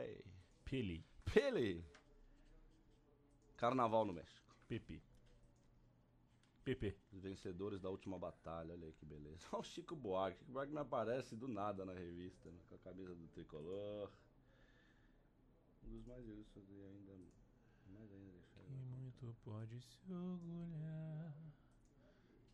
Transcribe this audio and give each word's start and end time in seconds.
Uruguai. 0.00 0.24
Pele. 0.64 1.04
Pele. 1.24 1.84
Carnaval 3.56 4.04
no 4.04 4.12
México. 4.12 4.56
Pepe. 4.68 5.02
Pepe. 6.64 6.96
Os 7.12 7.20
vencedores 7.20 7.80
da 7.80 7.90
última 7.90 8.18
batalha, 8.18 8.72
olha 8.72 8.86
aí 8.86 8.92
que 8.92 9.04
beleza. 9.04 9.46
Olha 9.52 9.60
o 9.60 9.64
Chico 9.64 9.96
Buarque. 9.96 10.38
Chico 10.38 10.52
Buarque 10.52 10.72
me 10.72 10.80
aparece 10.80 11.36
do 11.36 11.48
nada 11.48 11.84
na 11.84 11.92
revista, 11.92 12.50
né? 12.50 12.58
com 12.68 12.74
a 12.74 12.78
camisa 12.78 13.14
do 13.14 13.26
tricolor. 13.28 14.10
Um 15.84 15.90
dos 15.90 16.06
mais 16.06 16.24
ilustres 16.26 16.64
ainda. 16.70 17.12
Mais 17.88 18.12
ainda 18.12 18.30
deixa 18.30 18.60
eu 18.60 18.66
E 18.68 18.78
muito 18.78 19.36
pode 19.42 19.80
se 19.80 20.12
orgulhar. 20.12 21.49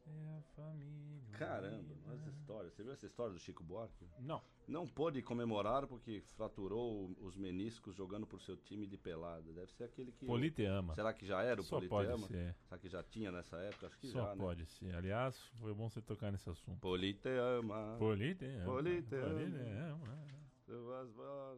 É 0.07 0.39
a 0.39 0.43
família. 0.55 1.07
Caramba, 1.33 1.77
unida. 1.77 1.95
olha 2.09 2.17
essa 2.17 2.31
história. 2.31 2.71
Você 2.71 2.83
viu 2.83 2.93
essa 2.93 3.07
história 3.07 3.33
do 3.33 3.39
Chico 3.39 3.63
Buarque? 3.63 4.09
Não. 4.21 4.41
Não 4.67 4.87
pôde 4.87 5.21
comemorar 5.23 5.87
porque 5.87 6.23
fraturou 6.37 7.15
os 7.21 7.37
meniscos 7.37 7.95
jogando 7.95 8.27
por 8.27 8.41
seu 8.41 8.57
time 8.57 8.87
de 8.87 8.97
pelada. 8.97 9.53
Deve 9.53 9.71
ser 9.73 9.85
aquele 9.85 10.13
que. 10.13 10.25
Politeama. 10.27 10.95
Será 10.95 11.13
que 11.13 11.27
já 11.27 11.43
era 11.43 11.61
o 11.61 11.65
Só 11.65 11.77
Politeama? 11.77 12.27
pode 12.27 12.27
ser. 12.29 12.55
Será 12.69 12.79
que 12.79 12.89
já 12.89 13.03
tinha 13.03 13.31
nessa 13.31 13.57
época? 13.59 13.87
Acho 13.87 13.99
que 13.99 14.09
Só 14.09 14.23
já, 14.23 14.35
né? 14.35 14.43
pode 14.43 14.67
ser. 14.67 14.95
Aliás, 14.95 15.39
foi 15.61 15.75
bom 15.75 15.89
você 15.89 16.01
tocar 16.01 16.33
nesse 16.33 16.49
assunto. 16.49 16.81
Politeama. 16.81 17.97
Politeama. 17.99 18.65
Politeama. 18.65 19.35
Politeama. 19.35 20.27
Suas 20.65 21.11
bolas 21.11 21.57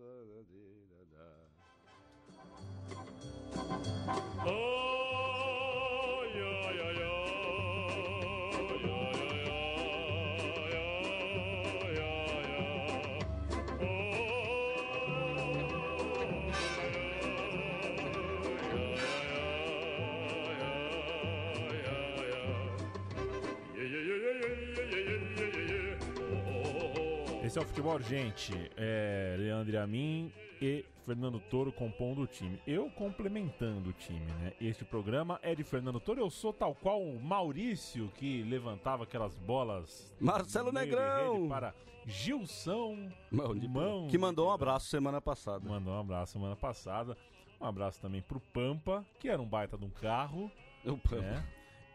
Esse 27.49 27.59
é 27.59 27.63
o 27.63 27.65
futebol, 27.65 27.99
gente. 27.99 28.53
É 28.77 29.35
Leandro 29.39 29.73
e 29.73 29.79
a 29.79 29.87
mim 29.87 30.31
e 30.61 30.85
Fernando 31.07 31.41
Toro 31.41 31.73
compondo 31.73 32.21
o 32.21 32.27
time. 32.27 32.61
Eu 32.67 32.91
complementando 32.91 33.89
o 33.89 33.93
time, 33.95 34.21
né? 34.33 34.53
Este 34.61 34.85
programa 34.85 35.41
é 35.43 35.55
de 35.55 35.65
Fernando 35.65 35.99
Toro. 35.99 36.21
Eu 36.21 36.29
sou 36.29 36.53
tal 36.53 36.75
qual 36.75 37.03
o 37.03 37.19
Maurício 37.19 38.13
que 38.17 38.43
levantava 38.43 39.05
aquelas 39.05 39.35
bolas. 39.35 40.15
Marcelo 40.21 40.71
Negrão! 40.71 41.49
Para 41.49 41.75
Gilson 42.05 43.11
Mão 43.31 43.55
Mão 43.55 44.09
que 44.09 44.19
mandou 44.19 44.49
um 44.49 44.53
abraço 44.53 44.89
semana 44.89 45.19
passada. 45.19 45.67
Mandou 45.67 45.95
um 45.95 46.01
abraço 46.01 46.35
semana 46.35 46.55
passada. 46.55 47.17
Um 47.59 47.65
abraço 47.65 47.99
também 47.99 48.21
pro 48.21 48.41
Pampa, 48.41 49.07
que 49.19 49.27
era 49.27 49.41
um 49.41 49.49
baita 49.49 49.79
de 49.79 49.87
um 49.87 49.91
carro, 49.91 50.53
O 50.85 50.99
Pampa. 50.99 51.23
né? 51.23 51.47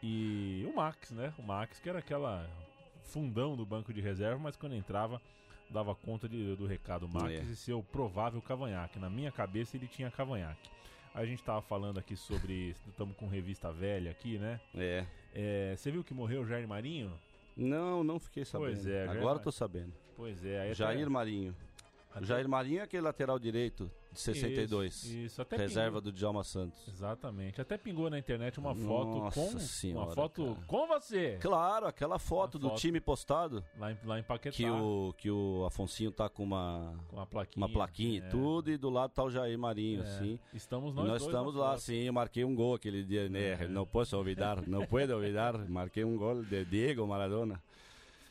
E 0.02 0.68
o 0.68 0.76
Max, 0.76 1.12
né? 1.12 1.32
O 1.38 1.44
Max, 1.44 1.80
que 1.80 1.88
era 1.88 2.00
aquela 2.00 2.50
fundão 3.04 3.56
do 3.56 3.68
banco 3.68 3.94
de 3.94 4.02
reserva, 4.02 4.40
mas 4.42 4.56
quando 4.56 4.74
entrava 4.74 5.22
dava 5.70 5.96
conta 5.96 6.28
de- 6.30 6.56
do 6.56 6.66
recado 6.66 7.08
Max 7.08 7.32
É. 7.32 7.42
e 7.44 7.56
seu 7.56 7.82
provável 7.84 8.42
cavanhaque. 8.42 9.00
Na 9.00 9.10
minha 9.10 9.32
cabeça 9.32 9.76
ele 9.78 9.88
tinha 9.88 10.10
cavanhaque. 10.12 10.70
A 11.14 11.26
gente 11.26 11.44
tava 11.44 11.62
falando 11.62 12.00
aqui 12.00 12.16
sobre. 12.16 12.76
Estamos 12.90 13.16
com 13.16 13.28
revista 13.28 13.72
velha 13.72 14.10
aqui, 14.12 14.38
né? 14.40 14.60
É. 14.76 15.06
É, 15.34 15.76
Você 15.78 15.92
viu 15.92 16.04
que 16.04 16.14
morreu 16.14 16.42
o 16.42 16.46
Jair 16.46 16.68
Marinho? 16.68 17.12
Não, 17.56 18.04
não 18.04 18.20
fiquei 18.20 18.44
sabendo. 18.46 18.68
Pois 18.72 18.86
é, 18.88 19.06
Jair 19.06 19.20
Agora 19.20 19.36
Ma- 19.36 19.44
tô 19.44 19.52
sabendo. 19.52 19.94
Pois 20.16 20.44
é. 20.44 20.60
Aí 20.62 20.66
até- 20.68 20.74
Jair 20.76 21.10
Marinho. 21.10 21.56
Até- 22.14 22.26
Jair 22.26 22.48
Marinho 22.50 22.80
é 22.80 22.84
aquele 22.84 23.02
lateral 23.04 23.38
direito 23.40 23.90
de 24.12 24.20
62. 24.20 24.94
Isso, 25.04 25.18
isso, 25.18 25.42
até 25.42 25.58
reserva 25.58 25.98
pingou- 25.98 26.02
do 26.02 26.12
Djalma 26.12 26.44
Santos. 26.44 26.88
Exatamente. 26.88 27.60
Até 27.60 27.78
pingou 27.78 28.10
na 28.10 28.20
internet 28.20 28.60
uma 28.60 28.76
foto 28.76 29.18
Nossa 29.18 29.40
com. 29.40 29.60
senhora, 29.60 30.06
uma 30.08 30.14
foto 30.16 30.46
cara. 30.54 30.66
com 30.68 30.88
você. 30.88 31.38
Claro, 31.42 31.88
aquela 31.88 32.20
foto 32.20 32.56
Uma 32.56 32.62
do 32.62 32.70
foto. 32.70 32.80
time 32.82 33.02
postado 33.02 33.64
Lá 33.80 33.92
em, 33.92 33.98
lá 34.04 34.20
em 34.20 34.24
Paquetá. 34.24 34.56
que 34.56 34.70
o, 34.70 35.14
que 35.18 35.32
o 35.32 35.66
Afonsinho 35.66 36.12
tá 36.12 36.30
com 36.30 36.44
uma, 36.44 36.96
Com 37.08 37.16
uma 37.16 37.26
plaquinha. 37.26 37.66
uma 37.66 37.74
plaquinha 37.74 38.22
é. 38.22 38.28
e 38.28 38.30
tudo, 38.30 38.70
e 38.72 38.78
do 38.78 38.90
lado 38.90 39.12
tá 39.12 39.24
o 39.24 39.30
Jair 39.32 39.58
Marinho, 39.58 40.02
É. 40.02 40.06
assim. 40.06 40.40
Estamos 40.54 40.92
E 40.92 40.96
nós, 40.96 41.08
nós 41.08 41.22
estamos 41.24 41.56
lá, 41.56 41.70
foto. 41.72 41.82
sim. 41.82 42.04
Eu 42.04 42.14
marquei 42.14 42.46
um 42.46 42.54
gol 42.54 42.76
aquele 42.76 43.04
dia, 43.04 43.28
né? 43.30 43.68
Não 43.68 43.86
posso 43.86 44.16
olvidar, 44.16 44.62
não 44.68 44.86
puedo 44.86 45.14
olvidar. 45.16 45.58
Marquei 45.68 46.04
um 46.04 46.16
gol 46.18 46.44
de 46.44 46.64
Diego 46.66 47.06
Maradona. 47.08 47.62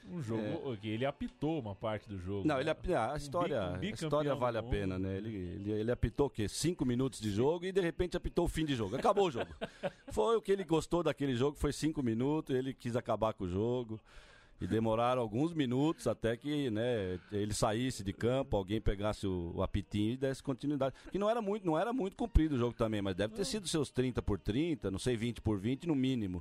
Um 0.09 0.21
jogo 0.23 0.77
que 0.77 0.89
ele 0.89 1.07
apitou 1.07 1.59
uma 1.61 1.75
parte 1.75 2.09
do 2.09 2.19
jogo. 2.19 2.47
Não, 2.47 2.57
né? 2.57 2.61
ele 2.63 2.95
ah, 2.95 3.13
a 3.13 3.17
história, 3.17 3.71
bi- 3.79 3.89
um 3.89 3.91
a 3.91 3.95
história 3.95 4.35
vale 4.35 4.59
a 4.59 4.63
pena, 4.63 4.99
né? 4.99 5.17
Ele, 5.17 5.35
ele, 5.37 5.73
ele 5.73 5.91
apitou 5.91 6.27
o 6.27 6.31
quê? 6.31 6.49
Cinco 6.49 6.85
minutos 6.85 7.21
de 7.21 7.31
jogo 7.31 7.65
e 7.65 7.73
de 7.73 7.81
repente 7.81 8.17
apitou 8.17 8.45
o 8.45 8.49
fim 8.49 8.65
de 8.65 8.75
jogo. 8.75 8.97
Acabou 8.97 9.27
o 9.29 9.31
jogo. 9.31 9.51
foi 10.11 10.37
o 10.37 10.43
que 10.43 10.51
ele 10.51 10.65
gostou 10.65 11.03
daquele 11.03 11.35
jogo, 11.35 11.57
foi 11.57 11.73
cinco 11.73 12.03
minutos, 12.03 12.55
ele 12.55 12.75
quis 12.75 12.97
acabar 12.97 13.33
com 13.33 13.45
o 13.45 13.49
jogo. 13.49 14.01
E 14.61 14.67
demoraram 14.67 15.21
alguns 15.21 15.53
minutos 15.53 16.07
até 16.07 16.37
que 16.37 16.71
né, 16.71 17.19
ele 17.33 17.53
saísse 17.53 18.05
de 18.05 18.13
campo, 18.13 18.57
alguém 18.57 18.81
pegasse 18.81 19.27
o, 19.27 19.51
o 19.57 19.63
apitinho 19.63 20.13
e 20.13 20.17
desse 20.17 20.41
continuidade. 20.41 20.95
Que 21.11 21.19
não 21.19 21.29
era 21.29 21.43
muito, 21.43 21.67
não 21.67 21.77
era 21.77 21.93
muito 21.93 22.17
comprido 22.17 22.55
o 22.55 22.59
jogo 22.59 22.73
também, 22.73 23.03
mas 23.03 23.17
deve 23.17 23.35
ter 23.35 23.45
sido 23.45 23.67
seus 23.67 23.91
30 23.91 24.23
por 24.23 24.39
30, 24.39 24.89
não 24.89 25.01
sei, 25.01 25.17
20 25.17 25.41
por 25.41 25.59
20 25.59 25.89
no 25.89 25.97
mínimo. 25.97 26.41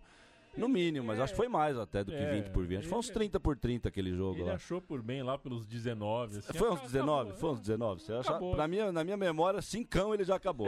No 0.57 0.67
mínimo, 0.67 1.07
mas 1.07 1.19
acho 1.19 1.31
que 1.33 1.37
foi 1.37 1.47
mais 1.47 1.77
até 1.77 2.03
do 2.03 2.11
que 2.11 2.17
É, 2.17 2.33
20 2.41 2.49
por 2.51 2.65
20. 2.65 2.79
Acho 2.79 2.83
que 2.83 2.89
foi 2.89 2.99
uns 2.99 3.05
ele- 3.07 3.13
30 3.13 3.39
por 3.39 3.57
30 3.57 3.87
aquele 3.89 4.13
jogo 4.13 4.39
Ele 4.39 4.49
lá. 4.49 4.55
achou 4.55 4.81
por 4.81 5.01
bem 5.01 5.23
lá 5.23 5.37
pelos 5.37 5.65
19. 5.65 6.37
Assim, 6.39 6.53
Foi 6.57 6.67
uns 6.69 6.73
acabou, 6.73 6.89
19? 6.91 7.31
é. 7.31 7.33
Foi 7.35 7.49
uns 7.51 7.59
19. 7.61 8.01
Você 8.01 8.13
acha, 8.13 8.29
Acabou. 8.31 8.55
na, 8.57 8.67
minha, 8.67 8.91
na 8.91 9.03
minha 9.03 9.15
memória, 9.17 9.61
cincão 9.61 10.13
ele 10.13 10.23
já 10.25 10.35
acabou. 10.35 10.67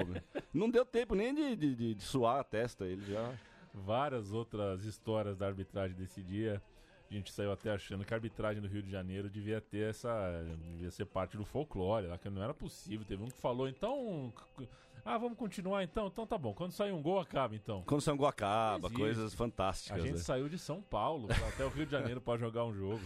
Não 0.53 0.69
deu 0.69 0.85
tempo 0.85 1.15
nem 1.15 1.33
de, 1.35 1.55
de, 1.55 1.75
de- 1.75 1.95
de 1.95 2.03
suar 2.03 2.39
a 2.39 2.43
testa. 2.43 2.85
Ele 2.85 3.03
já. 3.11 3.33
Várias 3.73 4.31
outras 4.31 4.85
histórias 4.85 5.35
da 5.37 5.47
arbitragem 5.47 5.97
desse 5.97 6.21
dia. 6.21 6.61
A 7.09 7.13
gente 7.13 7.31
saiu 7.31 7.51
até 7.51 7.69
achando 7.71 8.05
que 8.05 8.13
a 8.13 8.17
arbitragem 8.17 8.61
do 8.61 8.67
Rio 8.67 8.81
de 8.81 8.89
Janeiro 8.89 9.29
devia 9.29 9.59
ter 9.59 9.89
essa. 9.89 10.43
devia 10.71 10.89
ser 10.91 11.05
parte 11.05 11.35
do 11.37 11.43
folclore, 11.43 12.07
lá, 12.07 12.17
que 12.17 12.29
não 12.29 12.41
era 12.41 12.53
possível. 12.53 13.05
Teve 13.05 13.21
um 13.23 13.27
que 13.27 13.37
falou, 13.39 13.67
então. 13.67 14.31
Ah, 15.05 15.17
vamos 15.17 15.37
continuar 15.37 15.83
então? 15.83 16.07
Então 16.07 16.25
tá 16.25 16.37
bom. 16.37 16.53
Quando 16.53 16.71
sair 16.71 16.91
um 16.91 17.01
gol, 17.01 17.19
acaba 17.19 17.55
então. 17.55 17.83
Quando 17.85 18.01
Sangu 18.01 18.25
acaba, 18.25 18.87
Existe. 18.87 19.01
coisas 19.01 19.33
A 19.33 19.37
fantásticas. 19.37 20.01
gente 20.01 20.13
né? 20.13 20.19
saiu 20.19 20.47
de 20.47 20.57
São 20.57 20.81
Paulo 20.81 21.27
até 21.49 21.65
o 21.65 21.69
Rio 21.69 21.85
de 21.85 21.91
Janeiro 21.91 22.21
pra 22.21 22.37
jogar 22.37 22.63
um 22.65 22.73
jogo. 22.73 23.01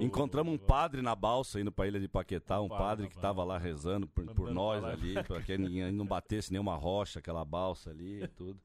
Encontramos 0.00 0.54
um 0.54 0.58
padre 0.58 1.02
na 1.02 1.14
balsa 1.14 1.60
indo 1.60 1.70
pra 1.70 1.86
ilha 1.86 2.00
de 2.00 2.08
Paquetá, 2.08 2.60
um 2.62 2.68
padre 2.68 3.08
que 3.08 3.18
tava 3.18 3.44
lá 3.44 3.58
rezando 3.58 4.06
por, 4.06 4.24
por 4.34 4.50
nós 4.50 4.82
ali, 4.82 5.22
pra 5.24 5.42
que 5.42 5.58
ninguém 5.58 5.92
não 5.92 6.06
batesse 6.06 6.50
nenhuma 6.50 6.74
rocha, 6.74 7.18
aquela 7.18 7.44
balsa 7.44 7.90
ali 7.90 8.22
e 8.22 8.28
tudo. 8.28 8.58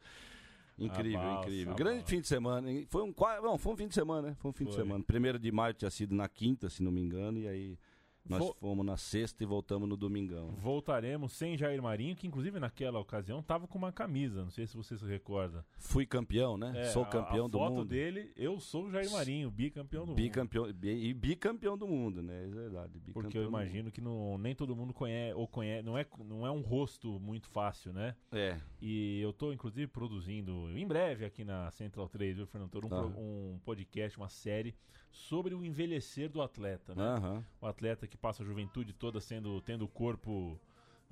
Incrível, 0.79 1.19
A 1.19 1.23
balsa, 1.23 1.49
incrível. 1.49 1.73
a 1.73 1.75
Grande 1.75 2.03
fim 2.05 2.21
de 2.21 2.27
semana. 2.27 2.67
Foi 2.87 3.03
um, 3.03 3.13
não, 3.43 3.57
foi 3.57 3.73
um 3.73 3.75
fim 3.77 3.87
de 3.87 3.93
semana, 3.93 4.29
né? 4.29 4.35
Foi 4.39 4.51
um 4.51 4.53
fim 4.53 4.63
de 4.65 4.71
Foi. 4.73 4.81
semana. 4.83 5.03
Primeiro 5.03 5.37
de 5.37 5.51
maio 5.51 5.73
tinha 5.73 5.91
sido 5.91 6.15
na 6.15 6.29
quinta, 6.29 6.69
se 6.69 6.81
não 6.81 6.91
me 6.91 7.01
engano, 7.01 7.37
e 7.39 7.47
aí 7.47 7.77
nós 8.27 8.49
fomos 8.59 8.85
na 8.85 8.95
sexta 8.97 9.43
e 9.43 9.45
voltamos 9.45 9.87
no 9.89 9.97
domingão. 9.97 10.51
Voltaremos 10.57 11.33
sem 11.33 11.57
Jair 11.57 11.81
Marinho, 11.81 12.15
que 12.15 12.27
inclusive 12.27 12.59
naquela 12.59 12.99
ocasião 12.99 13.41
tava 13.41 13.67
com 13.67 13.77
uma 13.77 13.91
camisa, 13.91 14.43
não 14.43 14.51
sei 14.51 14.65
se 14.67 14.77
você 14.77 14.97
se 14.97 15.05
recorda. 15.05 15.65
Fui 15.77 16.05
campeão, 16.05 16.57
né? 16.57 16.71
É, 16.75 16.85
Sou 16.85 17.03
a- 17.03 17.07
campeão 17.07 17.45
a, 17.45 17.49
do 17.49 17.57
foto 17.57 17.73
mundo. 17.73 17.85
dele, 17.85 18.31
eu 18.35 18.59
sou 18.59 18.85
o 18.85 18.91
Jair 18.91 19.11
Marinho, 19.11 19.49
bicampeão 19.51 20.03
do 20.05 20.09
mundo. 20.09 20.15
Bicampeão, 20.17 20.71
bi- 20.71 21.05
e 21.09 21.13
bicampeão 21.13 21.77
do 21.77 21.87
mundo, 21.87 22.21
né? 22.21 22.43
É 22.45 22.47
verdade. 22.47 22.99
Porque 23.13 23.37
eu 23.37 23.43
do 23.43 23.49
imagino 23.49 23.91
que 23.91 23.99
não, 24.01 24.37
nem 24.37 24.55
todo 24.55 24.75
mundo 24.75 24.93
conhece, 24.93 25.33
ou 25.35 25.47
conhece, 25.47 25.83
não 25.83 25.97
é, 25.97 26.05
não 26.25 26.45
é 26.45 26.51
um 26.51 26.61
rosto 26.61 27.19
muito 27.19 27.49
fácil, 27.49 27.91
né? 27.91 28.15
mundo. 28.31 28.39
É. 28.39 28.61
E 28.81 29.19
eu 29.21 29.33
tô, 29.33 29.51
inclusive, 29.51 29.87
produzindo 29.87 30.69
em 30.77 30.87
breve 30.87 31.25
aqui 31.25 31.43
na 31.43 31.69
Central 31.71 32.07
3, 32.07 32.37
viu, 32.37 32.45
Fernando? 32.47 32.69
Toro, 32.71 32.87
Um, 32.87 32.89
Tá. 32.89 33.01
um 33.05 33.59
podcast, 33.65 34.17
uma 34.17 34.29
série 34.29 34.75
sobre 35.11 35.53
o 35.53 35.63
envelhecer 35.63 36.29
do 36.29 36.41
atleta, 36.41 36.95
né? 36.95 37.03
Aham. 37.03 37.45
O 37.59 37.65
atleta 37.67 38.07
que 38.07 38.17
passa 38.17 38.43
a 38.43 38.45
juventude 38.45 38.93
toda 38.93 39.19
sendo, 39.19 39.61
tendo 39.61 39.85
o 39.85 39.87
corpo 39.87 40.59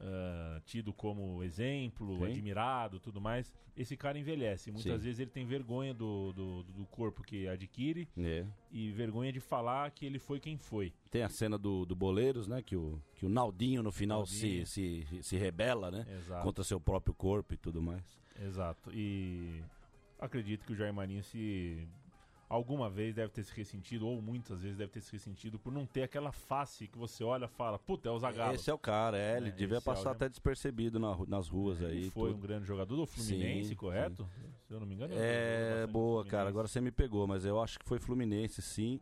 ah, 0.01 0.61
tido 0.65 0.93
como 0.93 1.43
exemplo, 1.43 2.19
Sim. 2.19 2.25
admirado 2.31 2.99
tudo 2.99 3.19
mais. 3.19 3.53
Esse 3.75 3.97
cara 3.97 4.17
envelhece. 4.17 4.71
Muitas 4.71 4.93
Sim. 4.93 5.05
vezes 5.05 5.19
ele 5.19 5.29
tem 5.29 5.45
vergonha 5.45 5.93
do, 5.93 6.31
do, 6.33 6.63
do 6.63 6.85
corpo 6.85 7.21
que 7.21 7.47
adquire 7.47 8.07
É. 8.17 8.45
e 8.71 8.91
vergonha 8.91 9.31
de 9.31 9.39
falar 9.41 9.91
que 9.91 10.05
ele 10.05 10.17
foi 10.17 10.39
quem 10.39 10.57
foi. 10.57 10.93
Tem 11.11 11.23
a 11.23 11.29
cena 11.29 11.57
do, 11.57 11.85
do 11.85 11.95
Boleiros, 11.95 12.47
né? 12.47 12.61
Que 12.61 12.75
o, 12.77 13.01
que 13.15 13.25
o 13.25 13.29
Naldinho 13.29 13.83
no 13.83 13.91
final 13.91 14.19
Naldinho. 14.19 14.65
Se, 14.65 15.05
se, 15.05 15.23
se 15.23 15.37
rebela, 15.37 15.91
né? 15.91 16.05
Exato. 16.17 16.43
Contra 16.43 16.63
seu 16.63 16.79
próprio 16.79 17.13
corpo 17.13 17.53
e 17.53 17.57
tudo 17.57 17.81
mais. 17.81 18.03
Exato. 18.41 18.89
E 18.93 19.61
acredito 20.17 20.65
que 20.65 20.71
o 20.71 20.75
Jair 20.75 20.93
Marinho 20.93 21.23
se 21.23 21.85
alguma 22.49 22.89
vez 22.89 23.13
deve 23.13 23.31
ter 23.31 23.43
se 23.43 23.53
ressentido, 23.55 24.07
ou 24.07 24.19
muitas 24.21 24.61
vezes 24.61 24.75
deve 24.77 24.91
ter 24.91 25.01
se 25.01 25.11
ressentido 25.13 25.59
por 25.59 25.71
não 25.71 25.85
ter 25.85 26.01
aquela 26.01 26.31
face 26.31 26.87
que 26.87 26.97
você 26.97 27.23
olha 27.23 27.45
e 27.45 27.47
fala, 27.47 27.77
puta, 27.77 28.09
é 28.09 28.11
o 28.11 28.17
Zagallo. 28.17 28.55
Esse 28.55 28.69
é 28.71 28.73
o 28.73 28.77
cara, 28.79 29.17
é. 29.17 29.37
Ele 29.37 29.49
É, 29.49 29.51
devia 29.51 29.77
esse 29.77 29.87
é 29.87 29.91
o- 29.91 29.95
passar 29.95 30.11
até 30.11 30.27
despercebido 30.27 30.99
na 30.99 31.15
nas 31.27 31.47
ruas 31.47 31.79
Ele 31.81 31.91
aí. 32.05 32.09
foi 32.09 32.29
tudo. 32.31 32.37
um 32.37 32.41
grande 32.41 32.65
jogador 32.65 32.95
do 32.95 33.05
Fluminense, 33.05 33.69
Sim, 33.69 33.75
correto? 33.75 34.27
Se 34.67 34.73
eu 34.73 34.79
não 34.79 34.87
me 34.87 34.95
engano. 34.95 35.13
É, 35.15 35.85
boa, 35.87 36.25
cara. 36.25 36.49
Agora 36.49 36.67
você 36.67 36.81
me 36.81 36.91
pegou, 36.91 37.27
mas 37.27 37.45
eu 37.45 37.61
acho 37.61 37.77
que 37.79 37.85
foi 37.85 37.99
Fluminense, 37.99 38.61
sim. 38.61 38.99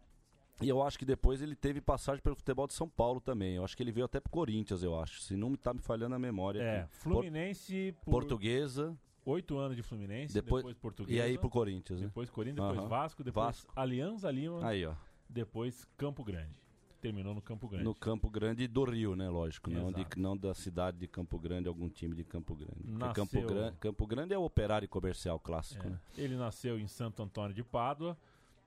E 0.62 0.68
eu 0.68 0.82
acho 0.82 0.98
que 0.98 1.06
depois 1.06 1.40
ele 1.42 1.56
teve 1.56 1.80
passagem 1.80 2.22
pelo 2.22 2.36
futebol 2.36 2.66
de 2.68 2.74
São 2.74 2.90
Paulo 2.90 3.22
também. 3.22 3.56
Eu 3.56 3.64
acho 3.64 3.78
que 3.78 3.84
ele 3.84 3.92
veio 3.92 4.06
até 4.08 4.20
pro 4.20 4.32
Corinthians, 4.32 4.82
eu 4.82 5.00
acho. 5.00 5.22
Se 5.22 5.36
não 5.38 5.52
me 5.52 5.58
tá 5.58 5.72
me 5.74 5.80
falhando 5.80 6.16
a 6.16 6.20
memória. 6.20 6.60
É, 6.62 6.80
aqui. 6.82 6.96
Fluminense 6.98 7.94
por 8.04 8.12
Portuguesa. 8.12 8.98
Oito 9.30 9.58
anos 9.58 9.76
de 9.76 9.84
Fluminense, 9.84 10.34
Depois- 10.34 10.64
depois, 10.64 10.78
Portuguesa. 10.78 11.18
E 11.18 11.22
aí 11.22 11.38
pro 11.38 11.50
Corinthians, 11.50 12.00
né? 12.00 12.08
Depois 12.08 12.30
Corinthians, 12.30 12.66
depois 12.68 12.80
Aham. 12.80 12.88
Vasco, 12.88 13.24
depois 13.24 13.46
Vasco. 13.46 13.74
Alianza 13.76 14.32
Lima, 14.32 14.66
Aí, 14.68 14.86
ó. 14.86 14.94
depois 15.30 15.86
Campo 15.98 16.24
Grande. 16.24 16.52
Terminou 17.00 17.36
no 17.36 17.42
Campo 17.42 17.68
Grande. 17.68 17.84
No 17.86 17.94
Campo 17.94 18.28
Grande 18.28 18.68
do 18.68 18.84
Rio, 18.84 19.16
né? 19.16 19.30
Lógico. 19.30 19.70
Não, 19.70 19.92
de- 19.92 20.02
Exato. 20.02 20.20
não 20.20 20.36
da 20.36 20.54
cidade 20.56 20.98
de 20.98 21.08
Campo 21.08 21.38
Grande, 21.38 21.68
algum 21.68 21.88
time 21.88 22.16
de 22.16 22.24
Campo 22.24 22.56
Grande. 22.56 22.74
Nasceu- 22.86 23.14
Campo, 23.14 23.42
Gran- 23.48 23.74
Campo 23.80 24.08
Grande 24.08 24.34
é 24.34 24.38
o 24.38 24.44
operário 24.44 24.88
comercial 24.90 25.40
clássico, 25.40 25.86
É. 25.86 25.90
né? 25.92 26.00
Ele 26.18 26.36
nasceu 26.36 26.80
em 26.80 26.88
Santo 26.88 27.22
Antônio 27.22 27.54
de 27.54 27.64
Pádua 27.64 28.18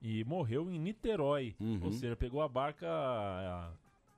e 0.00 0.22
morreu 0.24 0.70
em 0.70 0.78
Niterói. 0.78 1.56
Uhum. 1.58 1.80
Ou 1.82 1.92
seja, 1.92 2.14
pegou 2.14 2.40
a 2.40 2.48
barca 2.48 2.86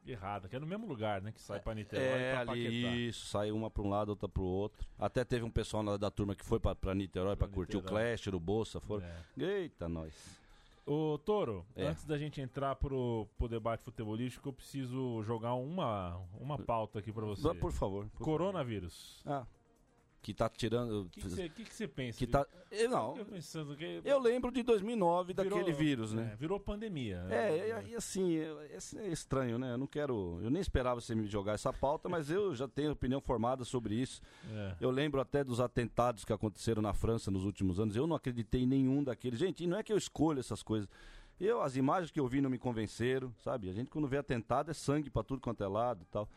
errada, 0.06 0.48
que 0.48 0.56
é 0.56 0.58
no 0.58 0.66
mesmo 0.66 0.86
lugar, 0.86 1.20
né? 1.22 1.32
Que 1.32 1.40
sai 1.40 1.60
pra 1.60 1.74
Niterói 1.74 2.04
e 2.06 2.08
É, 2.22 2.32
pra 2.32 2.52
ali, 2.52 2.64
Paquetá. 2.64 2.96
isso, 2.96 3.26
saiu 3.26 3.56
uma 3.56 3.70
para 3.70 3.82
um 3.82 3.88
lado, 3.88 4.08
outra 4.10 4.28
pro 4.28 4.42
outro. 4.42 4.86
Até 4.98 5.24
teve 5.24 5.44
um 5.44 5.50
pessoal 5.50 5.82
na- 5.82 5.96
da 5.96 6.10
turma 6.10 6.34
que 6.34 6.44
foi 6.44 6.58
pra, 6.58 6.74
pra 6.74 6.94
Niterói 6.94 7.36
pra 7.36 7.46
Pra 7.46 7.54
curtir 7.54 7.76
o. 7.76 7.82
Clash, 7.82 8.26
o 8.28 8.40
Bolsa, 8.40 8.80
foram. 8.80 9.04
É. 9.06 9.16
Eita, 9.38 9.88
nós. 9.88 10.40
Ô, 10.84 11.16
Toro, 11.18 11.64
É. 11.76 11.86
antes 11.86 12.04
da 12.04 12.18
gente 12.18 12.40
entrar 12.40 12.74
pro, 12.74 13.28
pro 13.38 13.46
debate 13.46 13.84
futebolístico, 13.84 14.48
eu 14.48 14.52
preciso 14.52 15.22
jogar 15.22 15.54
uma, 15.54 16.18
uma 16.40 16.58
pauta 16.58 16.98
aqui 16.98 17.12
pra 17.12 17.24
você. 17.24 17.54
Por 17.54 17.70
favor. 17.70 18.06
por 18.18 18.24
Coronavírus. 18.24 19.20
favor. 19.22 19.42
Ah, 19.42 19.46
que 20.22 20.32
tá 20.32 20.48
tirando. 20.48 21.02
O 21.02 21.10
que 21.10 21.20
você 21.20 21.48
que 21.48 21.64
que 21.64 21.74
você 21.74 21.88
pensa? 21.88 22.16
que 22.16 22.26
tá. 22.28 22.46
Eu, 22.70 22.88
não, 22.88 23.16
Eu 23.16 23.26
pensando 23.26 23.76
que 23.76 24.00
eu 24.04 24.18
lembro 24.20 24.52
de 24.52 24.62
2009 24.62 25.34
virou- 25.34 25.58
daquele 25.58 25.76
vírus, 25.76 26.12
né? 26.14 26.30
é, 26.32 26.36
virou 26.36 26.60
pandemia. 26.60 27.26
É, 27.28 27.82
e, 27.86 27.90
e 27.90 27.94
assim, 27.96 28.36
é, 28.38 28.78
é 28.98 29.08
estranho, 29.08 29.58
né? 29.58 29.72
Eu 29.72 29.78
não 29.78 29.86
quero. 29.86 30.38
Eu 30.42 30.48
nem 30.48 30.62
esperava 30.62 31.00
você 31.00 31.14
me 31.14 31.26
jogar 31.26 31.54
essa 31.54 31.72
pauta, 31.72 32.08
mas 32.08 32.30
eu 32.30 32.54
já 32.54 32.68
tenho 32.68 32.92
opinião 32.92 33.20
formada 33.20 33.64
sobre 33.64 33.94
isso. 33.96 34.22
É. 34.50 34.76
Eu 34.80 34.90
lembro 34.90 35.20
até 35.20 35.42
dos 35.42 35.60
atentados 35.60 36.24
que 36.24 36.32
aconteceram 36.32 36.80
na 36.80 36.94
França 36.94 37.30
nos 37.30 37.44
últimos 37.44 37.80
anos. 37.80 37.96
Eu 37.96 38.06
não 38.06 38.14
acreditei 38.14 38.62
em 38.62 38.66
nenhum 38.66 39.02
daqueles. 39.02 39.38
Gente, 39.40 39.64
e 39.64 39.66
não 39.66 39.76
é 39.76 39.82
que 39.82 39.92
eu 39.92 39.98
escolho 39.98 40.38
essas 40.38 40.62
coisas. 40.62 40.88
Eu, 41.40 41.60
as 41.60 41.74
imagens 41.74 42.12
que 42.12 42.20
eu 42.20 42.28
vi 42.28 42.40
não 42.40 42.48
me 42.48 42.58
convenceram, 42.58 43.34
sabe? 43.42 43.68
A 43.68 43.72
gente 43.72 43.90
quando 43.90 44.06
vê 44.06 44.18
atentado 44.18 44.70
é 44.70 44.74
sangue 44.74 45.10
pra 45.10 45.24
tudo 45.24 45.40
quanto 45.40 45.64
é 45.64 45.66
lado 45.66 46.02
e 46.02 46.06
tal. 46.06 46.28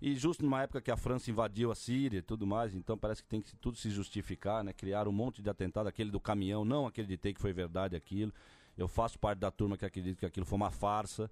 E 0.00 0.14
justo 0.14 0.42
numa 0.42 0.62
época 0.62 0.80
que 0.80 0.90
a 0.90 0.96
França 0.96 1.30
invadiu 1.30 1.70
a 1.70 1.74
Síria 1.74 2.18
e 2.18 2.22
tudo 2.22 2.46
mais, 2.46 2.74
então 2.74 2.96
parece 2.96 3.22
que 3.22 3.28
tem 3.28 3.42
que 3.42 3.54
tudo 3.56 3.76
se 3.76 3.90
justificar, 3.90 4.64
né? 4.64 4.72
Criaram 4.72 5.10
um 5.10 5.14
monte 5.14 5.42
de 5.42 5.50
atentado, 5.50 5.88
aquele 5.88 6.10
do 6.10 6.18
caminhão, 6.18 6.64
não 6.64 6.86
acreditei 6.86 7.34
que 7.34 7.40
foi 7.40 7.52
verdade 7.52 7.94
aquilo. 7.94 8.32
Eu 8.78 8.88
faço 8.88 9.18
parte 9.18 9.40
da 9.40 9.50
turma 9.50 9.76
que 9.76 9.84
acredita 9.84 10.20
que 10.20 10.26
aquilo 10.26 10.46
foi 10.46 10.56
uma 10.56 10.70
farsa. 10.70 11.30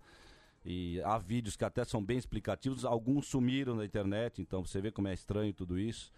E 0.65 1.01
há 1.03 1.17
vídeos 1.17 1.57
que 1.57 1.65
até 1.65 1.83
são 1.85 2.05
bem 2.05 2.19
explicativos, 2.19 2.85
alguns 2.85 3.27
sumiram 3.27 3.75
na 3.75 3.87
internet, 3.87 4.43
então 4.43 4.63
você 4.63 4.83
vê 4.83 4.91
como 4.91 5.09
é 5.09 5.15
estranho 5.15 5.55
tudo 5.55 5.79
isso. 5.79 6.13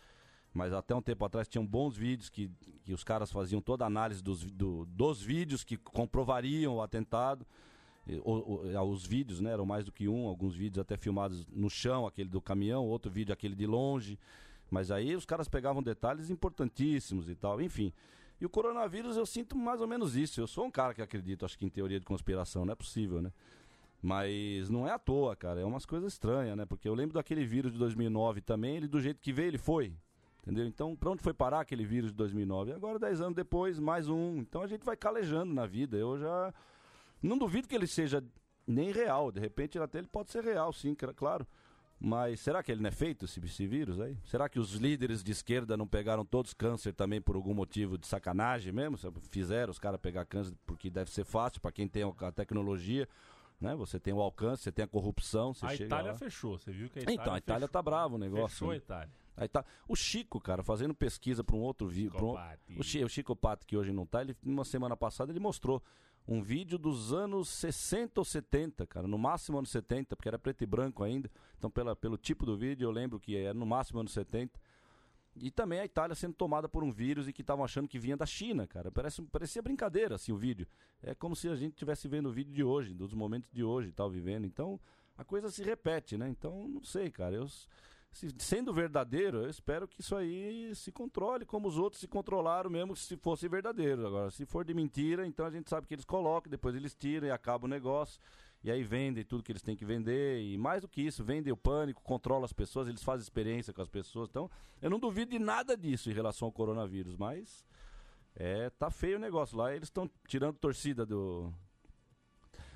Mas 0.52 0.72
até 0.72 0.92
um 0.92 1.02
tempo 1.02 1.24
atrás 1.24 1.46
tinham 1.46 1.64
bons 1.64 1.96
vídeos 1.96 2.28
que, 2.28 2.50
que 2.82 2.92
os 2.92 3.04
caras 3.04 3.30
faziam 3.30 3.60
toda 3.60 3.84
a 3.84 3.86
análise 3.86 4.20
dos, 4.20 4.42
do- 4.50 4.84
dos 4.86 5.22
vídeos 5.22 5.62
que 5.62 5.76
comprovariam 5.76 6.74
o 6.74 6.82
atentado. 6.82 7.46
Ah, 8.74 8.82
os 8.82 9.06
vídeos, 9.06 9.40
né? 9.40 9.52
Eram 9.52 9.66
mais 9.66 9.84
do 9.84 9.92
que 9.92 10.08
um, 10.08 10.26
alguns 10.26 10.54
vídeos 10.54 10.78
até 10.78 10.96
filmados 10.96 11.46
no 11.46 11.68
chão, 11.68 12.06
aquele 12.06 12.28
do 12.28 12.40
caminhão, 12.40 12.86
outro 12.86 13.10
vídeo 13.10 13.32
aquele 13.32 13.54
de 13.54 13.66
longe. 13.66 14.18
Mas 14.70 14.90
aí 14.90 15.14
os 15.14 15.24
caras 15.24 15.48
pegavam 15.48 15.82
detalhes 15.82 16.30
importantíssimos 16.30 17.28
e 17.28 17.34
tal, 17.34 17.60
enfim. 17.60 17.92
E 18.40 18.46
o 18.46 18.48
coronavírus 18.48 19.16
eu 19.16 19.26
sinto 19.26 19.56
mais 19.56 19.80
ou 19.80 19.86
menos 19.86 20.16
isso. 20.16 20.40
Eu 20.40 20.46
sou 20.46 20.64
um 20.64 20.70
cara 20.70 20.94
que 20.94 21.02
acredito, 21.02 21.44
acho 21.44 21.58
que 21.58 21.66
em 21.66 21.68
teoria 21.68 22.00
de 22.00 22.06
conspiração, 22.06 22.64
não 22.64 22.72
é 22.72 22.76
possível, 22.76 23.20
né? 23.20 23.32
Mas 24.02 24.70
não 24.70 24.88
é 24.88 24.92
à 24.92 24.98
toa, 24.98 25.36
cara. 25.36 25.60
É 25.60 25.64
umas 25.64 25.84
coisas 25.84 26.12
estranhas, 26.12 26.56
né? 26.56 26.64
Porque 26.64 26.88
eu 26.88 26.94
lembro 26.94 27.14
daquele 27.14 27.44
vírus 27.44 27.70
de 27.72 27.78
2009 27.78 28.40
também, 28.40 28.76
ele 28.76 28.88
do 28.88 29.00
jeito 29.00 29.20
que 29.20 29.32
veio, 29.32 29.48
ele 29.48 29.58
foi. 29.58 29.92
Entendeu? 30.42 30.66
Então, 30.66 30.96
pra 30.96 31.10
onde 31.10 31.22
foi 31.22 31.34
parar 31.34 31.60
aquele 31.60 31.84
vírus 31.84 32.10
de 32.10 32.16
2009? 32.16 32.70
E 32.70 32.74
agora, 32.74 32.98
10 32.98 33.20
anos 33.20 33.34
depois, 33.34 33.78
mais 33.78 34.08
um. 34.08 34.38
Então 34.38 34.62
a 34.62 34.66
gente 34.66 34.84
vai 34.84 34.96
calejando 34.96 35.52
na 35.52 35.66
vida. 35.66 35.98
Eu 35.98 36.18
já. 36.18 36.54
Não 37.22 37.36
duvido 37.38 37.68
que 37.68 37.74
ele 37.74 37.86
seja 37.86 38.22
nem 38.66 38.92
real. 38.92 39.30
De 39.32 39.40
repente, 39.40 39.78
até 39.78 39.98
ele 39.98 40.06
pode 40.08 40.30
ser 40.30 40.44
real, 40.44 40.72
sim, 40.72 40.94
claro. 40.94 41.46
Mas 42.02 42.40
será 42.40 42.62
que 42.62 42.72
ele 42.72 42.80
não 42.80 42.88
é 42.88 42.92
feito, 42.92 43.26
esse, 43.26 43.38
esse 43.44 43.66
vírus 43.66 44.00
aí? 44.00 44.16
Será 44.24 44.48
que 44.48 44.58
os 44.58 44.72
líderes 44.72 45.22
de 45.22 45.32
esquerda 45.32 45.76
não 45.76 45.86
pegaram 45.86 46.24
todos 46.24 46.54
câncer 46.54 46.94
também 46.94 47.20
por 47.20 47.36
algum 47.36 47.52
motivo 47.52 47.98
de 47.98 48.06
sacanagem 48.06 48.72
mesmo? 48.72 48.96
Fizeram 49.30 49.70
os 49.70 49.78
caras 49.78 50.00
pegar 50.00 50.24
câncer 50.24 50.54
porque 50.64 50.88
deve 50.88 51.10
ser 51.10 51.24
fácil 51.24 51.60
para 51.60 51.70
quem 51.72 51.86
tem 51.86 52.02
a 52.04 52.32
tecnologia. 52.32 53.06
Né? 53.60 53.74
Você 53.74 54.00
tem 54.00 54.14
o 54.14 54.20
alcance, 54.22 54.62
você 54.62 54.72
tem 54.72 54.82
a 54.86 54.88
corrupção, 54.88 55.52
você 55.52 55.66
A 55.66 55.70
chega 55.72 55.84
Itália 55.84 56.12
lá. 56.12 56.16
fechou, 56.18 56.58
você 56.58 56.72
viu 56.72 56.88
que 56.88 57.00
a 57.00 57.02
Itália 57.02 57.20
Então, 57.20 57.34
a 57.34 57.38
Itália 57.38 57.68
fechou, 57.68 57.72
tá 57.72 57.82
bravo 57.82 58.14
o 58.14 58.18
negócio. 58.18 58.48
Fechou 58.48 58.68
a 58.68 58.72
né? 58.72 58.76
Itália. 58.78 59.10
Aí 59.36 59.48
tá. 59.48 59.62
O 59.86 59.94
Chico, 59.94 60.40
cara, 60.40 60.62
fazendo 60.62 60.94
pesquisa 60.94 61.44
para 61.44 61.54
um 61.54 61.60
outro 61.60 61.86
vídeo. 61.86 62.34
O, 62.78 62.82
Chi- 62.82 63.04
o 63.04 63.08
Chico 63.10 63.36
Pato, 63.36 63.66
que 63.66 63.76
hoje 63.76 63.92
não 63.92 64.06
tá, 64.06 64.22
ele, 64.22 64.34
uma 64.42 64.64
semana 64.64 64.96
passada 64.96 65.30
ele 65.30 65.40
mostrou 65.40 65.82
um 66.30 66.40
vídeo 66.40 66.78
dos 66.78 67.12
anos 67.12 67.48
60 67.48 68.20
ou 68.20 68.24
70, 68.24 68.86
cara, 68.86 69.08
no 69.08 69.18
máximo 69.18 69.58
anos 69.58 69.70
70, 69.70 70.14
porque 70.14 70.28
era 70.28 70.38
preto 70.38 70.62
e 70.62 70.66
branco 70.66 71.02
ainda. 71.02 71.28
Então, 71.58 71.68
pela, 71.68 71.96
pelo 71.96 72.16
tipo 72.16 72.46
do 72.46 72.56
vídeo, 72.56 72.86
eu 72.86 72.92
lembro 72.92 73.18
que 73.18 73.36
era 73.36 73.52
no 73.52 73.66
máximo 73.66 73.98
anos 73.98 74.12
70. 74.12 74.60
E 75.34 75.50
também 75.50 75.80
a 75.80 75.84
Itália 75.84 76.14
sendo 76.14 76.34
tomada 76.34 76.68
por 76.68 76.84
um 76.84 76.92
vírus 76.92 77.26
e 77.26 77.32
que 77.32 77.40
estavam 77.40 77.64
achando 77.64 77.88
que 77.88 77.98
vinha 77.98 78.16
da 78.16 78.26
China, 78.26 78.64
cara. 78.64 78.92
Parece, 78.92 79.20
parecia 79.22 79.60
brincadeira, 79.60 80.14
assim, 80.14 80.30
o 80.30 80.36
vídeo. 80.36 80.68
É 81.02 81.16
como 81.16 81.34
se 81.34 81.48
a 81.48 81.56
gente 81.56 81.72
estivesse 81.72 82.06
vendo 82.06 82.28
o 82.28 82.32
vídeo 82.32 82.54
de 82.54 82.62
hoje, 82.62 82.94
dos 82.94 83.12
momentos 83.12 83.50
de 83.50 83.64
hoje 83.64 83.90
tal, 83.90 84.08
vivendo. 84.08 84.44
Então, 84.44 84.78
a 85.18 85.24
coisa 85.24 85.50
se 85.50 85.64
repete, 85.64 86.16
né? 86.16 86.28
Então, 86.28 86.68
não 86.68 86.84
sei, 86.84 87.10
cara. 87.10 87.34
Eu, 87.34 87.48
se- 88.12 88.34
sendo 88.38 88.72
verdadeiro, 88.72 89.42
eu 89.42 89.50
espero 89.50 89.86
que 89.86 90.00
isso 90.00 90.16
aí 90.16 90.74
se 90.74 90.90
controle 90.90 91.44
como 91.44 91.68
os 91.68 91.78
outros 91.78 92.00
se 92.00 92.08
controlaram 92.08 92.68
mesmo 92.70 92.94
se 92.96 93.16
fosse 93.16 93.48
verdadeiro. 93.48 94.06
Agora, 94.06 94.30
se 94.30 94.44
for 94.44 94.64
de 94.64 94.74
mentira, 94.74 95.26
então 95.26 95.46
a 95.46 95.50
gente 95.50 95.68
sabe 95.70 95.86
que 95.86 95.94
eles 95.94 96.04
colocam, 96.04 96.50
depois 96.50 96.74
eles 96.74 96.94
tiram 96.94 97.28
e 97.28 97.30
acaba 97.30 97.66
o 97.66 97.68
negócio. 97.68 98.20
E 98.62 98.70
aí 98.70 98.82
vendem 98.82 99.24
tudo 99.24 99.42
que 99.42 99.50
eles 99.52 99.62
têm 99.62 99.74
que 99.74 99.84
vender. 99.86 100.42
E 100.42 100.58
mais 100.58 100.82
do 100.82 100.88
que 100.88 101.00
isso, 101.00 101.24
vendem 101.24 101.52
o 101.52 101.56
pânico, 101.56 102.02
controlam 102.02 102.44
as 102.44 102.52
pessoas, 102.52 102.88
eles 102.88 103.02
fazem 103.02 103.22
experiência 103.22 103.72
com 103.72 103.80
as 103.80 103.88
pessoas. 103.88 104.28
Então, 104.28 104.50
eu 104.82 104.90
não 104.90 104.98
duvido 104.98 105.30
de 105.30 105.38
nada 105.38 105.76
disso 105.76 106.10
em 106.10 106.12
relação 106.12 106.46
ao 106.46 106.52
coronavírus, 106.52 107.16
mas 107.16 107.64
é, 108.34 108.68
tá 108.70 108.90
feio 108.90 109.16
o 109.16 109.20
negócio 109.20 109.56
lá. 109.56 109.74
Eles 109.74 109.86
estão 109.88 110.10
tirando 110.28 110.58
torcida 110.58 111.06
do. 111.06 111.50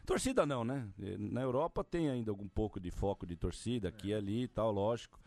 Torcida 0.06 0.44
não, 0.44 0.64
né? 0.64 0.88
Na 1.18 1.40
Europa 1.40 1.82
tem 1.82 2.08
ainda 2.10 2.30
algum 2.30 2.46
pouco 2.48 2.78
de 2.78 2.90
foco 2.90 3.26
de 3.26 3.36
torcida, 3.36 3.88
aqui 3.88 4.08
e 4.08 4.14
ali 4.14 4.42
e 4.42 4.48
tal, 4.48 4.70
lógico. 4.70 5.18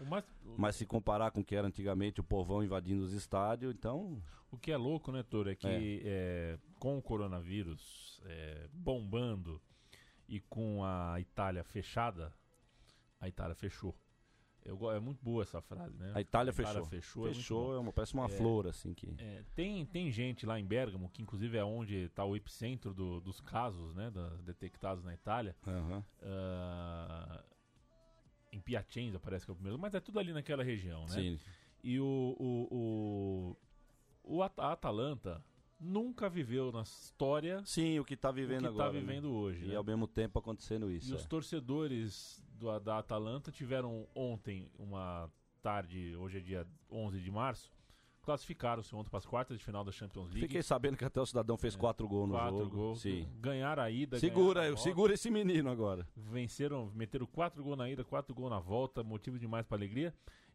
O- 0.46 0.56
Mas 0.58 0.76
se 0.76 0.86
comparar 0.86 1.32
com 1.32 1.42
o 1.42 1.44
que 1.44 1.56
era 1.56 1.68
antigamente 1.68 2.20
o 2.22 2.24
povão 2.24 2.64
invadindo 2.64 3.04
os 3.04 3.14
estádios, 3.14 3.74
então. 3.74 4.22
o 4.52 4.58
que 4.58 4.72
é 4.72 4.78
louco, 4.78 5.12
né, 5.12 5.24
Toro, 5.24 5.50
é 5.50 5.56
que 5.56 5.68
é, 6.06 6.58
com 6.80 6.98
o 6.98 7.02
coronavírus 7.02 8.22
é, 8.26 8.68
bombando 8.72 9.62
e 10.30 10.40
com 10.40 10.84
a 10.86 11.20
Itália 11.20 11.64
fechada, 11.64 12.34
a 13.20 13.28
Itália 13.28 13.56
fechou. 13.56 13.94
Eu, 14.68 14.92
é 14.92 15.00
muito 15.00 15.24
boa 15.24 15.44
essa 15.44 15.62
frase, 15.62 15.96
né? 15.98 16.12
A 16.14 16.20
Itália 16.20 16.52
fechou. 16.52 16.86
fechou. 16.86 17.26
é 17.28 17.34
Fechou, 17.34 17.74
é 17.76 17.80
uma, 17.80 17.94
parece 17.94 18.14
uma 18.14 18.26
É. 18.26 18.30
flor, 18.30 18.68
assim 18.68 18.94
que. 18.94 19.16
É, 19.18 19.44
tem, 19.56 19.86
tem 19.86 20.12
gente 20.12 20.46
lá 20.46 20.60
em 20.60 20.66
Bergamo, 20.66 21.10
que 21.10 21.22
inclusive 21.22 21.58
é 21.58 21.64
onde 21.64 21.96
está 21.96 22.26
o 22.26 22.36
epicentro 22.36 22.94
do- 22.94 23.22
dos 23.22 23.40
casos 23.40 23.96
né, 23.96 24.12
da- 24.12 24.36
detectados 24.44 25.04
na 25.06 25.14
Itália. 25.14 25.56
Aham. 25.66 26.04
ah, 26.22 27.44
em 28.52 28.60
Piacenza 28.60 29.20
parece 29.20 29.46
que 29.46 29.52
é 29.52 29.54
o 29.54 29.56
primeiro, 29.56 29.80
mas 29.80 29.94
é 29.96 30.00
tudo 30.00 30.20
ali 30.20 30.34
naquela 30.34 30.64
região, 30.64 31.02
né? 31.04 31.08
Sim. 31.16 31.40
E 31.84 32.00
o, 32.00 32.36
o, 32.40 33.56
o, 34.26 34.36
o 34.38 34.44
At- 34.44 34.60
a 34.60 34.72
Atalanta 34.74 35.42
nunca 35.80 36.30
viveu 36.30 36.72
na 36.72 36.82
história 36.82 37.62
Sim, 37.66 38.00
o 38.00 38.06
que 38.06 38.16
tá 38.18 38.30
o 38.30 38.34
que 38.34 38.42
vivendo 38.42 38.68
está 38.70 38.84
agora. 38.86 38.94
né? 38.94 39.00
vivendo 39.00 39.32
hoje. 39.34 39.66
E 39.66 39.70
né? 39.70 39.76
ao 39.76 39.84
mesmo 39.84 40.08
tempo 40.08 40.40
acontecendo 40.40 40.90
E 40.92 40.98
isso. 40.98 41.16
os 41.16 41.24
é. 41.24 41.28
torcedores 41.28 42.44
do, 42.54 42.80
da 42.80 42.98
Atalanta 43.00 43.52
tiveram 43.52 44.08
ontem, 44.16 44.70
uma 44.78 45.32
tarde, 45.62 46.16
hoje 46.16 46.38
é 46.38 46.42
dia 46.42 46.68
11 46.90 47.20
de 47.20 47.30
março, 47.32 47.72
classificaram-se 48.22 48.94
ontem 48.96 49.10
para 49.10 49.20
as 49.20 49.26
quartas 49.26 49.58
de 49.58 49.64
final 49.64 49.84
da 49.86 49.92
Champions 49.92 50.26
League. 50.30 50.42
Fiquei 50.42 50.62
sabendo 50.62 50.98
que 50.98 51.06
até 51.06 51.22
o 51.22 51.26
cidadão 51.26 51.58
fez 51.58 51.76
quatro 51.76 52.08
gols 52.08 52.28
no 52.30 52.36
É. 52.36 52.40
quatro 52.40 52.58
jogo. 52.60 52.76
gols. 52.76 53.02
Sim. 53.02 53.28
Ganharam 53.40 53.84
a 53.84 53.90
ida. 53.90 54.20
Segura, 54.20 54.62
a 54.64 54.66
volta. 54.68 54.82
segura 54.82 55.14
esse 55.14 55.30
menino 55.30 55.70
agora. 55.70 56.08
venceram, 56.16 56.92
meteram 56.94 57.26
quatro 57.26 57.64
gols 57.64 57.78
na 57.78 57.90
ida, 57.90 58.04
quatro 58.04 58.36
gols 58.36 58.50
na 58.50 58.60
volta, 58.60 59.04
motivo 59.04 59.40
demais 59.40 59.66
para 59.66 59.78
alegria. 59.78 60.14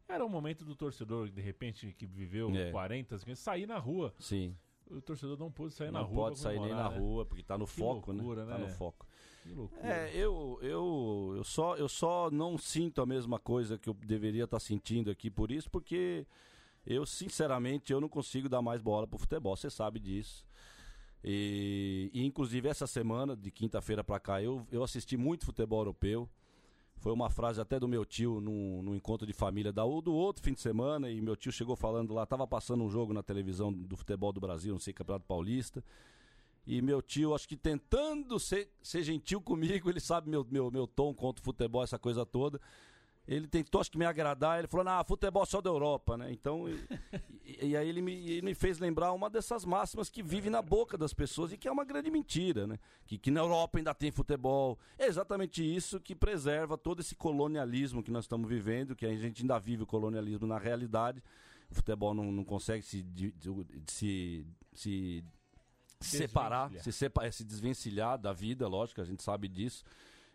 Era 0.08 0.24
o 0.24 0.28
momento 0.28 0.64
do 0.64 0.74
torcedor, 0.76 1.30
de 1.30 1.40
repente, 1.40 1.94
que 1.94 2.04
viveu 2.06 2.50
É. 2.54 2.70
40, 2.70 3.16
50, 3.18 3.36
sair 3.36 3.66
na 3.66 3.78
rua. 3.78 4.12
Sim. 4.18 4.54
O 4.90 5.00
torcedor 5.00 5.38
não 5.38 5.50
pôde 5.50 5.72
sair 5.72 5.90
na 5.90 6.00
não 6.00 6.06
rua. 6.06 6.24
pode 6.24 6.40
pra 6.40 6.42
sair 6.42 6.60
nem 6.60 6.70
na 6.70 6.90
né? 6.90 6.98
rua, 6.98 7.24
porque 7.24 7.42
tá 7.42 7.56
no 7.56 7.66
foco, 7.66 8.12
loucura, 8.12 8.44
né? 8.44 8.52
Tá 8.52 8.58
né? 8.58 8.66
no 8.66 8.72
foco. 8.72 9.06
Que 9.42 9.52
loucura. 9.52 9.86
É, 9.86 10.10
eu, 10.14 10.58
eu, 10.62 11.34
eu, 11.36 11.44
só, 11.44 11.76
eu 11.76 11.88
só 11.88 12.30
não 12.30 12.58
sinto 12.58 13.00
a 13.00 13.06
mesma 13.06 13.38
coisa 13.38 13.78
que 13.78 13.88
eu 13.88 13.94
deveria 13.94 14.44
estar 14.44 14.60
sentindo 14.60 15.10
aqui 15.10 15.30
por 15.30 15.50
isso, 15.50 15.70
porque 15.70 16.26
eu, 16.86 17.06
sinceramente, 17.06 17.92
eu 17.92 18.00
não 18.00 18.08
consigo 18.08 18.48
dar 18.48 18.62
mais 18.62 18.80
bola 18.82 19.06
pro 19.06 19.18
futebol, 19.18 19.56
você 19.56 19.70
sabe 19.70 19.98
disso. 19.98 20.44
E, 21.24 22.10
e 22.12 22.24
inclusive 22.24 22.68
essa 22.68 22.86
semana, 22.86 23.36
de 23.36 23.50
quinta-feira 23.50 24.02
para 24.02 24.18
cá, 24.18 24.42
eu, 24.42 24.66
eu 24.70 24.82
assisti 24.82 25.16
muito 25.16 25.46
futebol 25.46 25.80
europeu. 25.80 26.28
Foi 27.02 27.12
uma 27.12 27.28
frase 27.28 27.60
até 27.60 27.80
do 27.80 27.88
meu 27.88 28.04
tio 28.04 28.40
num, 28.40 28.80
num 28.80 28.94
encontro 28.94 29.26
de 29.26 29.32
família 29.32 29.72
da, 29.72 29.82
do 29.82 30.14
outro 30.14 30.40
fim 30.40 30.52
de 30.52 30.60
semana, 30.60 31.10
e 31.10 31.20
meu 31.20 31.34
tio 31.34 31.50
chegou 31.50 31.74
falando 31.74 32.14
lá, 32.14 32.24
tava 32.24 32.46
passando 32.46 32.84
um 32.84 32.88
jogo 32.88 33.12
na 33.12 33.24
televisão 33.24 33.72
do 33.72 33.96
futebol 33.96 34.32
do 34.32 34.40
Brasil, 34.40 34.72
não 34.72 34.78
sei, 34.78 34.92
Campeonato 34.92 35.26
Paulista. 35.26 35.82
E 36.64 36.80
meu 36.80 37.02
tio, 37.02 37.34
acho 37.34 37.48
que 37.48 37.56
tentando 37.56 38.38
ser, 38.38 38.70
ser 38.80 39.02
gentil 39.02 39.40
comigo, 39.40 39.90
ele 39.90 39.98
sabe 39.98 40.30
meu, 40.30 40.46
meu, 40.48 40.70
meu 40.70 40.86
tom 40.86 41.12
contra 41.12 41.42
o 41.42 41.44
futebol, 41.44 41.82
essa 41.82 41.98
coisa 41.98 42.24
toda. 42.24 42.60
Ele 43.26 43.46
tentou, 43.46 43.80
acho 43.80 43.90
que, 43.90 43.98
me 43.98 44.04
agradar. 44.04 44.58
Ele 44.58 44.66
falou, 44.66 44.88
ah, 44.88 45.04
futebol 45.04 45.46
só 45.46 45.60
da 45.60 45.70
Europa, 45.70 46.16
né? 46.16 46.32
Então, 46.32 46.68
e, 46.68 47.68
e, 47.68 47.76
aí 47.76 47.88
ele 47.88 48.02
me, 48.02 48.12
ele 48.12 48.42
me, 48.42 48.54
fez 48.54 48.78
lembrar 48.78 49.12
uma 49.12 49.30
dessas 49.30 49.64
máximas 49.64 50.10
que 50.10 50.22
vive 50.22 50.50
na 50.50 50.60
boca 50.60 50.98
das 50.98 51.14
pessoas 51.14 51.52
e 51.52 51.56
que 51.56 51.68
é 51.68 51.72
uma 51.72 51.84
grande 51.84 52.10
mentira, 52.10 52.66
né? 52.66 52.78
Que, 53.06 53.16
que 53.16 53.30
na 53.30 53.40
Europa 53.40 53.78
ainda 53.78 53.94
tem 53.94 54.10
futebol. 54.10 54.76
É 54.98 55.06
exatamente 55.06 55.62
isso 55.62 56.00
que 56.00 56.16
preserva 56.16 56.76
todo 56.76 57.00
esse 57.00 57.14
colonialismo 57.14 58.02
que 58.02 58.10
nós 58.10 58.24
estamos 58.24 58.48
vivendo, 58.48 58.96
que 58.96 59.06
a 59.06 59.14
gente 59.14 59.42
ainda 59.42 59.58
vive 59.58 59.84
o 59.84 59.86
colonialismo 59.86 60.46
na 60.46 60.58
realidade. 60.58 61.22
O 61.70 61.74
futebol 61.74 62.12
não, 62.12 62.32
não 62.32 62.44
consegue 62.44 62.82
se, 62.82 63.02
de, 63.02 63.30
de, 63.32 63.50
se, 63.86 64.44
se 64.74 65.24
separar, 66.00 66.70
se, 66.80 66.92
separ, 66.92 67.32
se 67.32 67.44
desvencilhar 67.44 68.18
da 68.18 68.32
vida, 68.32 68.66
lógico, 68.66 69.00
a 69.00 69.04
gente 69.04 69.22
sabe 69.22 69.48
disso. 69.48 69.84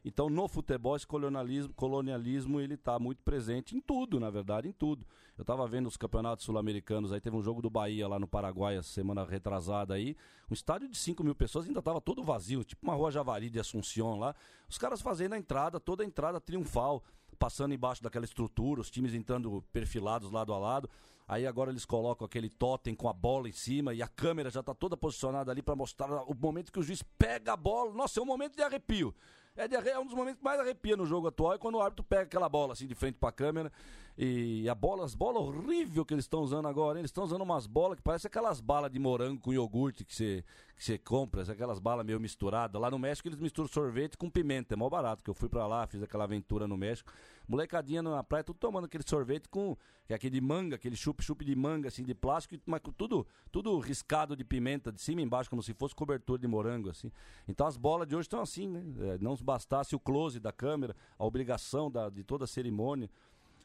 Então, 0.06 0.30
no 0.30 0.48
futebol, 0.48 0.96
esse 0.96 1.06
colonialismo, 1.06 1.74
colonialismo 1.74 2.62
ele 2.62 2.76
está 2.76 2.98
muito 2.98 3.22
presente 3.24 3.76
em 3.76 3.82
tudo, 3.82 4.20
na 4.20 4.30
verdade, 4.30 4.68
em 4.68 4.72
tudo. 4.72 5.06
Eu 5.38 5.42
estava 5.42 5.68
vendo 5.68 5.88
os 5.88 5.98
campeonatos 5.98 6.46
sul-americanos, 6.46 7.12
aí 7.12 7.20
teve 7.20 7.36
um 7.36 7.44
jogo 7.44 7.62
do 7.62 7.70
Bahia 7.70 8.08
lá 8.08 8.18
no 8.18 8.28
Paraguai, 8.28 8.82
semana 8.84 9.26
retrasada 9.26 9.94
aí. 9.94 10.16
Um 10.50 10.54
estádio 10.54 10.88
de 10.88 10.98
5 10.98 11.24
mil 11.24 11.36
pessoas 11.36 11.68
ainda 11.68 11.80
estava 11.80 12.00
todo 12.00 12.24
vazio, 12.24 12.64
tipo 12.64 12.86
uma 12.86 12.96
rua 12.96 13.12
Javari 13.12 13.50
de 13.50 13.60
Assunção 13.60 14.18
lá. 14.18 14.34
Os 14.70 14.78
caras 14.78 15.02
fazendo 15.02 15.34
a 15.34 15.38
entrada, 15.38 15.80
toda 15.80 16.04
a 16.04 16.06
entrada 16.06 16.40
triunfal, 16.40 17.04
passando 17.38 17.74
embaixo 17.74 18.02
daquela 18.02 18.26
estrutura, 18.26 18.82
os 18.82 18.90
times 18.90 19.14
entrando 19.14 19.64
perfilados 19.72 20.32
lado 20.32 20.54
a 20.54 20.58
lado. 20.58 20.90
Aí 21.28 21.46
agora 21.46 21.70
eles 21.70 21.86
colocam 21.86 22.26
aquele 22.26 22.50
totem 22.50 22.96
com 22.96 23.10
a 23.10 23.14
bola 23.14 23.50
em 23.50 23.52
cima 23.52 23.94
e 23.94 24.02
a 24.02 24.08
câmera 24.08 24.50
já 24.50 24.62
está 24.62 24.74
toda 24.74 24.96
posicionada 24.96 25.52
ali 25.52 25.62
para 25.62 25.76
mostrar 25.76 26.24
o 26.24 26.34
momento 26.34 26.72
que 26.72 26.80
o 26.80 26.84
juiz 26.84 27.04
pega 27.20 27.54
a 27.54 27.58
bola. 27.58 27.94
Nossa, 27.94 28.20
é 28.20 28.24
um 28.24 28.26
momento 28.26 28.56
de 28.56 28.64
arrepio. 28.64 29.14
É, 29.58 29.68
de, 29.68 29.76
é 29.76 30.00
um 30.00 30.06
dos 30.06 30.14
momentos 30.14 30.38
que 30.38 30.46
mais 30.46 30.60
arrepia 30.60 30.96
no 30.96 31.06
jogo 31.06 31.28
atual 31.28 31.54
é 31.54 31.58
quando 31.58 31.76
o 31.76 31.82
árbitro 31.82 32.06
pega 32.06 32.22
aquela 32.22 32.48
bola 32.48 32.74
assim 32.74 32.86
de 32.86 32.94
frente 32.94 33.16
para 33.16 33.30
a 33.30 33.32
câmera 33.32 33.72
e 34.16 34.68
a 34.70 34.74
bola, 34.74 35.04
as 35.04 35.14
bolas 35.14 35.44
horrível 35.44 36.06
que 36.06 36.14
eles 36.14 36.26
estão 36.26 36.42
usando 36.42 36.68
agora, 36.68 36.98
hein? 36.98 37.02
eles 37.02 37.10
estão 37.10 37.24
usando 37.24 37.42
umas 37.42 37.68
bolas 37.68 37.98
que 37.98 38.02
parecem 38.02 38.28
aquelas 38.28 38.60
balas 38.60 38.92
de 38.92 38.98
morango 38.98 39.42
com 39.42 39.54
iogurte 39.54 40.06
que 40.06 40.16
você 40.16 40.44
que 40.76 40.84
você 40.84 40.98
compra, 40.98 41.42
aquelas 41.42 41.80
balas 41.80 42.06
meio 42.06 42.20
misturadas. 42.20 42.80
Lá 42.80 42.92
no 42.92 43.00
México 43.00 43.28
eles 43.28 43.40
misturam 43.40 43.68
sorvete 43.68 44.16
com 44.16 44.30
pimenta, 44.30 44.76
é 44.76 44.78
mó 44.78 44.88
barato, 44.90 45.24
que 45.24 45.30
eu 45.30 45.34
fui 45.34 45.50
para 45.50 45.66
lá, 45.66 45.88
fiz 45.88 46.04
aquela 46.04 46.24
aventura 46.24 46.68
no 46.68 46.78
México. 46.78 47.12
Molecadinha 47.48 48.02
na 48.02 48.24
praia, 48.24 48.44
tudo 48.44 48.58
tomando 48.60 48.86
aquele 48.86 49.04
sorvete 49.08 49.48
com 49.48 49.78
que 50.06 50.14
é 50.14 50.16
aquele 50.16 50.42
manga, 50.42 50.76
aquele 50.76 50.96
chup-chup 50.96 51.46
de 51.46 51.56
manga 51.56 51.88
assim 51.88 52.04
de 52.04 52.14
plástico, 52.14 52.62
mas 52.66 52.82
tudo 52.98 53.26
tudo 53.52 53.78
riscado 53.80 54.36
de 54.36 54.44
pimenta 54.44 54.92
de 54.92 55.02
cima 55.02 55.22
e 55.22 55.24
embaixo 55.24 55.50
como 55.50 55.64
se 55.64 55.74
fosse 55.74 55.96
cobertura 55.96 56.40
de 56.40 56.48
morango 56.48 56.90
assim. 56.90 57.12
Então 57.48 57.66
as 57.66 57.78
bolas 57.78 58.08
de 58.08 58.16
hoje 58.16 58.26
estão 58.26 58.42
assim, 58.42 58.68
né? 58.68 58.84
É, 59.14 59.18
não 59.20 59.36
bastasse 59.38 59.96
o 59.96 60.00
close 60.00 60.40
da 60.40 60.52
câmera, 60.52 60.96
a 61.18 61.26
obrigação 61.26 61.90
da, 61.90 62.10
de 62.10 62.24
toda 62.24 62.44
a 62.44 62.48
cerimônia. 62.48 63.10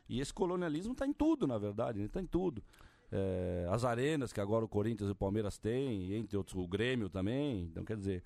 E 0.08 0.20
esse 0.20 0.32
colonialismo 0.32 0.92
está 0.92 1.06
em 1.06 1.12
tudo, 1.12 1.46
na 1.46 1.58
verdade, 1.58 2.02
está 2.02 2.20
né? 2.20 2.24
em 2.24 2.26
tudo. 2.26 2.62
É, 3.10 3.66
as 3.70 3.84
arenas 3.84 4.32
que 4.32 4.40
agora 4.40 4.64
o 4.64 4.68
Corinthians 4.68 5.08
e 5.08 5.12
o 5.12 5.16
Palmeiras 5.16 5.58
têm, 5.58 6.14
entre 6.14 6.36
outros 6.36 6.56
o 6.56 6.66
Grêmio 6.66 7.10
também. 7.10 7.64
Então, 7.64 7.84
quer 7.84 7.96
dizer. 7.96 8.22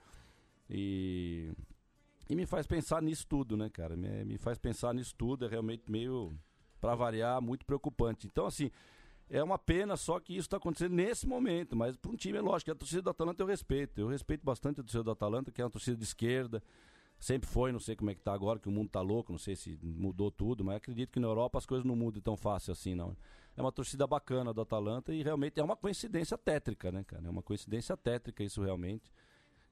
E, 0.71 1.51
e 2.29 2.35
me 2.35 2.47
faz 2.47 2.67
pensar 2.67 3.01
nisso 3.03 3.27
tudo, 3.27 3.57
né, 3.57 3.71
cara? 3.71 3.97
Me, 3.97 4.25
me 4.25 4.39
faz 4.39 4.59
pensar 4.59 4.95
nisso 4.95 5.15
tudo. 5.17 5.45
É 5.45 5.49
realmente 5.49 5.91
meio, 5.91 6.33
para 6.81 6.95
variar, 6.95 7.41
muito 7.41 7.65
preocupante. 7.65 8.27
Então, 8.27 8.47
assim, 8.47 8.71
é 9.29 9.43
uma 9.43 9.59
pena 9.59 9.97
só 9.97 10.19
que 10.21 10.33
isso 10.33 10.47
está 10.47 10.57
acontecendo 10.57 10.95
nesse 10.95 11.27
momento. 11.27 11.77
Mas 11.77 11.97
para 11.97 12.11
um 12.11 12.17
time, 12.17 12.39
é 12.39 12.41
lógico, 12.41 12.71
a 12.71 12.75
torcida 12.75 13.03
do 13.03 13.11
Atalanta 13.11 13.43
eu 13.43 13.47
respeito. 13.47 14.01
Eu 14.01 14.09
respeito 14.09 14.45
bastante 14.45 14.81
a 14.81 14.83
torcida 14.83 15.05
do 15.05 15.11
Atalanta, 15.11 15.53
que 15.53 15.61
é 15.61 15.65
uma 15.65 15.71
torcida 15.71 15.97
de 15.97 16.05
esquerda. 16.05 16.63
Sempre 17.19 17.49
foi, 17.49 17.73
não 17.73 17.81
sei 17.81 17.97
como 17.97 18.11
é 18.11 18.15
que 18.15 18.21
tá 18.21 18.33
agora, 18.33 18.59
que 18.59 18.69
o 18.69 18.73
mundo 18.73 18.91
tá 18.91 19.01
louco, 19.01 19.33
não 19.33 19.39
sei 19.39 19.57
se 19.57 19.79
mudou 19.83 20.31
tudo, 20.31 20.63
mas 20.63 20.77
acredito 20.77 21.11
que 21.11 21.19
na 21.19 21.27
Europa 21.27 21.57
as 21.57 21.65
coisas 21.65 21.85
não 21.85 21.97
mudam 21.97 22.21
tão 22.21 22.37
fácil 22.37 22.73
assim, 22.73 22.95
não. 22.95 23.17
É 23.57 23.63
uma 23.63 23.73
torcida 23.73 24.07
bacana 24.07 24.53
do 24.53 24.61
Atalanta 24.61 25.15
e 25.15 25.23
realmente 25.23 25.59
é 25.59 25.65
uma 25.65 25.77
coincidência 25.77 26.37
tétrica, 26.37 26.93
né, 26.93 27.03
cara? 27.05 27.27
É 27.27 27.31
uma 27.31 27.43
coincidência 27.43 27.97
tétrica 27.97 28.45
isso 28.45 28.63
realmente. 28.63 29.11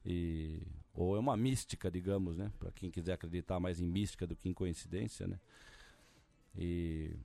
E 0.05 0.61
ou 0.93 1.17
é 1.17 1.19
uma 1.19 1.37
mística, 1.37 1.91
digamos, 1.91 2.37
né, 2.37 2.53
para 2.59 2.71
quem 2.71 2.89
quiser 2.89 3.15
acreditar 3.15 3.59
mais 3.59 3.81
em 3.81 3.87
mística 3.87 4.27
do 4.27 4.37
que 4.37 4.49
em 4.49 4.53
coincidência, 4.53 5.27
né? 5.27 5.41
E 6.57 7.17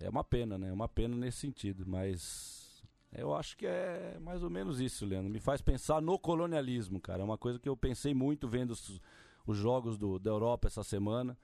é 0.00 0.08
uma 0.08 0.24
pena, 0.24 0.58
né? 0.58 0.70
É 0.70 0.72
uma 0.72 0.88
pena 0.88 1.16
nesse 1.16 1.38
sentido, 1.38 1.84
mas 1.86 2.82
eu 3.12 3.32
acho 3.32 3.56
que 3.56 3.64
é 3.64 4.18
mais 4.20 4.42
ou 4.42 4.50
menos 4.50 4.80
isso, 4.80 5.06
Leandro. 5.06 5.30
Me 5.30 5.38
faz 5.38 5.60
pensar 5.60 6.02
no 6.02 6.18
colonialismo, 6.18 7.00
cara. 7.00 7.22
É 7.22 7.24
uma 7.24 7.38
coisa 7.38 7.60
que 7.60 7.68
eu 7.68 7.76
pensei 7.76 8.12
muito 8.12 8.48
vendo 8.48 8.72
os 8.72 9.00
os 9.46 9.56
jogos 9.56 9.98
do, 9.98 10.18
da 10.18 10.30
Europa 10.30 10.68
essa 10.68 10.82
semana. 10.82 11.36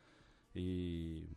E, 0.54 1.28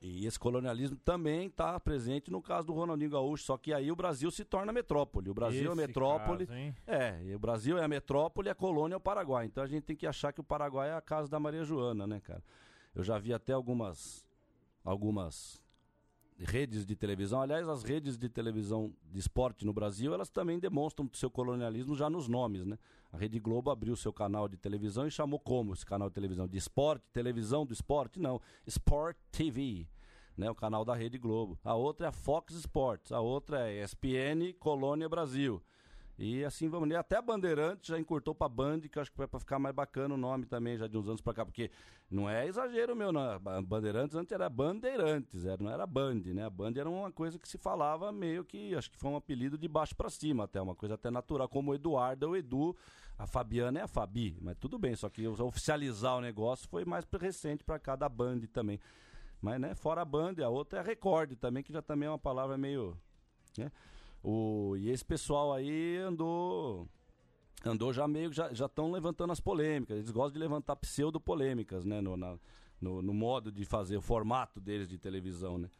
e 0.00 0.26
esse 0.26 0.38
colonialismo 0.38 0.96
também 0.96 1.46
está 1.46 1.78
presente 1.78 2.30
no 2.30 2.40
caso 2.40 2.66
do 2.66 2.72
Ronaldinho 2.72 3.10
Gaúcho, 3.10 3.44
só 3.44 3.58
que 3.58 3.72
aí 3.72 3.92
o 3.92 3.96
Brasil 3.96 4.30
se 4.30 4.44
torna 4.44 4.72
metrópole. 4.72 5.28
O 5.28 5.34
Brasil 5.34 5.70
esse 5.70 5.82
é 5.82 5.86
metrópole. 5.86 6.46
Caso, 6.46 6.58
é, 6.86 7.34
o 7.34 7.38
Brasil 7.38 7.76
é 7.76 7.84
a 7.84 7.88
metrópole 7.88 8.48
e 8.48 8.50
a 8.50 8.54
colônia 8.54 8.94
é 8.94 8.96
o 8.96 9.00
Paraguai. 9.00 9.44
Então 9.44 9.62
a 9.62 9.66
gente 9.66 9.84
tem 9.84 9.94
que 9.94 10.06
achar 10.06 10.32
que 10.32 10.40
o 10.40 10.44
Paraguai 10.44 10.88
é 10.88 10.94
a 10.94 11.02
casa 11.02 11.28
da 11.28 11.38
Maria 11.38 11.64
Joana, 11.64 12.06
né, 12.06 12.18
cara? 12.20 12.42
Eu 12.94 13.04
já 13.04 13.18
vi 13.18 13.34
até 13.34 13.52
algumas 13.52 14.26
algumas 14.82 15.62
redes 16.44 16.86
de 16.86 16.96
televisão. 16.96 17.42
Aliás, 17.42 17.68
as 17.68 17.82
redes 17.82 18.16
de 18.16 18.28
televisão 18.28 18.92
de 19.10 19.18
esporte 19.18 19.64
no 19.64 19.72
Brasil, 19.72 20.14
elas 20.14 20.30
também 20.30 20.58
demonstram 20.58 21.08
seu 21.12 21.30
colonialismo 21.30 21.94
já 21.94 22.08
nos 22.08 22.28
nomes, 22.28 22.64
né? 22.64 22.78
A 23.12 23.18
Rede 23.18 23.38
Globo 23.38 23.70
abriu 23.70 23.94
seu 23.96 24.12
canal 24.12 24.48
de 24.48 24.56
televisão 24.56 25.06
e 25.06 25.10
chamou 25.10 25.38
como 25.38 25.74
esse 25.74 25.84
canal 25.84 26.08
de 26.08 26.14
televisão? 26.14 26.46
De 26.48 26.56
esporte, 26.56 27.04
televisão 27.12 27.66
do 27.66 27.72
esporte? 27.72 28.18
Não, 28.18 28.40
Sport 28.66 29.16
TV, 29.30 29.86
né? 30.36 30.50
O 30.50 30.54
canal 30.54 30.84
da 30.84 30.94
Rede 30.94 31.18
Globo. 31.18 31.58
A 31.64 31.74
outra 31.74 32.06
é 32.06 32.08
a 32.08 32.12
Fox 32.12 32.54
Sports, 32.54 33.12
a 33.12 33.20
outra 33.20 33.68
é 33.68 33.82
ESPN 33.84 34.54
Colônia 34.58 35.08
Brasil. 35.08 35.62
E 36.22 36.44
assim 36.44 36.68
vamos. 36.68 36.94
Até 36.94 37.16
a 37.16 37.22
Bandeirantes 37.22 37.88
já 37.88 37.98
encurtou 37.98 38.34
pra 38.34 38.46
Band, 38.46 38.80
que 38.80 38.98
eu 38.98 39.00
acho 39.00 39.10
que 39.10 39.16
vai 39.16 39.26
ficar 39.26 39.58
mais 39.58 39.74
bacana 39.74 40.14
o 40.14 40.18
nome 40.18 40.44
também, 40.44 40.76
já 40.76 40.86
de 40.86 40.94
uns 40.98 41.08
anos 41.08 41.22
pra 41.22 41.32
cá, 41.32 41.46
porque 41.46 41.70
não 42.10 42.28
é 42.28 42.46
exagero 42.46 42.94
meu, 42.94 43.10
não. 43.10 43.40
Bandeirantes 43.62 44.14
antes 44.14 44.30
era 44.30 44.46
Bandeirantes, 44.50 45.46
era, 45.46 45.62
não 45.62 45.70
era 45.70 45.86
Band, 45.86 46.20
né? 46.26 46.44
A 46.44 46.50
Band 46.50 46.72
era 46.76 46.90
uma 46.90 47.10
coisa 47.10 47.38
que 47.38 47.48
se 47.48 47.56
falava 47.56 48.12
meio 48.12 48.44
que, 48.44 48.74
acho 48.74 48.90
que 48.90 48.98
foi 48.98 49.10
um 49.10 49.16
apelido 49.16 49.56
de 49.56 49.66
baixo 49.66 49.96
pra 49.96 50.10
cima 50.10 50.44
até, 50.44 50.60
uma 50.60 50.74
coisa 50.74 50.94
até 50.94 51.10
natural, 51.10 51.48
como 51.48 51.70
o 51.70 51.74
Eduardo 51.74 52.28
o 52.28 52.36
Edu, 52.36 52.76
a 53.16 53.26
Fabiana 53.26 53.78
é 53.78 53.82
a 53.82 53.88
Fabi, 53.88 54.36
mas 54.42 54.58
tudo 54.58 54.78
bem, 54.78 54.94
só 54.94 55.08
que 55.08 55.26
oficializar 55.26 56.18
o 56.18 56.20
negócio 56.20 56.68
foi 56.68 56.84
mais 56.84 57.06
recente 57.18 57.64
pra 57.64 57.78
cá 57.78 57.96
da 57.96 58.10
Band 58.10 58.40
também. 58.52 58.78
Mas, 59.40 59.58
né, 59.58 59.74
fora 59.74 60.02
a 60.02 60.04
Band, 60.04 60.34
a 60.44 60.50
outra 60.50 60.80
é 60.80 60.82
a 60.82 60.84
Record 60.84 61.36
também, 61.36 61.62
que 61.62 61.72
já 61.72 61.80
também 61.80 62.06
é 62.06 62.10
uma 62.10 62.18
palavra 62.18 62.58
meio. 62.58 62.94
Né? 63.56 63.72
O, 64.22 64.76
e 64.76 64.90
esse 64.90 65.04
pessoal 65.04 65.52
aí 65.52 65.96
andou 65.96 66.86
andou 67.64 67.92
já 67.92 68.08
meio 68.08 68.32
já 68.32 68.50
estão 68.50 68.90
levantando 68.90 69.32
as 69.32 69.40
polêmicas. 69.40 69.98
Eles 69.98 70.10
gostam 70.10 70.32
de 70.32 70.38
levantar 70.38 70.76
pseudo 70.76 71.20
polêmicas, 71.20 71.84
né, 71.84 72.00
no, 72.00 72.16
na, 72.16 72.38
no, 72.80 73.02
no, 73.02 73.14
modo 73.14 73.50
de 73.52 73.64
fazer 73.64 73.96
o 73.96 74.00
formato 74.00 74.60
deles 74.60 74.88
de 74.88 74.98
televisão, 74.98 75.58
né? 75.58 75.70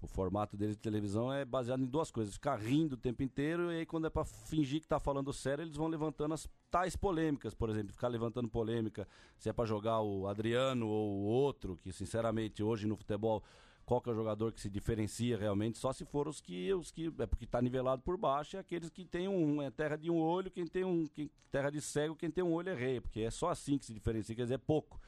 O 0.00 0.06
formato 0.08 0.56
deles 0.56 0.74
de 0.74 0.82
televisão 0.82 1.32
é 1.32 1.44
baseado 1.44 1.82
em 1.82 1.86
duas 1.86 2.10
coisas: 2.10 2.34
ficar 2.34 2.56
rindo 2.56 2.94
o 2.94 2.98
tempo 2.98 3.22
inteiro 3.22 3.70
e 3.70 3.78
aí 3.78 3.86
quando 3.86 4.06
é 4.06 4.10
para 4.10 4.24
fingir 4.24 4.80
que 4.80 4.88
tá 4.88 4.98
falando 4.98 5.32
sério, 5.32 5.62
eles 5.62 5.76
vão 5.76 5.86
levantando 5.86 6.34
as 6.34 6.48
tais 6.70 6.96
polêmicas, 6.96 7.54
por 7.54 7.70
exemplo, 7.70 7.92
ficar 7.92 8.08
levantando 8.08 8.48
polêmica 8.48 9.06
se 9.38 9.48
é 9.48 9.52
para 9.52 9.64
jogar 9.64 10.00
o 10.00 10.26
Adriano 10.26 10.88
ou 10.88 11.20
o 11.20 11.24
outro, 11.24 11.78
que 11.82 11.92
sinceramente 11.92 12.62
hoje 12.62 12.86
no 12.86 12.96
futebol 12.96 13.44
qual 13.92 14.00
que 14.00 14.08
é 14.08 14.12
o 14.12 14.16
jogador 14.16 14.52
que 14.52 14.60
se 14.62 14.70
diferencia 14.70 15.36
realmente, 15.36 15.76
só 15.76 15.92
se 15.92 16.06
for 16.06 16.26
os 16.26 16.40
que, 16.40 16.72
os 16.72 16.90
que 16.90 17.12
é 17.18 17.26
porque 17.26 17.44
está 17.44 17.60
nivelado 17.60 18.00
por 18.00 18.16
baixo, 18.16 18.56
é 18.56 18.60
aqueles 18.60 18.88
que 18.88 19.04
tem 19.04 19.28
um, 19.28 19.60
é 19.60 19.70
terra 19.70 19.96
de 19.96 20.10
um 20.10 20.16
olho, 20.16 20.50
quem 20.50 20.66
tem 20.66 20.82
um, 20.82 21.06
quem, 21.08 21.30
terra 21.50 21.68
de 21.68 21.78
cego, 21.82 22.16
quem 22.16 22.30
tem 22.30 22.42
um 22.42 22.54
olho 22.54 22.70
é 22.70 22.74
rei, 22.74 23.02
porque 23.02 23.20
é 23.20 23.30
só 23.30 23.50
assim 23.50 23.76
que 23.76 23.84
se 23.84 23.92
diferencia, 23.92 24.34
quer 24.34 24.44
dizer, 24.44 24.54
é 24.54 24.58
pouco, 24.58 24.98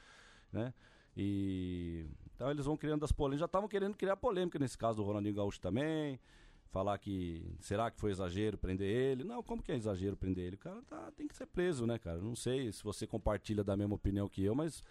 né? 0.53 0.71
E 1.17 2.05
então 2.35 2.51
eles 2.51 2.67
vão 2.67 2.77
criando 2.77 3.03
as 3.03 3.11
polêmicas, 3.11 3.39
já 3.39 3.45
estavam 3.47 3.67
querendo 3.67 3.97
criar 3.97 4.17
polêmica 4.17 4.59
nesse 4.59 4.77
caso 4.77 4.97
do 4.97 5.03
Ronaldinho 5.03 5.33
Gaúcho 5.33 5.59
também, 5.59 6.19
falar 6.69 6.99
que 6.99 7.55
será 7.61 7.89
que 7.89 7.99
foi 7.99 8.11
exagero 8.11 8.55
prender 8.55 8.87
ele? 8.87 9.23
Não, 9.23 9.41
como 9.41 9.63
que 9.63 9.71
é 9.71 9.75
exagero 9.75 10.15
prender 10.15 10.45
ele? 10.45 10.57
O 10.57 10.59
cara 10.59 10.79
tá, 10.83 11.11
tem 11.17 11.27
que 11.27 11.35
ser 11.35 11.47
preso, 11.47 11.87
né, 11.87 11.97
cara? 11.97 12.19
Não 12.19 12.35
sei 12.35 12.71
se 12.71 12.83
você 12.83 13.07
compartilha 13.07 13.63
da 13.63 13.75
mesma 13.75 13.95
opinião 13.95 14.29
que 14.29 14.43
eu, 14.43 14.53
mas 14.53 14.83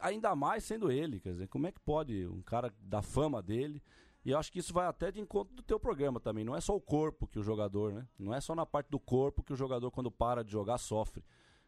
Ainda 0.00 0.34
mais 0.34 0.64
sendo 0.64 0.90
ele, 0.90 1.20
quer 1.20 1.32
dizer, 1.32 1.48
como 1.48 1.66
é 1.66 1.72
que 1.72 1.80
pode 1.80 2.26
um 2.26 2.42
cara 2.42 2.72
da 2.80 3.02
fama 3.02 3.42
dele 3.42 3.82
E 4.24 4.30
eu 4.30 4.38
acho 4.38 4.52
que 4.52 4.58
isso 4.58 4.72
vai 4.72 4.86
até 4.86 5.10
de 5.10 5.20
encontro 5.20 5.54
do 5.54 5.62
teu 5.62 5.80
programa 5.80 6.20
também. 6.20 6.44
Não 6.44 6.54
é 6.54 6.60
só 6.60 6.76
o 6.76 6.80
corpo 6.80 7.26
que 7.26 7.38
o 7.38 7.42
jogador, 7.42 7.92
né? 7.92 8.06
Não 8.18 8.32
é 8.32 8.40
só 8.40 8.54
na 8.54 8.64
parte 8.64 8.88
do 8.88 9.00
corpo 9.00 9.42
que 9.42 9.52
o 9.52 9.56
jogador, 9.56 9.90
quando 9.90 10.10
para 10.10 10.44
de 10.44 10.52
jogar, 10.52 10.78
sofre. 10.78 11.24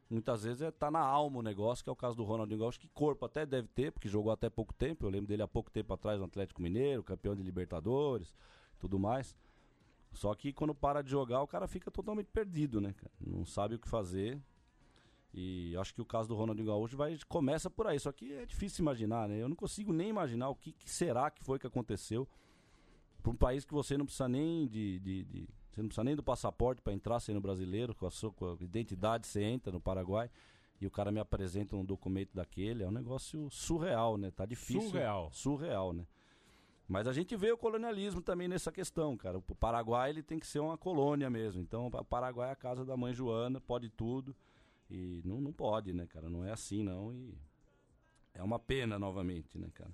Muitas 0.08 0.44
vezes 0.44 0.62
é, 0.62 0.70
tá 0.70 0.90
na 0.90 1.00
alma 1.00 1.38
o 1.38 1.42
negócio, 1.42 1.82
que 1.82 1.90
é 1.90 1.92
o 1.92 1.96
caso 1.96 2.16
do 2.16 2.22
Ronaldinho 2.22 2.60
Gaúcho, 2.60 2.78
que 2.78 2.88
corpo 2.88 3.24
até 3.24 3.44
deve 3.44 3.68
ter, 3.68 3.90
porque 3.90 4.08
jogou 4.08 4.30
até 4.30 4.48
pouco 4.48 4.72
tempo. 4.72 5.04
Eu 5.04 5.10
lembro 5.10 5.26
dele 5.26 5.42
há 5.42 5.48
pouco 5.48 5.70
tempo 5.70 5.92
atrás 5.92 6.20
no 6.20 6.26
Atlético 6.26 6.62
Mineiro, 6.62 7.02
campeão 7.02 7.34
de 7.34 7.42
Libertadores, 7.42 8.34
tudo 8.78 8.98
mais. 8.98 9.34
Só 10.12 10.32
que 10.34 10.52
quando 10.52 10.74
para 10.74 11.02
de 11.02 11.10
jogar, 11.10 11.42
o 11.42 11.46
cara 11.46 11.66
fica 11.66 11.90
totalmente 11.90 12.26
perdido, 12.26 12.80
né? 12.80 12.94
Não 13.20 13.44
sabe 13.44 13.74
o 13.74 13.78
que 13.78 13.88
fazer. 13.88 14.40
E 15.36 15.76
acho 15.76 15.92
que 15.92 16.00
o 16.00 16.04
caso 16.04 16.28
do 16.28 16.34
Ronaldinho 16.36 16.68
Gaúcho 16.68 16.96
vai, 16.96 17.18
começa 17.28 17.68
por 17.68 17.88
aí. 17.88 17.98
Só 17.98 18.12
que 18.12 18.32
é 18.32 18.46
difícil 18.46 18.82
imaginar, 18.82 19.28
né? 19.28 19.42
Eu 19.42 19.48
não 19.48 19.56
consigo 19.56 19.92
nem 19.92 20.08
imaginar 20.08 20.48
o 20.48 20.54
que, 20.54 20.72
que 20.72 20.88
será 20.88 21.28
que 21.28 21.42
foi 21.42 21.58
que 21.58 21.66
aconteceu 21.66 22.28
para 23.20 23.32
um 23.32 23.36
país 23.36 23.64
que 23.64 23.74
você 23.74 23.98
não 23.98 24.04
precisa 24.04 24.28
nem 24.28 24.68
de, 24.68 25.00
de, 25.00 25.24
de 25.24 25.48
você 25.72 25.82
não 25.82 25.88
precisa 25.88 26.04
nem 26.04 26.14
do 26.14 26.22
passaporte 26.22 26.80
para 26.80 26.92
entrar 26.92 27.18
sendo 27.18 27.40
brasileiro, 27.40 27.94
com 27.96 28.06
a 28.06 28.10
sua 28.10 28.30
com 28.30 28.52
a 28.52 28.64
identidade 28.64 29.26
você 29.26 29.42
entra 29.42 29.72
no 29.72 29.80
Paraguai 29.80 30.30
e 30.80 30.86
o 30.86 30.90
cara 30.90 31.10
me 31.10 31.18
apresenta 31.18 31.74
um 31.74 31.84
documento 31.84 32.30
daquele, 32.32 32.84
é 32.84 32.86
um 32.86 32.92
negócio 32.92 33.50
surreal, 33.50 34.16
né? 34.16 34.30
Tá 34.30 34.46
difícil. 34.46 34.82
Surreal. 34.82 35.30
Surreal, 35.32 35.92
né? 35.92 36.06
Mas 36.86 37.08
a 37.08 37.12
gente 37.12 37.34
vê 37.34 37.50
o 37.50 37.56
colonialismo 37.56 38.20
também 38.20 38.46
nessa 38.46 38.70
questão, 38.70 39.16
cara. 39.16 39.38
O 39.38 39.54
Paraguai 39.54 40.10
ele 40.10 40.22
tem 40.22 40.38
que 40.38 40.46
ser 40.46 40.58
uma 40.58 40.76
colônia 40.76 41.30
mesmo. 41.30 41.60
Então, 41.62 41.86
o 41.86 42.04
Paraguai 42.04 42.50
é 42.50 42.52
a 42.52 42.56
casa 42.56 42.84
da 42.84 42.96
mãe 42.96 43.14
Joana, 43.14 43.60
pode 43.60 43.88
tudo. 43.88 44.36
E 44.94 45.22
não, 45.24 45.40
não 45.40 45.52
pode, 45.52 45.92
né, 45.92 46.06
cara? 46.06 46.30
Não 46.30 46.44
é 46.44 46.52
assim, 46.52 46.84
não. 46.84 47.12
E 47.12 47.36
é 48.32 48.42
uma 48.42 48.60
pena 48.60 48.96
novamente, 48.96 49.58
né, 49.58 49.68
cara? 49.74 49.90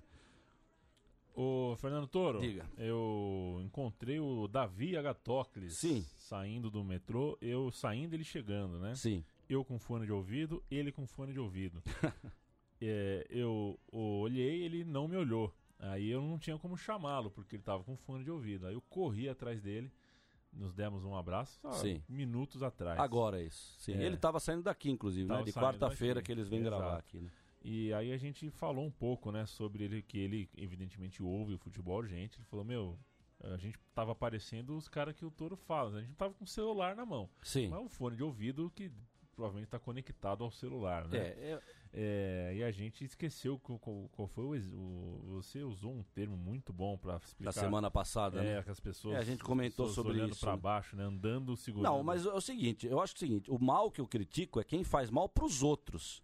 Ô, 1.33 1.75
Fernando 1.77 2.07
Toro, 2.07 2.39
Diga. 2.39 2.69
eu 2.77 3.61
encontrei 3.63 4.19
o 4.19 4.47
Davi 4.47 4.95
Agatocles 4.95 5.77
Sim. 5.77 6.05
saindo 6.17 6.69
do 6.69 6.83
metrô, 6.83 7.37
eu 7.41 7.71
saindo 7.71 8.13
ele 8.13 8.23
chegando, 8.23 8.79
né? 8.79 8.93
Sim. 8.93 9.23
Eu 9.49 9.65
com 9.65 9.79
fone 9.79 10.05
de 10.05 10.11
ouvido, 10.11 10.63
ele 10.69 10.91
com 10.91 11.07
fone 11.07 11.33
de 11.33 11.39
ouvido. 11.39 11.81
É, 12.83 13.27
eu 13.29 13.79
olhei, 13.91 14.63
ele 14.63 14.83
não 14.83 15.07
me 15.07 15.15
olhou. 15.15 15.53
Aí 15.77 16.09
eu 16.09 16.19
não 16.19 16.39
tinha 16.39 16.57
como 16.57 16.75
chamá-lo, 16.75 17.29
porque 17.29 17.55
ele 17.55 17.61
tava 17.61 17.83
com 17.83 17.95
fone 17.95 18.23
de 18.23 18.31
ouvido. 18.31 18.65
Aí 18.65 18.73
eu 18.73 18.81
corri 18.81 19.29
atrás 19.29 19.61
dele, 19.61 19.91
nos 20.51 20.73
demos 20.73 21.05
um 21.05 21.15
abraço, 21.15 21.59
só 21.61 21.71
Sim. 21.71 22.03
minutos 22.07 22.61
atrás. 22.61 22.99
Agora 22.99 23.41
é 23.41 23.45
isso. 23.45 23.75
Sim. 23.79 23.93
É. 23.93 24.03
Ele 24.03 24.15
estava 24.15 24.39
saindo 24.39 24.63
daqui, 24.63 24.89
inclusive, 24.89 25.27
Tava 25.27 25.39
né? 25.39 25.45
De 25.45 25.53
quarta-feira 25.53 26.21
que 26.21 26.31
eles 26.31 26.47
vêm 26.47 26.59
Exato. 26.59 26.77
gravar 26.77 26.97
aqui, 26.97 27.19
né? 27.19 27.31
E 27.63 27.93
aí 27.93 28.11
a 28.11 28.17
gente 28.17 28.49
falou 28.49 28.83
um 28.83 28.91
pouco, 28.91 29.31
né, 29.31 29.45
sobre 29.45 29.83
ele, 29.83 30.01
que 30.01 30.17
ele 30.17 30.49
evidentemente 30.57 31.21
ouve 31.21 31.53
o 31.53 31.59
futebol 31.59 32.03
gente. 32.03 32.37
Ele 32.37 32.45
falou, 32.45 32.65
meu, 32.65 32.97
a 33.39 33.57
gente 33.57 33.77
tava 33.93 34.15
parecendo 34.15 34.75
os 34.75 34.87
caras 34.87 35.15
que 35.15 35.23
o 35.23 35.29
Toro 35.29 35.55
fala, 35.55 35.91
né? 35.91 35.99
a 35.99 36.01
gente 36.01 36.15
tava 36.15 36.33
com 36.33 36.43
o 36.43 36.47
celular 36.47 36.95
na 36.95 37.05
mão. 37.05 37.29
Sim. 37.43 37.67
Mas 37.67 37.79
um 37.79 37.89
fone 37.89 38.15
de 38.15 38.23
ouvido 38.23 38.71
que 38.75 38.91
provavelmente 39.35 39.67
está 39.67 39.79
conectado 39.79 40.43
ao 40.43 40.51
celular, 40.51 41.07
né? 41.07 41.17
É, 41.17 41.21
é, 41.21 41.61
É, 41.93 42.53
e 42.55 42.63
a 42.63 42.71
gente 42.71 43.03
esqueceu 43.03 43.59
qual, 43.59 43.77
qual- 43.79 44.27
foi 44.27 44.45
o, 44.45 44.53
o- 44.73 45.21
Você 45.41 45.61
usou 45.61 45.91
um 45.93 46.03
termo 46.13 46.37
muito 46.37 46.71
bom 46.71 46.97
para 46.97 47.17
explicar. 47.17 47.43
da 47.43 47.51
semana 47.51 47.91
passada, 47.91 48.39
É, 48.41 48.55
né? 48.55 48.63
que 48.63 48.69
as 48.69 48.79
pessoas. 48.79 49.15
É, 49.15 49.19
a 49.19 49.23
gente 49.23 49.43
comentou 49.43 49.89
sobre 49.89 50.13
olhando 50.13 50.31
isso, 50.31 50.39
para 50.39 50.53
né? 50.53 50.61
baixo, 50.61 50.95
né? 50.95 51.03
Andando, 51.03 51.55
segurando. 51.57 51.91
Não, 51.91 52.01
mas 52.03 52.25
é 52.25 52.31
o 52.33 52.39
seguinte, 52.39 52.87
eu 52.87 53.01
acho 53.01 53.13
que 53.13 53.23
é 53.23 53.27
o 53.27 53.29
seguinte, 53.29 53.51
o 53.51 53.59
mal 53.59 53.91
que 53.91 53.99
eu 53.99 54.07
critico 54.07 54.59
é 54.59 54.63
quem 54.63 54.83
faz 54.85 55.09
mal 55.09 55.27
pros 55.27 55.61
outros. 55.61 56.23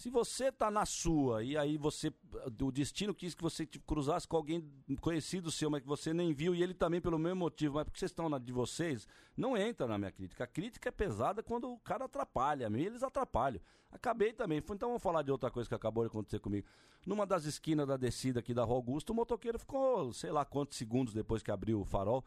Se 0.00 0.08
você 0.08 0.50
tá 0.50 0.70
na 0.70 0.86
sua 0.86 1.44
e 1.44 1.58
aí 1.58 1.76
você 1.76 2.10
o 2.58 2.72
destino 2.72 3.14
quis 3.14 3.34
que 3.34 3.42
você 3.42 3.66
cruzasse 3.66 4.26
com 4.26 4.34
alguém 4.34 4.66
conhecido 4.98 5.50
seu, 5.50 5.68
mas 5.68 5.82
que 5.82 5.86
você 5.86 6.14
nem 6.14 6.32
viu 6.32 6.54
e 6.54 6.62
ele 6.62 6.72
também 6.72 7.02
pelo 7.02 7.18
mesmo 7.18 7.40
motivo, 7.40 7.74
mas 7.74 7.84
porque 7.84 7.98
vocês 7.98 8.10
estão 8.10 8.26
na 8.26 8.38
de 8.38 8.50
vocês, 8.50 9.06
não 9.36 9.58
entra 9.58 9.86
na 9.86 9.98
minha 9.98 10.10
crítica. 10.10 10.44
A 10.44 10.46
crítica 10.46 10.88
é 10.88 10.90
pesada 10.90 11.42
quando 11.42 11.70
o 11.70 11.78
cara 11.80 12.06
atrapalha, 12.06 12.70
mim 12.70 12.80
eles 12.80 13.02
atrapalham. 13.02 13.60
Acabei 13.92 14.32
também, 14.32 14.56
então 14.56 14.88
vamos 14.88 15.02
falar 15.02 15.20
de 15.20 15.30
outra 15.30 15.50
coisa 15.50 15.68
que 15.68 15.74
acabou 15.74 16.02
de 16.02 16.08
acontecer 16.08 16.38
comigo. 16.38 16.66
Numa 17.06 17.26
das 17.26 17.44
esquinas 17.44 17.86
da 17.86 17.98
descida 17.98 18.40
aqui 18.40 18.54
da 18.54 18.64
Rua 18.64 18.76
Augusto, 18.76 19.10
o 19.10 19.14
motoqueiro 19.14 19.58
ficou, 19.58 20.14
sei 20.14 20.32
lá 20.32 20.46
quantos 20.46 20.78
segundos 20.78 21.12
depois 21.12 21.42
que 21.42 21.50
abriu 21.50 21.78
o 21.78 21.84
farol, 21.84 22.24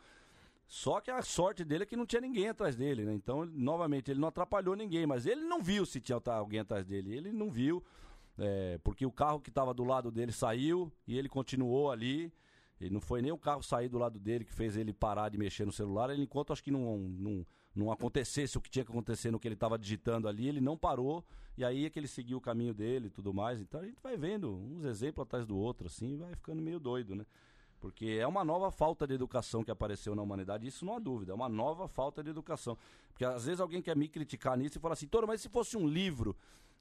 só 0.75 1.00
que 1.00 1.12
a 1.12 1.22
sorte 1.22 1.63
dele 1.63 1.84
é 1.84 1.86
que 1.86 1.96
não 1.96 2.03
tinha 2.03 2.20
ninguém 2.20 2.50
atrás 2.50 2.75
dele, 2.75 3.06
né? 3.06 3.13
Então, 3.13 3.45
novamente, 3.45 4.10
ele 4.10 4.19
não 4.19 4.28
atrapalhou 4.30 4.76
ninguém, 4.76 5.06
mas 5.06 5.28
ele 5.28 5.41
não 5.41 5.62
viu 5.62 5.86
se 5.86 6.02
tinha 6.02 6.19
ta- 6.19 6.34
alguém 6.34 6.62
atrás 6.62 6.84
dele. 6.84 7.15
Ele 7.15 7.32
não 7.32 7.52
viu, 7.52 7.84
é, 8.39 8.80
porque 8.84 9.06
o 9.06 9.12
carro 9.12 9.39
que 9.39 9.52
estava 9.52 9.71
do 9.71 9.84
lado 9.84 10.10
dele 10.10 10.32
saiu 10.32 10.91
e 11.08 11.15
ele 11.15 11.30
continuou 11.30 11.91
ali. 11.91 12.34
E 12.82 12.89
não 12.89 13.00
foi 13.00 13.21
nem 13.21 13.32
o 13.32 13.38
carro 13.38 13.62
sair 13.62 13.88
do 13.88 14.00
lado 14.00 14.19
dele 14.19 14.43
que 14.43 14.52
fez 14.52 14.76
ele 14.76 14.91
parar 14.91 15.30
de 15.30 15.38
mexer 15.38 15.63
no 15.63 15.71
celular. 15.71 16.10
Ele, 16.10 16.24
enquanto 16.24 16.52
acho 16.52 16.63
que 16.63 16.71
não, 16.71 16.98
não, 16.98 17.45
não 17.76 17.91
acontecesse 17.91 18.58
o 18.58 18.62
que 18.62 18.67
tinha 18.71 18.84
que 18.84 18.91
acontecer 18.91 19.30
no 19.30 19.39
que 19.39 19.48
ele 19.48 19.54
estava 19.54 19.78
digitando 19.78 20.28
ali, 20.28 20.48
ele 20.48 20.60
não 20.60 20.76
parou. 20.76 21.24
E 21.56 21.63
aí 21.63 21.86
é 21.86 21.89
que 21.91 22.00
ele 22.00 22.08
seguiu 22.08 22.39
o 22.39 22.41
caminho 22.41 22.74
dele 22.74 23.08
e 23.08 23.10
tudo 23.12 23.32
mais. 23.32 23.62
Então 23.62 23.80
a 23.80 23.86
gente 23.86 24.02
vai 24.02 24.17
vendo 24.17 24.52
uns 24.52 24.86
exemplos 24.86 25.24
atrás 25.24 25.45
do 25.45 25.56
outro, 25.56 25.86
assim, 25.86 26.17
vai 26.17 26.34
ficando 26.34 26.63
meio 26.63 26.80
doido, 26.80 27.13
né? 27.13 27.28
Porque 27.84 28.17
é 28.17 28.26
uma 28.26 28.46
nova 28.46 28.72
falta 28.72 29.06
de 29.06 29.13
educação 29.13 29.62
que 29.62 29.69
apareceu 29.69 30.15
na 30.15 30.22
humanidade, 30.22 30.65
isso 30.65 30.86
não 30.86 30.96
há 30.96 31.00
dúvida, 31.00 31.34
é 31.34 31.36
uma 31.36 31.50
nova 31.50 31.86
falta 31.86 32.24
de 32.24 32.30
educação. 32.30 32.78
Porque 33.10 33.26
às 33.26 33.43
vezes 33.43 33.60
alguém 33.60 33.82
quer 33.82 33.93
me 33.93 34.08
criticar 34.08 34.58
nisso 34.58 34.78
e 34.78 34.80
fala 34.80 34.93
assim, 34.93 35.06
Toro, 35.06 35.28
mas 35.28 35.41
se 35.41 35.50
fosse 35.50 35.76
um 35.76 35.86
livro, 35.86 36.34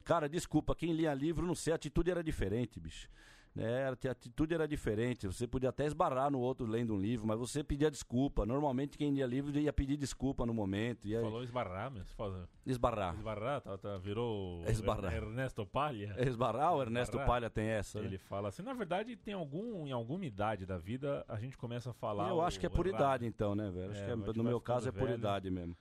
cara, 0.04 0.28
desculpa, 0.28 0.76
quem 0.76 0.92
lia 0.92 1.12
livro, 1.12 1.44
não 1.44 1.56
sei, 1.56 1.72
a 1.72 1.74
atitude 1.74 2.08
era 2.08 2.22
diferente, 2.22 2.78
bicho. 2.78 3.08
É, 3.54 3.84
a 3.84 4.10
atitude 4.10 4.54
era 4.54 4.66
diferente, 4.66 5.26
você 5.26 5.46
podia 5.46 5.68
até 5.68 5.84
esbarrar 5.84 6.30
no 6.30 6.40
outro 6.40 6.66
lendo 6.66 6.94
um 6.94 6.98
livro, 6.98 7.26
mas 7.26 7.38
você 7.38 7.62
pedia 7.62 7.90
desculpa. 7.90 8.46
Normalmente 8.46 8.96
quem 8.96 9.12
lia 9.12 9.26
livro 9.26 9.58
ia 9.58 9.70
pedir 9.72 9.98
desculpa 9.98 10.46
no 10.46 10.54
momento, 10.54 11.06
ia 11.06 11.20
Falou 11.20 11.42
esbarrar, 11.42 11.90
mas 11.90 12.10
fala- 12.14 12.48
esbarrar. 12.64 13.14
esbarrar, 13.14 13.60
tá, 13.60 13.76
tá, 13.76 13.98
virou 13.98 14.64
Esbarrar. 14.66 15.12
Ernesto 15.12 15.66
Palha. 15.66 16.14
Esbarrar, 16.18 16.74
o 16.74 16.80
Ernesto 16.80 17.12
Esbarrar. 17.16 17.26
Palha 17.28 17.50
tem 17.50 17.66
essa. 17.66 18.00
né? 18.00 18.06
Ele 18.06 18.16
fala 18.16 18.48
assim, 18.48 18.62
na 18.62 18.72
verdade, 18.72 19.14
tem 19.16 19.34
algum, 19.34 19.86
em 19.86 19.92
alguma 19.92 20.24
idade 20.24 20.64
da 20.64 20.78
vida, 20.78 21.22
a 21.28 21.36
gente 21.38 21.58
começa 21.58 21.90
a 21.90 21.92
falar. 21.92 22.30
Eu 22.30 22.40
acho 22.40 22.58
que 22.58 22.64
é 22.64 22.70
por 22.70 22.86
errado. 22.86 23.00
idade 23.00 23.26
então, 23.26 23.54
né, 23.54 23.70
velho? 23.70 23.92
É, 23.92 24.12
é- 24.12 24.16
no 24.16 24.44
meu 24.44 24.62
caso 24.62 24.88
é 24.88 24.92
por 24.92 25.08
velho. 25.08 25.18
idade 25.18 25.50
mesmo. 25.50 25.76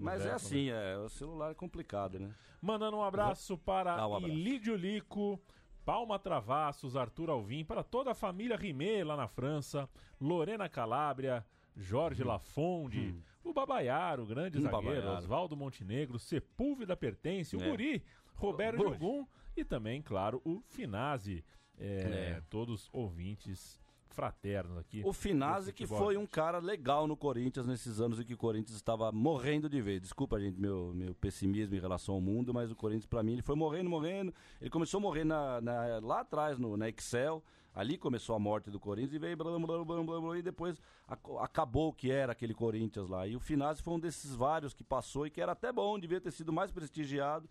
Mas 0.00 0.20
é 0.20 0.24
velho, 0.24 0.36
assim, 0.36 0.70
é, 0.70 0.96
o 0.98 1.08
celular 1.08 1.50
é 1.50 1.54
complicado, 1.54 2.18
né? 2.20 2.30
Mandando 2.60 2.96
um 2.96 3.02
abraço 3.02 3.58
para 3.58 3.94
Ah, 3.96 4.06
um 4.06 4.14
abraço. 4.14 4.32
Ilídio 4.34 4.74
Lico, 4.76 5.40
Palma 5.84 6.18
Travassos, 6.18 6.96
Arthur 6.96 7.30
Alvim, 7.30 7.64
para 7.64 7.82
toda 7.82 8.12
a 8.12 8.14
família 8.14 8.56
Rimé 8.56 9.02
lá 9.04 9.16
na 9.16 9.26
França, 9.26 9.88
Lorena 10.20 10.68
Calabria, 10.68 11.44
Jorge 11.76 12.22
Lafonde, 12.22 13.14
o 13.42 13.52
Babaiaro, 13.52 14.22
o 14.22 14.26
grande 14.26 14.58
Hum, 14.58 14.62
zagueiro. 14.62 15.08
Oswaldo 15.08 15.56
Montenegro, 15.56 16.18
Sepúlveda 16.18 16.96
Pertence, 16.96 17.56
o 17.56 17.62
É. 17.62 17.68
Guri, 17.70 18.02
Roberto. 18.34 18.78
Jogum 18.82 19.26
e 19.56 19.64
também, 19.64 20.00
claro, 20.00 20.40
o 20.44 20.60
Finazzi. 20.68 21.44
É, 21.78 22.36
É. 22.36 22.42
Todos 22.48 22.88
ouvintes 22.92 23.81
fraternos 24.12 24.78
aqui. 24.78 25.02
O 25.04 25.12
Finazzi, 25.12 25.72
que 25.72 25.84
foi 25.98 26.16
um 26.16 26.26
cara 26.26 26.58
legal 26.58 27.06
no 27.06 27.16
Corinthians 27.16 27.66
nesses 27.66 28.00
anos 28.00 28.20
em 28.20 28.24
que 28.24 28.34
o 28.34 28.36
Corinthians 28.38 28.76
estava 28.76 29.10
morrendo 29.10 29.68
de 29.68 29.80
ver. 29.80 29.98
Desculpa, 30.00 30.38
gente, 30.40 30.60
meu, 30.60 30.92
meu 30.94 31.14
pessimismo 31.14 31.74
em 31.74 31.80
relação 31.80 32.14
ao 32.14 32.20
mundo, 32.20 32.52
mas 32.54 32.70
o 32.70 32.76
Corinthians, 32.76 33.06
pra 33.06 33.22
mim, 33.22 33.32
ele 33.32 33.42
foi 33.42 33.56
morrendo, 33.56 33.90
morrendo. 33.90 34.32
Ele 34.60 34.70
começou 34.70 34.98
a 34.98 35.00
morrer 35.00 35.24
na, 35.24 35.60
na- 35.60 35.98
lá 36.00 36.20
atrás, 36.20 36.58
no, 36.58 36.76
na 36.76 36.88
Excel. 36.88 37.42
Ali 37.74 37.96
começou 37.96 38.36
a 38.36 38.38
morte 38.38 38.70
do 38.70 38.78
Corinthians 38.78 39.14
e 39.14 39.18
veio 39.18 39.34
blá, 39.34 39.58
blá, 39.58 39.82
blá, 39.82 40.02
blá, 40.02 40.20
blá, 40.20 40.38
e 40.38 40.42
depois 40.42 40.78
ac- 41.08 41.20
acabou 41.40 41.88
o 41.88 41.92
que 41.94 42.10
era 42.10 42.32
aquele 42.32 42.52
Corinthians 42.52 43.08
lá. 43.08 43.26
E 43.26 43.34
o 43.34 43.40
Finazzi 43.40 43.82
foi 43.82 43.94
um 43.94 43.98
desses 43.98 44.34
vários 44.34 44.74
que 44.74 44.84
passou 44.84 45.26
e 45.26 45.30
que 45.30 45.40
era 45.40 45.52
até 45.52 45.72
bom, 45.72 45.98
devia 45.98 46.20
ter 46.20 46.30
sido 46.32 46.52
mais 46.52 46.70
prestigiado. 46.70 47.48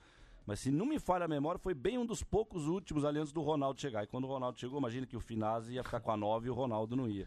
Mas 0.51 0.59
se 0.59 0.69
não 0.69 0.85
me 0.85 0.99
falha 0.99 1.23
a 1.23 1.27
memória, 1.29 1.57
foi 1.57 1.73
bem 1.73 1.97
um 1.97 2.05
dos 2.05 2.21
poucos 2.21 2.67
últimos 2.67 3.05
ali 3.05 3.17
antes 3.17 3.31
do 3.31 3.39
Ronaldo 3.39 3.79
chegar. 3.79 4.03
E 4.03 4.07
quando 4.07 4.25
o 4.25 4.27
Ronaldo 4.27 4.59
chegou, 4.59 4.79
imagina 4.79 5.07
que 5.07 5.15
o 5.15 5.21
Finazzi 5.21 5.75
ia 5.75 5.81
ficar 5.81 6.01
com 6.01 6.11
a 6.11 6.17
9 6.17 6.47
e 6.47 6.49
o 6.49 6.53
Ronaldo 6.53 6.93
não 6.93 7.07
ia. 7.07 7.25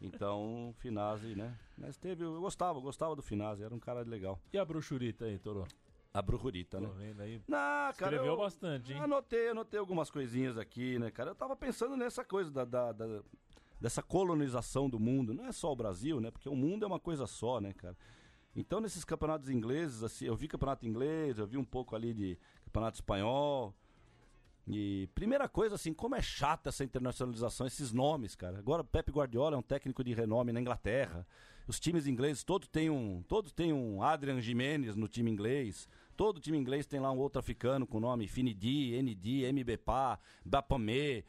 Então, 0.00 0.70
o 0.70 0.72
Finazzi, 0.78 1.34
né? 1.36 1.54
Mas 1.76 1.98
teve, 1.98 2.24
eu 2.24 2.40
gostava, 2.40 2.78
eu 2.78 2.82
gostava 2.82 3.14
do 3.14 3.20
Finazzi, 3.20 3.62
era 3.62 3.74
um 3.74 3.78
cara 3.78 4.00
legal. 4.00 4.40
E 4.50 4.56
a 4.56 4.64
bruxurita 4.64 5.26
aí, 5.26 5.38
Toro? 5.38 5.66
A 6.14 6.22
Brujurita, 6.22 6.78
Tô 6.80 6.86
né? 6.86 6.90
vendo 6.96 7.20
aí. 7.20 7.42
Não, 7.46 7.58
cara. 7.58 7.90
Escreveu 7.90 8.24
eu- 8.28 8.36
bastante, 8.38 8.94
hein? 8.94 8.98
Anotei, 9.00 9.48
anotei 9.50 9.78
algumas 9.78 10.10
coisinhas 10.10 10.56
aqui, 10.56 10.98
né, 10.98 11.10
cara? 11.10 11.32
Eu 11.32 11.34
tava 11.34 11.54
pensando 11.54 11.98
nessa 11.98 12.24
coisa 12.24 12.50
da, 12.50 12.64
da- 12.64 12.92
da- 12.92 13.22
dessa 13.78 14.02
colonização 14.02 14.88
do 14.88 14.98
mundo. 14.98 15.34
Não 15.34 15.44
é 15.44 15.52
só 15.52 15.70
o 15.70 15.76
Brasil, 15.76 16.18
né? 16.18 16.30
Porque 16.30 16.48
o 16.48 16.56
mundo 16.56 16.82
é 16.82 16.86
uma 16.86 16.98
coisa 16.98 17.26
só, 17.26 17.60
né, 17.60 17.74
cara? 17.74 17.94
Então, 18.56 18.80
nesses 18.80 19.04
campeonatos 19.04 19.50
ingleses, 19.50 20.04
assim, 20.04 20.26
eu 20.26 20.36
vi 20.36 20.46
campeonato 20.46 20.86
inglês, 20.86 21.36
eu 21.38 21.46
vi 21.48 21.58
um 21.58 21.64
pouco 21.64 21.96
ali 21.96 22.14
de 22.14 22.38
campeonato 22.74 22.96
espanhol. 22.96 23.72
E 24.66 25.08
primeira 25.14 25.48
coisa, 25.48 25.76
assim, 25.76 25.92
como 25.92 26.16
é 26.16 26.22
chata 26.22 26.70
essa 26.70 26.82
internacionalização, 26.82 27.66
esses 27.66 27.92
nomes, 27.92 28.34
cara. 28.34 28.58
Agora, 28.58 28.82
Pep 28.82 29.12
Guardiola 29.12 29.54
é 29.54 29.58
um 29.58 29.62
técnico 29.62 30.02
de 30.02 30.12
renome 30.12 30.52
na 30.52 30.60
Inglaterra. 30.60 31.26
Os 31.66 31.78
times 31.78 32.06
ingleses, 32.06 32.42
todos 32.42 32.68
têm 32.68 32.90
um, 32.90 33.22
todos 33.28 33.52
têm 33.52 33.72
um 33.72 34.02
Adrian 34.02 34.40
Jimenez 34.40 34.96
no 34.96 35.06
time 35.06 35.30
inglês. 35.30 35.88
Todo 36.16 36.40
time 36.40 36.58
inglês 36.58 36.86
tem 36.86 36.98
lá 36.98 37.10
um 37.12 37.18
outro 37.18 37.38
africano 37.38 37.86
com 37.86 37.98
o 37.98 38.00
nome 38.00 38.26
Finidi, 38.26 39.00
ND, 39.00 39.50
MBPA, 39.52 40.18
Bapamé. 40.44 41.24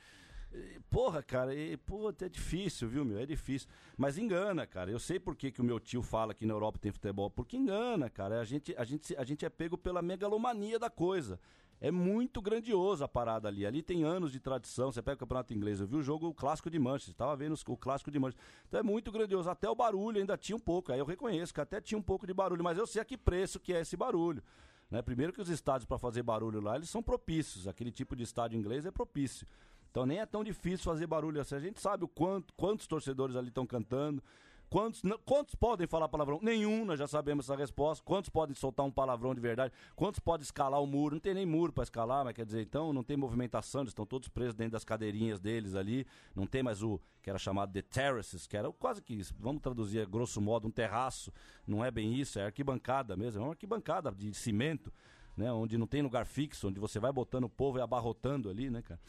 Porra, 0.90 1.22
cara, 1.22 1.54
e, 1.54 1.78
é 2.22 2.30
difícil, 2.30 2.88
viu, 2.88 3.04
meu? 3.04 3.20
É 3.20 3.26
difícil. 3.26 3.68
Mas 3.98 4.18
engana, 4.18 4.66
cara. 4.66 4.90
Eu 4.90 5.00
sei 5.00 5.20
por 5.20 5.36
que, 5.36 5.52
que 5.52 5.62
o 5.62 5.64
meu 5.64 5.80
tio 5.80 6.02
fala 6.02 6.34
que 6.34 6.46
na 6.46 6.54
Europa 6.54 6.80
tem 6.80 6.92
futebol. 6.92 7.30
Porque 7.30 7.58
engana, 7.58 8.10
cara. 8.10 8.40
A 8.40 8.46
gente, 8.46 8.74
a, 8.78 8.84
gente, 8.84 9.16
a 9.16 9.24
gente 9.24 9.46
é 9.46 9.50
pego 9.50 9.78
pela 9.78 10.02
megalomania 10.02 10.80
da 10.80 10.90
coisa. 10.90 11.40
É 11.82 11.92
muito 11.92 12.42
grandioso 12.42 13.04
a 13.04 13.08
parada 13.08 13.48
ali. 13.48 13.66
Ali 13.66 13.82
tem 13.82 14.04
anos 14.04 14.32
de 14.32 14.40
tradição. 14.40 14.92
Você 14.92 15.02
pega 15.02 15.16
o 15.16 15.20
campeonato 15.20 15.54
inglês. 15.54 15.82
Eu 15.82 15.88
vi 15.88 15.98
o 15.98 16.02
jogo 16.02 16.28
o 16.28 16.34
clássico 16.34 16.70
de 16.70 16.80
Manchester. 16.80 17.12
Estava 17.12 17.36
vendo 17.36 17.56
o 17.68 17.78
clássico 17.78 18.10
de 18.10 18.18
Manchester. 18.18 18.46
Então 18.68 18.80
é 18.80 18.84
muito 18.84 19.12
grandioso. 19.12 19.50
Até 19.50 19.70
o 19.70 19.76
barulho 19.76 20.20
ainda 20.20 20.38
tinha 20.38 20.56
um 20.56 20.60
pouco. 20.60 20.94
Aí 20.94 21.00
eu 21.00 21.06
reconheço 21.06 21.54
que 21.54 21.60
até 21.60 21.82
tinha 21.82 21.98
um 21.98 22.04
pouco 22.04 22.26
de 22.26 22.34
barulho. 22.34 22.64
Mas 22.64 22.78
eu 22.78 22.88
sei 22.88 23.02
a 23.02 23.06
que 23.06 23.18
preço 23.18 23.60
que 23.60 23.74
é 23.74 23.82
esse 23.82 23.98
barulho. 23.98 24.42
Né? 24.90 25.02
Primeiro 25.02 25.34
que 25.34 25.42
os 25.42 25.50
estádios 25.50 25.86
para 25.86 25.98
fazer 25.98 26.24
barulho 26.24 26.62
lá, 26.62 26.76
eles 26.76 26.90
são 26.90 27.04
propícios. 27.04 27.68
Aquele 27.68 27.92
tipo 27.92 28.16
de 28.16 28.24
estádio 28.24 28.58
inglês 28.58 28.86
é 28.86 28.92
propício. 28.92 29.46
Então 29.96 30.06
nem 30.06 30.20
é 30.20 30.26
tão 30.26 30.44
difícil 30.44 30.84
fazer 30.84 31.08
barulho 31.08 31.40
assim. 31.40 31.56
A 31.56 31.60
gente 31.62 31.80
sabe 31.80 32.04
o 32.04 32.08
quanto, 32.10 32.54
quantos 32.56 32.86
torcedores 32.86 33.34
ali 33.38 33.48
estão 33.48 33.66
cantando. 33.66 34.22
Quantos, 34.70 35.02
quantos 35.24 35.56
podem 35.56 35.88
falar 35.88 36.10
palavrão? 36.10 36.38
Nenhum, 36.42 36.84
nós 36.84 37.00
já 37.00 37.08
sabemos 37.08 37.46
essa 37.46 37.58
resposta. 37.58 38.04
Quantos 38.04 38.30
podem 38.30 38.54
soltar 38.54 38.86
um 38.86 38.92
palavrão 38.92 39.34
de 39.34 39.40
verdade? 39.40 39.74
Quantos 39.96 40.20
podem 40.20 40.44
escalar 40.44 40.84
o 40.84 40.86
muro? 40.86 41.16
Não 41.16 41.22
tem 41.22 41.34
nem 41.34 41.46
muro 41.46 41.72
para 41.72 41.84
escalar, 41.84 42.26
mas 42.26 42.34
quer 42.34 42.46
dizer, 42.46 42.62
então 42.62 42.92
não 42.92 43.04
tem 43.04 43.16
movimentação, 43.16 43.84
eles 43.84 43.92
estão 43.92 44.06
todos 44.06 44.28
presos 44.28 44.54
dentro 44.54 44.74
das 44.74 44.84
cadeirinhas 44.84 45.40
deles 45.40 45.76
ali. 45.76 46.06
Não 46.36 46.46
tem 46.46 46.62
mais 46.62 46.84
o 46.84 47.00
que 47.24 47.30
era 47.30 47.40
chamado 47.40 47.72
de 47.72 47.82
terraces, 47.82 48.46
que 48.46 48.58
era 48.58 48.70
quase 48.74 49.02
que 49.02 49.14
isso. 49.14 49.34
Vamos 49.40 49.62
traduzir 49.62 50.02
a 50.02 50.06
grosso 50.06 50.42
modo, 50.42 50.68
um 50.68 50.72
terraço. 50.72 51.32
Não 51.66 51.86
é 51.86 51.90
bem 51.90 52.16
isso, 52.16 52.38
é 52.38 52.44
arquibancada 52.44 53.16
mesmo. 53.16 53.40
É 53.40 53.44
uma 53.46 53.52
arquibancada 53.52 54.12
de 54.12 54.34
cimento, 54.34 54.92
né? 55.38 55.54
Onde 55.54 55.78
não 55.78 55.88
tem 55.88 56.02
lugar 56.02 56.26
fixo, 56.26 56.68
onde 56.68 56.82
você 56.82 57.00
vai 57.00 57.14
botando 57.14 57.46
o 57.46 57.50
povo 57.50 57.78
e 57.78 57.82
abarrotando 57.82 58.50
ali, 58.50 58.70
né, 58.70 58.82
cara? 58.82 59.00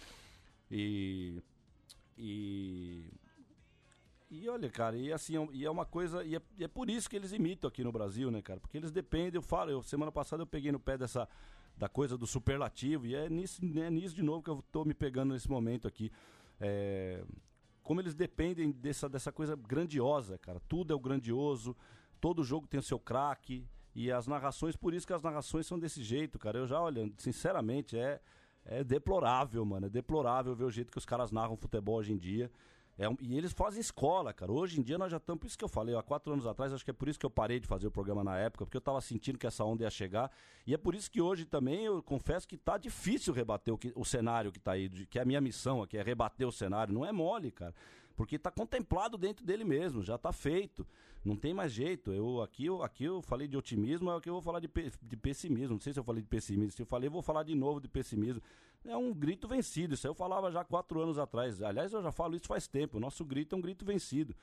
E. 0.70 1.42
E. 2.16 3.10
E 4.28 4.48
olha, 4.48 4.68
cara, 4.68 4.96
e 4.96 5.12
assim, 5.12 5.34
e 5.52 5.64
é 5.64 5.70
uma 5.70 5.86
coisa, 5.86 6.24
e 6.24 6.34
é, 6.34 6.42
e 6.58 6.64
é, 6.64 6.68
por 6.68 6.90
isso 6.90 7.08
que 7.08 7.14
eles 7.14 7.32
imitam 7.32 7.68
aqui 7.68 7.84
no 7.84 7.92
Brasil, 7.92 8.28
né, 8.28 8.42
cara? 8.42 8.58
Porque 8.58 8.76
eles 8.76 8.90
dependem, 8.90 9.36
eu 9.36 9.42
falo, 9.42 9.70
eu, 9.70 9.82
semana 9.82 10.10
passada 10.10 10.42
eu 10.42 10.46
peguei 10.46 10.72
no 10.72 10.80
pé 10.80 10.98
dessa, 10.98 11.28
da 11.76 11.88
coisa 11.88 12.18
do 12.18 12.26
superlativo, 12.26 13.06
e 13.06 13.14
é 13.14 13.30
nisso, 13.30 13.60
é 13.78 13.88
nisso 13.88 14.16
de 14.16 14.22
novo 14.22 14.42
que 14.42 14.50
eu 14.50 14.64
tô 14.72 14.84
me 14.84 14.94
pegando 14.94 15.32
nesse 15.32 15.48
momento 15.48 15.86
aqui. 15.86 16.10
É, 16.60 17.22
como 17.84 18.00
eles 18.00 18.16
dependem 18.16 18.72
dessa, 18.72 19.08
dessa 19.08 19.30
coisa 19.30 19.54
grandiosa, 19.54 20.36
cara. 20.38 20.60
Tudo 20.68 20.92
é 20.92 20.96
o 20.96 21.00
grandioso, 21.00 21.76
todo 22.20 22.42
jogo 22.42 22.66
tem 22.66 22.80
o 22.80 22.82
seu 22.82 22.98
craque, 22.98 23.64
e 23.96 24.12
as 24.12 24.26
narrações, 24.26 24.76
por 24.76 24.92
isso 24.92 25.06
que 25.06 25.12
as 25.14 25.22
narrações 25.22 25.66
são 25.66 25.78
desse 25.78 26.02
jeito, 26.02 26.38
cara. 26.38 26.58
Eu 26.58 26.66
já, 26.66 26.78
olha, 26.78 27.10
sinceramente, 27.16 27.96
é 27.96 28.20
é 28.66 28.84
deplorável, 28.84 29.64
mano. 29.64 29.86
É 29.86 29.88
deplorável 29.88 30.54
ver 30.54 30.64
o 30.64 30.70
jeito 30.70 30.90
que 30.90 30.98
os 30.98 31.06
caras 31.06 31.30
narram 31.30 31.56
futebol 31.56 31.96
hoje 31.96 32.12
em 32.12 32.18
dia. 32.18 32.50
É, 32.98 33.04
e 33.20 33.36
eles 33.36 33.52
fazem 33.52 33.80
escola, 33.80 34.32
cara. 34.32 34.50
Hoje 34.50 34.80
em 34.80 34.82
dia 34.82 34.96
nós 34.96 35.10
já 35.10 35.18
estamos. 35.18 35.40
Por 35.40 35.46
isso 35.46 35.58
que 35.58 35.64
eu 35.64 35.68
falei, 35.68 35.94
há 35.94 36.02
quatro 36.02 36.32
anos 36.32 36.46
atrás, 36.46 36.72
acho 36.72 36.84
que 36.84 36.90
é 36.90 36.94
por 36.94 37.08
isso 37.08 37.18
que 37.18 37.26
eu 37.26 37.30
parei 37.30 37.60
de 37.60 37.66
fazer 37.66 37.86
o 37.86 37.90
programa 37.90 38.24
na 38.24 38.38
época, 38.38 38.64
porque 38.64 38.76
eu 38.76 38.80
estava 38.80 39.00
sentindo 39.02 39.38
que 39.38 39.46
essa 39.46 39.62
onda 39.64 39.84
ia 39.84 39.90
chegar. 39.90 40.30
E 40.66 40.72
é 40.72 40.78
por 40.78 40.94
isso 40.94 41.10
que 41.10 41.20
hoje 41.20 41.44
também 41.44 41.84
eu 41.84 42.02
confesso 42.02 42.48
que 42.48 42.56
tá 42.56 42.78
difícil 42.78 43.34
rebater 43.34 43.74
o, 43.74 43.78
que, 43.78 43.92
o 43.94 44.04
cenário 44.04 44.50
que 44.50 44.58
tá 44.58 44.72
aí, 44.72 44.88
que 44.88 45.18
é 45.18 45.22
a 45.22 45.26
minha 45.26 45.40
missão 45.40 45.82
aqui, 45.82 45.98
é 45.98 46.02
rebater 46.02 46.48
o 46.48 46.52
cenário. 46.52 46.94
Não 46.94 47.04
é 47.04 47.12
mole, 47.12 47.50
cara. 47.50 47.74
Porque 48.16 48.36
está 48.36 48.50
contemplado 48.50 49.18
dentro 49.18 49.44
dele 49.44 49.62
mesmo, 49.62 50.02
já 50.02 50.14
está 50.14 50.32
feito. 50.32 50.86
Não 51.22 51.36
tem 51.36 51.52
mais 51.52 51.72
jeito. 51.72 52.12
Eu 52.12 52.40
aqui, 52.40 52.64
eu 52.64 52.82
aqui 52.82 53.04
eu 53.04 53.20
falei 53.20 53.46
de 53.46 53.56
otimismo, 53.56 54.10
é 54.10 54.16
o 54.16 54.20
que 54.20 54.28
eu 54.28 54.32
vou 54.32 54.42
falar 54.42 54.58
de, 54.58 54.68
pe 54.68 54.90
de 55.02 55.16
pessimismo. 55.16 55.74
Não 55.74 55.80
sei 55.80 55.92
se 55.92 55.98
eu 55.98 56.04
falei 56.04 56.22
de 56.22 56.28
pessimismo. 56.28 56.72
Se 56.72 56.82
eu 56.82 56.86
falei, 56.86 57.08
eu 57.08 57.12
vou 57.12 57.22
falar 57.22 57.42
de 57.42 57.54
novo 57.54 57.80
de 57.80 57.88
pessimismo. 57.88 58.42
É 58.84 58.96
um 58.96 59.12
grito 59.12 59.46
vencido. 59.46 59.94
Isso 59.94 60.06
eu 60.06 60.14
falava 60.14 60.50
já 60.50 60.64
quatro 60.64 61.00
anos 61.00 61.18
atrás. 61.18 61.60
Aliás, 61.60 61.92
eu 61.92 62.02
já 62.02 62.10
falo 62.10 62.36
isso 62.36 62.46
faz 62.46 62.66
tempo. 62.66 62.96
O 62.96 63.00
nosso 63.00 63.24
grito 63.24 63.54
é 63.54 63.58
um 63.58 63.60
grito 63.60 63.84
vencido. 63.84 64.34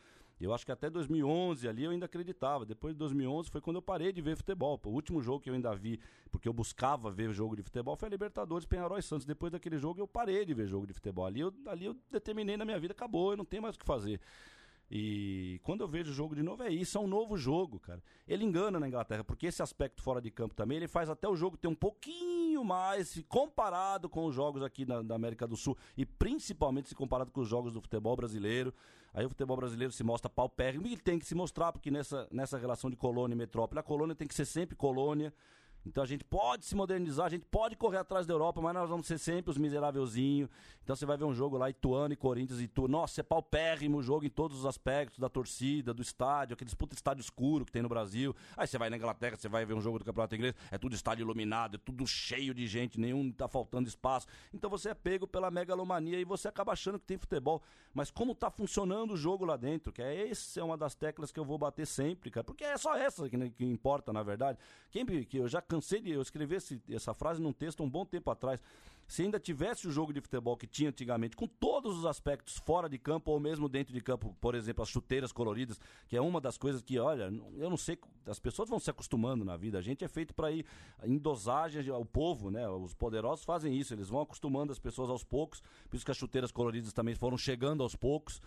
Eu 0.43 0.53
acho 0.53 0.65
que 0.65 0.71
até 0.71 0.89
2011 0.89 1.67
ali 1.67 1.83
eu 1.83 1.91
ainda 1.91 2.05
acreditava. 2.05 2.65
Depois 2.65 2.93
de 2.93 2.99
2011 2.99 3.49
foi 3.49 3.61
quando 3.61 3.77
eu 3.77 3.81
parei 3.81 4.11
de 4.11 4.21
ver 4.21 4.35
futebol. 4.35 4.79
O 4.85 4.89
último 4.89 5.21
jogo 5.21 5.39
que 5.39 5.49
eu 5.49 5.53
ainda 5.53 5.73
vi, 5.75 5.99
porque 6.31 6.47
eu 6.47 6.53
buscava 6.53 7.09
ver 7.09 7.31
jogo 7.31 7.55
de 7.55 7.63
futebol, 7.63 7.95
foi 7.95 8.07
a 8.07 8.11
Libertadores 8.11 8.65
Penharol 8.65 8.97
e 8.97 9.03
Santos. 9.03 9.25
Depois 9.25 9.51
daquele 9.51 9.77
jogo 9.77 9.99
eu 9.99 10.07
parei 10.07 10.45
de 10.45 10.53
ver 10.53 10.67
jogo 10.67 10.85
de 10.85 10.93
futebol. 10.93 11.25
Ali 11.25 11.39
eu, 11.39 11.53
ali 11.67 11.85
eu 11.85 11.95
determinei 12.11 12.57
na 12.57 12.65
minha 12.65 12.79
vida, 12.79 12.93
acabou, 12.93 13.31
eu 13.31 13.37
não 13.37 13.45
tenho 13.45 13.61
mais 13.61 13.75
o 13.75 13.79
que 13.79 13.85
fazer. 13.85 14.19
E 14.95 15.59
quando 15.63 15.81
eu 15.81 15.87
vejo 15.87 16.11
o 16.11 16.13
jogo 16.13 16.35
de 16.35 16.43
novo, 16.43 16.61
é 16.61 16.69
isso, 16.69 16.97
é 16.97 17.01
um 17.01 17.07
novo 17.07 17.35
jogo, 17.37 17.79
cara. 17.79 18.03
Ele 18.27 18.43
engana 18.43 18.79
na 18.79 18.87
Inglaterra, 18.87 19.23
porque 19.23 19.47
esse 19.47 19.61
aspecto 19.61 20.03
fora 20.03 20.21
de 20.21 20.29
campo 20.29 20.53
também, 20.53 20.77
ele 20.77 20.87
faz 20.87 21.09
até 21.09 21.27
o 21.27 21.35
jogo 21.35 21.57
ter 21.57 21.67
um 21.67 21.75
pouquinho 21.75 22.63
mais, 22.63 23.19
comparado 23.27 24.07
com 24.07 24.25
os 24.25 24.35
jogos 24.35 24.61
aqui 24.61 24.85
na, 24.85 25.01
na 25.01 25.15
América 25.15 25.47
do 25.47 25.57
Sul, 25.57 25.75
e 25.97 26.05
principalmente 26.05 26.89
se 26.89 26.95
comparado 26.95 27.31
com 27.31 27.41
os 27.41 27.47
jogos 27.47 27.73
do 27.73 27.81
futebol 27.81 28.15
brasileiro. 28.15 28.73
Aí 29.13 29.25
o 29.25 29.29
futebol 29.29 29.55
brasileiro 29.55 29.93
se 29.93 30.03
mostra 30.03 30.29
paupérrimo 30.29 30.87
e 30.87 30.97
tem 30.97 31.19
que 31.19 31.25
se 31.25 31.35
mostrar, 31.35 31.71
porque 31.71 31.91
nessa, 31.91 32.27
nessa 32.31 32.57
relação 32.57 32.89
de 32.89 32.95
colônia 32.95 33.35
e 33.35 33.37
metrópole, 33.37 33.79
a 33.79 33.83
colônia 33.83 34.15
tem 34.15 34.27
que 34.27 34.33
ser 34.33 34.45
sempre 34.45 34.75
colônia. 34.75 35.31
Então 35.85 36.03
a 36.03 36.07
gente 36.07 36.23
pode 36.23 36.65
se 36.65 36.75
modernizar, 36.75 37.25
a 37.25 37.29
gente 37.29 37.45
pode 37.45 37.75
correr 37.75 37.97
atrás 37.97 38.25
da 38.25 38.33
Europa, 38.33 38.61
mas 38.61 38.73
nós 38.73 38.89
vamos 38.89 39.05
ser 39.05 39.17
sempre 39.17 39.51
os 39.51 39.57
miserávelzinhos. 39.57 40.49
Então 40.83 40.95
você 40.95 41.05
vai 41.05 41.17
ver 41.17 41.25
um 41.25 41.33
jogo 41.33 41.57
lá, 41.57 41.69
Ituano 41.69 42.13
e 42.13 42.17
Corinthians 42.17 42.59
e 42.59 42.67
tu, 42.67 42.87
nossa, 42.87 43.21
é 43.21 43.23
paupérrimo 43.23 43.97
o 43.97 44.03
jogo 44.03 44.25
em 44.25 44.29
todos 44.29 44.59
os 44.59 44.65
aspectos, 44.65 45.19
da 45.19 45.29
torcida, 45.29 45.93
do 45.93 46.01
estádio, 46.01 46.53
aquele 46.53 46.73
puta 46.75 46.95
estádio 46.95 47.21
escuro 47.21 47.65
que 47.65 47.71
tem 47.71 47.81
no 47.81 47.89
Brasil. 47.89 48.35
Aí 48.57 48.67
você 48.67 48.77
vai 48.77 48.89
na 48.89 48.97
Inglaterra, 48.97 49.35
você 49.35 49.47
vai 49.47 49.65
ver 49.65 49.73
um 49.73 49.81
jogo 49.81 49.99
do 49.99 50.05
Campeonato 50.05 50.35
Inglês, 50.35 50.55
é 50.71 50.77
tudo 50.77 50.95
estádio 50.95 51.23
iluminado, 51.23 51.75
é 51.75 51.77
tudo 51.77 52.05
cheio 52.07 52.53
de 52.53 52.65
gente, 52.67 52.99
nenhum 52.99 53.31
tá 53.31 53.47
faltando 53.47 53.87
espaço. 53.87 54.27
Então 54.53 54.69
você 54.69 54.89
é 54.89 54.93
pego 54.93 55.27
pela 55.27 55.51
megalomania 55.51 56.19
e 56.19 56.25
você 56.25 56.47
acaba 56.47 56.73
achando 56.73 56.99
que 56.99 57.05
tem 57.05 57.17
futebol. 57.17 57.61
Mas 57.93 58.09
como 58.09 58.33
tá 58.33 58.49
funcionando 58.49 59.13
o 59.13 59.17
jogo 59.17 59.45
lá 59.45 59.55
dentro, 59.55 59.91
que 59.91 60.01
é 60.01 60.29
essa 60.29 60.59
é 60.59 60.63
uma 60.63 60.77
das 60.77 60.95
teclas 60.95 61.31
que 61.31 61.39
eu 61.39 61.45
vou 61.45 61.57
bater 61.57 61.85
sempre, 61.85 62.29
cara, 62.29 62.43
porque 62.43 62.63
é 62.63 62.77
só 62.77 62.95
essa 62.95 63.29
que, 63.29 63.49
que 63.51 63.65
importa, 63.65 64.11
na 64.11 64.23
verdade. 64.23 64.57
Quem 64.91 65.05
que 65.05 65.37
eu 65.37 65.47
já 65.47 65.61
cansei 65.73 65.99
de. 65.99 66.11
Eu 66.11 66.21
escrevi 66.21 66.55
esse, 66.55 66.81
essa 66.89 67.13
frase 67.13 67.41
num 67.41 67.51
texto 67.51 67.81
um 67.83 67.89
bom 67.89 68.05
tempo 68.05 68.29
atrás. 68.29 68.61
Se 69.07 69.23
ainda 69.23 69.39
tivesse 69.39 69.87
o 69.87 69.91
jogo 69.91 70.13
de 70.13 70.21
futebol 70.21 70.55
que 70.55 70.65
tinha 70.65 70.89
antigamente, 70.89 71.35
com 71.35 71.45
todos 71.45 71.97
os 71.97 72.05
aspectos 72.05 72.57
fora 72.57 72.87
de 72.87 72.97
campo 72.97 73.31
ou 73.31 73.39
mesmo 73.39 73.67
dentro 73.67 73.93
de 73.93 73.99
campo, 73.99 74.35
por 74.39 74.55
exemplo, 74.55 74.81
as 74.81 74.87
chuteiras 74.87 75.31
coloridas, 75.31 75.79
que 76.07 76.15
é 76.15 76.21
uma 76.21 76.39
das 76.39 76.57
coisas 76.57 76.81
que, 76.81 76.97
olha, 76.97 77.23
eu 77.57 77.69
não 77.69 77.75
sei, 77.75 77.97
as 78.25 78.39
pessoas 78.39 78.69
vão 78.69 78.79
se 78.79 78.89
acostumando 78.89 79.43
na 79.43 79.57
vida. 79.57 79.77
A 79.77 79.81
gente 79.81 80.05
é 80.05 80.07
feito 80.07 80.33
para 80.33 80.51
ir 80.51 80.65
em 81.03 81.17
dosagem, 81.17 81.89
o 81.91 82.05
povo, 82.05 82.49
né? 82.49 82.67
Os 82.69 82.93
poderosos 82.93 83.43
fazem 83.43 83.75
isso, 83.75 83.93
eles 83.93 84.07
vão 84.07 84.21
acostumando 84.21 84.71
as 84.71 84.79
pessoas 84.79 85.09
aos 85.09 85.23
poucos, 85.23 85.61
por 85.89 85.95
isso 85.97 86.05
que 86.05 86.11
as 86.11 86.17
chuteiras 86.17 86.51
coloridas 86.51 86.93
também 86.93 87.15
foram 87.15 87.37
chegando 87.37 87.83
aos 87.83 87.95
poucos 87.95 88.41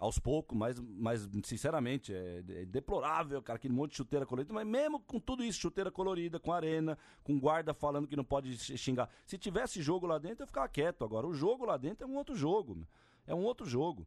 aos 0.00 0.18
poucos, 0.18 0.56
mas, 0.56 0.80
mas 0.80 1.28
sinceramente, 1.44 2.12
é, 2.12 2.42
é, 2.48 2.64
deplorável, 2.64 3.42
cara, 3.42 3.58
aquele 3.58 3.74
monte 3.74 3.90
de 3.90 3.98
chuteira 3.98 4.24
colorida. 4.24 4.52
Mas 4.54 4.66
mesmo 4.66 4.98
com 4.98 5.20
tudo 5.20 5.44
isso, 5.44 5.60
chuteira 5.60 5.90
colorida, 5.90 6.40
com 6.40 6.50
arena, 6.50 6.96
com 7.22 7.38
guarda 7.38 7.74
falando 7.74 8.08
que 8.08 8.16
não 8.16 8.24
pode 8.24 8.56
xingar. 8.78 9.10
Se 9.26 9.36
tivesse 9.36 9.82
jogo 9.82 10.06
lá 10.06 10.16
dentro, 10.16 10.42
eu 10.42 10.46
ficava 10.46 10.66
quieto. 10.68 11.04
Agora, 11.04 11.26
o 11.26 11.34
jogo 11.34 11.66
lá 11.66 11.76
dentro 11.76 12.04
é 12.04 12.10
um 12.10 12.16
outro 12.16 12.34
jogo. 12.34 12.78
É 13.26 13.34
um 13.34 13.44
outro 13.44 13.66
jogo. 13.66 14.06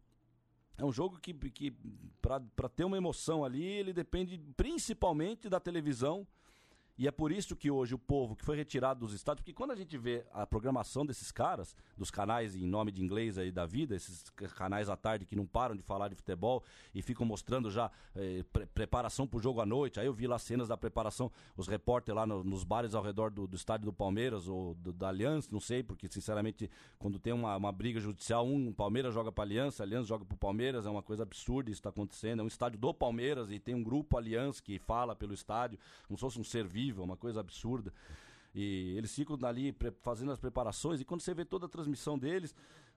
É 0.75 0.83
um 0.83 0.91
jogo 0.91 1.19
que, 1.19 1.31
que 1.31 1.71
para 2.19 2.67
ter 2.67 2.83
uma 2.83 2.97
emoção 2.97 3.45
ali, 3.45 3.63
ele 3.63 3.93
depende 3.93 4.41
principalmente 4.57 5.47
da 5.47 5.59
televisão 5.59 6.25
e 6.95 7.07
é 7.07 7.11
por 7.11 7.31
isso 7.31 7.55
que 7.55 7.71
hoje 7.71 7.95
o 7.95 7.97
povo 7.97 8.35
que 8.35 8.45
foi 8.45 8.55
retirado 8.55 8.99
dos 8.99 9.13
estádios, 9.13 9.41
porque 9.41 9.53
quando 9.53 9.71
a 9.71 9.75
gente 9.75 9.97
vê 9.97 10.23
a 10.31 10.45
programação 10.45 11.03
desses 11.03 11.31
caras, 11.31 11.75
dos 11.97 12.11
canais 12.11 12.55
em 12.55 12.67
nome 12.67 12.91
de 12.91 13.01
inglês 13.03 13.35
aí 13.39 13.51
da 13.51 13.65
vida, 13.65 13.95
esses 13.95 14.29
canais 14.55 14.89
à 14.89 14.95
tarde 14.95 15.25
que 15.25 15.35
não 15.35 15.45
param 15.45 15.75
de 15.75 15.81
falar 15.81 16.09
de 16.09 16.15
futebol 16.15 16.63
e 16.93 17.01
ficam 17.01 17.25
mostrando 17.25 17.71
já 17.71 17.89
eh, 18.15 18.43
pre 18.53 18.67
preparação 18.67 19.25
pro 19.25 19.39
jogo 19.39 19.59
à 19.59 19.65
noite. 19.65 19.99
Aí 19.99 20.05
eu 20.05 20.13
vi 20.13 20.27
lá 20.27 20.37
cenas 20.37 20.67
da 20.67 20.77
preparação, 20.77 21.31
os 21.57 21.67
repórteres 21.67 22.15
lá 22.15 22.27
no, 22.27 22.43
nos 22.43 22.63
bares 22.63 22.93
ao 22.93 23.01
redor 23.01 23.31
do, 23.31 23.47
do, 23.47 23.55
estádio 23.55 23.85
do 23.85 23.93
Palmeiras 23.93 24.47
ou 24.47 24.75
do, 24.75 24.93
da 24.93 25.07
Aliança, 25.07 25.49
não 25.51 25.59
sei, 25.59 25.81
porque 25.81 26.07
sinceramente 26.07 26.69
quando 26.99 27.17
tem 27.17 27.33
uma, 27.33 27.55
uma 27.57 27.71
briga 27.71 27.99
judicial, 27.99 28.45
um 28.45 28.71
Palmeiras 28.71 29.15
joga 29.15 29.31
pra 29.31 29.43
Aliança, 29.43 29.81
Aliança 29.81 30.07
joga 30.07 30.25
pro 30.25 30.37
Palmeiras, 30.37 30.85
é 30.85 30.89
uma 30.91 31.01
coisa 31.01 31.23
absurda 31.23 31.71
isso 31.71 31.79
está 31.79 31.89
acontecendo. 31.89 32.41
É 32.41 32.43
um 32.43 32.47
estádio 32.47 32.77
do 32.77 32.93
Palmeiras 32.93 33.49
e 33.49 33.57
tem 33.57 33.73
um 33.73 33.83
grupo 33.83 34.15
Aliança 34.15 34.61
que 34.61 34.77
fala 34.77 35.15
pelo 35.15 35.33
estádio, 35.33 35.79
como 36.07 36.17
se 36.17 36.21
fosse 36.21 36.39
um 36.39 36.43
serviço 36.43 36.82
uma 36.91 37.15
coisa 37.15 37.39
absurda. 37.39 37.93
E 38.53 38.95
eles 38.97 39.13
ficam 39.13 39.37
ali 39.43 39.75
fazendo 40.01 40.31
as 40.31 40.39
preparações 40.39 41.01
e 41.01 41.05
quando 41.05 41.21
você 41.21 41.33
vê 41.33 41.43
toda 41.43 41.65
a 41.65 41.69
transmissão 41.69 42.17
deles, 42.17 42.53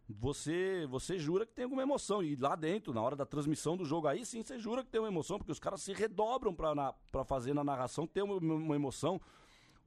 você 0.09 0.87
você 0.87 1.19
jura 1.19 1.47
que 1.47 1.53
tem 1.53 1.65
alguma 1.65 1.83
emoção. 1.83 2.23
E 2.23 2.37
lá 2.37 2.55
dentro, 2.55 2.93
na 2.93 3.01
hora 3.01 3.17
da 3.17 3.25
transmissão 3.25 3.77
do 3.77 3.85
jogo, 3.85 4.07
aí 4.07 4.25
sim 4.25 4.43
você 4.43 4.59
jura 4.59 4.85
que 4.85 4.91
tem 4.91 5.01
uma 5.01 5.09
emoção, 5.09 5.39
porque 5.39 5.53
os 5.53 5.59
caras 5.59 5.83
se 5.83 5.93
redobram 5.93 6.55
para 6.55 7.25
fazer 7.25 7.55
na 7.55 7.65
narração 7.65 8.07
ter 8.07 8.23
uma, 8.23 8.37
uma 8.37 8.75
emoção. 8.75 9.21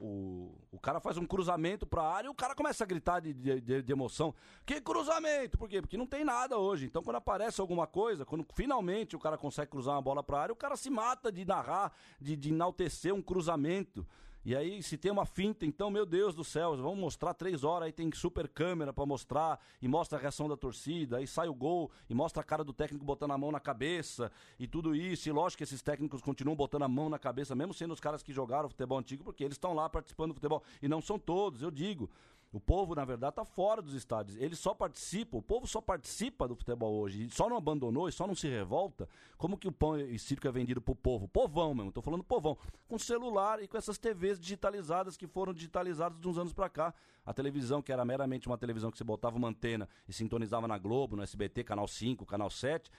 O, 0.02 0.56
o 0.72 0.80
cara 0.80 1.02
faz 1.02 1.18
um 1.18 1.26
cruzamento 1.26 1.86
pra 1.86 2.02
área 2.04 2.28
e 2.28 2.32
o 2.32 2.34
cara 2.34 2.56
começa 2.56 2.86
a 2.86 2.88
gritar 2.88 3.20
de, 3.20 3.34
de, 3.34 3.82
de, 3.82 3.92
emoção. 3.92 4.34
Que 4.66 4.80
cruzamento? 4.80 5.58
Por 5.58 5.68
quê? 5.68 5.82
Porque 5.82 5.98
não 5.98 6.08
tem 6.08 6.24
nada 6.24 6.58
hoje. 6.58 6.86
Então, 6.86 7.04
quando 7.04 7.18
aparece 7.18 7.60
alguma 7.60 7.86
coisa, 7.86 8.26
quando 8.26 8.46
finalmente 8.54 9.18
o 9.18 9.20
cara 9.20 9.38
consegue 9.38 9.72
cruzar 9.72 9.96
uma 9.96 10.02
bola 10.02 10.24
pra 10.24 10.40
área, 10.40 10.54
o 10.54 10.56
cara 10.56 10.78
se 10.78 10.90
mata 10.90 11.30
de 11.30 11.44
narrar, 11.44 11.92
de, 12.18 12.38
de 12.38 12.50
enaltecer 12.50 13.14
um 13.14 13.22
cruzamento. 13.22 14.08
E 14.46 14.56
aí, 14.56 14.82
se 14.82 14.98
tem 14.98 15.12
uma 15.12 15.26
finta, 15.26 15.66
então, 15.66 15.92
meu 15.92 16.06
Deus 16.06 16.34
do 16.34 16.44
céu, 16.44 16.76
vamos 16.78 16.98
mostrar 16.98 17.34
três 17.34 17.64
horas, 17.64 17.88
aí 17.88 17.92
tem 17.92 18.10
super 18.14 18.48
câmera 18.48 18.94
para 18.94 19.06
mostrar, 19.06 19.60
e 19.82 19.88
mostra 19.88 20.18
a 20.18 20.22
reação 20.22 20.48
da 20.48 20.56
torcida, 20.56 21.18
aí 21.18 21.28
sai 21.28 21.50
o 21.50 21.54
gol, 21.54 21.92
e 22.10 22.14
mostra 22.14 22.42
a 22.42 22.44
cara 22.44 22.64
do 22.64 22.72
técnico 22.72 23.04
botando 23.04 23.32
a 23.32 23.38
mão 23.38 23.52
na 23.52 23.60
cabeça, 23.60 24.32
e 24.58 24.66
tudo 24.66 24.96
isso. 24.96 25.28
E 25.28 25.32
lógico 25.32 25.58
que 25.58 25.64
esses 25.66 25.82
técnicos 25.82 26.22
continuam 26.22 26.56
botando 26.56 26.84
a 26.84 26.88
mão 26.88 27.10
na 27.10 27.20
cabeça, 27.20 27.54
mesmo 27.54 27.74
sendo 27.74 27.94
os 27.94 28.00
caras 28.00 28.24
que 28.24 28.32
jogaram 28.32 28.70
futebol 28.70 28.98
antigo, 28.98 29.24
porque 29.24 29.44
eles 29.44 29.56
estão 29.56 29.74
lá 29.74 29.90
participando 29.90 30.30
do 30.30 30.36
futebol. 30.36 30.64
E 30.82 30.88
não 30.88 31.02
são 31.02 31.20
todos, 31.20 31.62
eu 31.62 31.70
digo. 31.70 32.10
O 32.52 32.60
povo, 32.60 32.96
na 32.96 33.06
verdade, 33.06 33.32
está 33.32 33.46
fora 33.46 33.80
dos 33.80 33.94
estádios. 33.94 34.36
Ele 34.38 34.56
só 34.56 34.74
participa, 34.74 35.38
o 35.38 35.42
povo 35.42 35.68
só 35.68 35.80
participa 35.80 36.48
do 36.48 36.56
futebol 36.56 36.96
hoje. 36.96 37.30
Só 37.30 37.48
não 37.48 37.58
abandonou 37.58 38.10
e 38.10 38.12
só 38.12 38.26
não 38.26 38.34
se 38.34 38.48
revolta. 38.48 39.08
Como 39.38 39.56
que 39.56 39.68
o 39.68 39.72
pão 39.72 40.00
e 40.00 40.18
circo 40.18 40.48
é 40.48 40.52
vendido 40.52 40.82
pro 40.82 40.96
povo? 40.96 41.28
Povão 41.28 41.76
mesmo, 41.76 41.92
tô 41.92 42.02
falando 42.02 42.24
povão. 42.24 42.58
Com 42.88 42.98
celular 42.98 43.62
e 43.62 43.68
com 43.68 43.78
essas 43.78 44.00
TVs 44.00 44.40
digitalizadas 44.40 45.16
que 45.16 45.28
foram 45.28 45.54
digitalizadas 45.54 46.20
de 46.20 46.28
uns 46.28 46.40
anos 46.40 46.52
para 46.52 46.68
cá. 46.70 46.94
A 47.24 47.32
televisão, 47.32 47.84
que 47.84 47.92
era 47.92 48.04
meramente 48.04 48.48
uma 48.48 48.58
televisão 48.58 48.90
que 48.90 48.98
você 48.98 49.04
botava 49.04 49.38
uma 49.38 49.50
antena 49.50 49.88
e 50.08 50.14
sintonizava 50.14 50.68
na 50.68 50.80
Globo, 50.80 51.16
no 51.16 51.22
SBT, 51.22 51.64
Canal 51.64 51.88
5, 51.88 52.26
Canal 52.26 52.50
7 52.50 52.90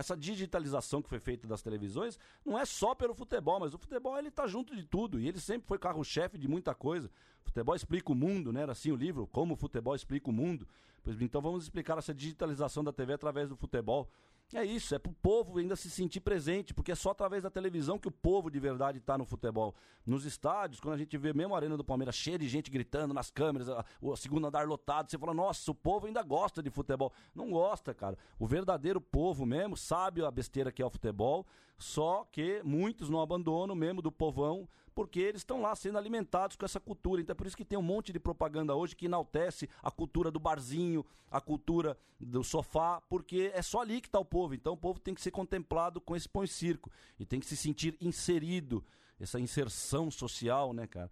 essa 0.00 0.16
digitalização 0.16 1.02
que 1.02 1.08
foi 1.10 1.20
feita 1.20 1.46
das 1.46 1.60
televisões 1.60 2.18
não 2.42 2.58
é 2.58 2.64
só 2.64 2.94
pelo 2.94 3.14
futebol, 3.14 3.60
mas 3.60 3.74
o 3.74 3.78
futebol 3.78 4.18
ele 4.18 4.30
tá 4.30 4.46
junto 4.46 4.74
de 4.74 4.82
tudo 4.82 5.20
e 5.20 5.28
ele 5.28 5.38
sempre 5.38 5.68
foi 5.68 5.78
carro-chefe 5.78 6.38
de 6.38 6.48
muita 6.48 6.74
coisa. 6.74 7.10
Futebol 7.42 7.74
explica 7.74 8.10
o 8.10 8.14
mundo, 8.14 8.50
né? 8.50 8.62
Era 8.62 8.72
assim 8.72 8.90
o 8.90 8.96
livro, 8.96 9.26
Como 9.26 9.52
o 9.52 9.56
Futebol 9.56 9.94
Explica 9.94 10.30
o 10.30 10.32
Mundo. 10.32 10.66
Pois 11.02 11.20
então 11.20 11.42
vamos 11.42 11.64
explicar 11.64 11.98
essa 11.98 12.14
digitalização 12.14 12.82
da 12.82 12.92
TV 12.92 13.12
através 13.12 13.50
do 13.50 13.56
futebol. 13.56 14.10
É 14.52 14.64
isso, 14.64 14.96
é 14.96 14.98
pro 14.98 15.12
povo 15.12 15.58
ainda 15.58 15.76
se 15.76 15.88
sentir 15.88 16.18
presente, 16.18 16.74
porque 16.74 16.90
é 16.90 16.94
só 16.96 17.10
através 17.10 17.44
da 17.44 17.50
televisão 17.50 18.00
que 18.00 18.08
o 18.08 18.10
povo 18.10 18.50
de 18.50 18.58
verdade 18.58 18.98
está 18.98 19.16
no 19.16 19.24
futebol. 19.24 19.76
Nos 20.04 20.24
estádios, 20.24 20.80
quando 20.80 20.94
a 20.94 20.98
gente 20.98 21.16
vê 21.16 21.32
mesmo 21.32 21.54
a 21.54 21.58
Arena 21.58 21.76
do 21.76 21.84
Palmeiras 21.84 22.16
cheia 22.16 22.36
de 22.36 22.48
gente 22.48 22.68
gritando 22.68 23.14
nas 23.14 23.30
câmeras, 23.30 23.68
o 24.00 24.16
segundo 24.16 24.48
andar 24.48 24.66
lotado, 24.66 25.08
você 25.08 25.16
fala, 25.16 25.32
nossa, 25.32 25.70
o 25.70 25.74
povo 25.74 26.08
ainda 26.08 26.20
gosta 26.24 26.60
de 26.60 26.68
futebol. 26.68 27.12
Não 27.32 27.50
gosta, 27.50 27.94
cara. 27.94 28.18
O 28.40 28.46
verdadeiro 28.46 29.00
povo 29.00 29.46
mesmo 29.46 29.76
sabe 29.76 30.24
a 30.24 30.30
besteira 30.32 30.72
que 30.72 30.82
é 30.82 30.86
o 30.86 30.90
futebol, 30.90 31.46
só 31.78 32.26
que 32.32 32.60
muitos 32.64 33.08
não 33.08 33.20
abandonam 33.20 33.76
mesmo 33.76 34.02
do 34.02 34.10
povão 34.10 34.68
porque 35.00 35.18
eles 35.18 35.40
estão 35.40 35.62
lá 35.62 35.74
sendo 35.74 35.96
alimentados 35.96 36.58
com 36.58 36.64
essa 36.66 36.78
cultura. 36.78 37.22
Então 37.22 37.32
é 37.32 37.34
por 37.34 37.46
isso 37.46 37.56
que 37.56 37.64
tem 37.64 37.78
um 37.78 37.82
monte 37.82 38.12
de 38.12 38.20
propaganda 38.20 38.74
hoje 38.74 38.94
que 38.94 39.06
enaltece 39.06 39.66
a 39.82 39.90
cultura 39.90 40.30
do 40.30 40.38
barzinho, 40.38 41.06
a 41.30 41.40
cultura 41.40 41.96
do 42.20 42.44
sofá, 42.44 43.00
porque 43.08 43.50
é 43.54 43.62
só 43.62 43.80
ali 43.80 43.98
que 43.98 44.08
está 44.08 44.18
o 44.18 44.26
povo. 44.26 44.52
Então 44.52 44.74
o 44.74 44.76
povo 44.76 45.00
tem 45.00 45.14
que 45.14 45.22
ser 45.22 45.30
contemplado 45.30 46.02
com 46.02 46.14
esse 46.14 46.28
põe 46.28 46.46
circo 46.46 46.92
e 47.18 47.24
tem 47.24 47.40
que 47.40 47.46
se 47.46 47.56
sentir 47.56 47.96
inserido, 47.98 48.84
essa 49.18 49.40
inserção 49.40 50.10
social, 50.10 50.74
né, 50.74 50.86
cara? 50.86 51.10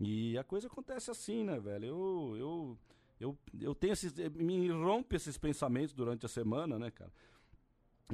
E 0.00 0.36
a 0.36 0.42
coisa 0.42 0.66
acontece 0.66 1.08
assim, 1.08 1.44
né, 1.44 1.60
velho? 1.60 1.86
Eu, 1.86 2.36
eu, 2.36 2.78
eu, 3.20 3.38
eu 3.60 3.72
tenho 3.72 3.92
esses. 3.92 4.12
Me 4.34 4.68
rompe 4.68 5.14
esses 5.14 5.38
pensamentos 5.38 5.94
durante 5.94 6.26
a 6.26 6.28
semana, 6.28 6.76
né, 6.76 6.90
cara? 6.90 7.12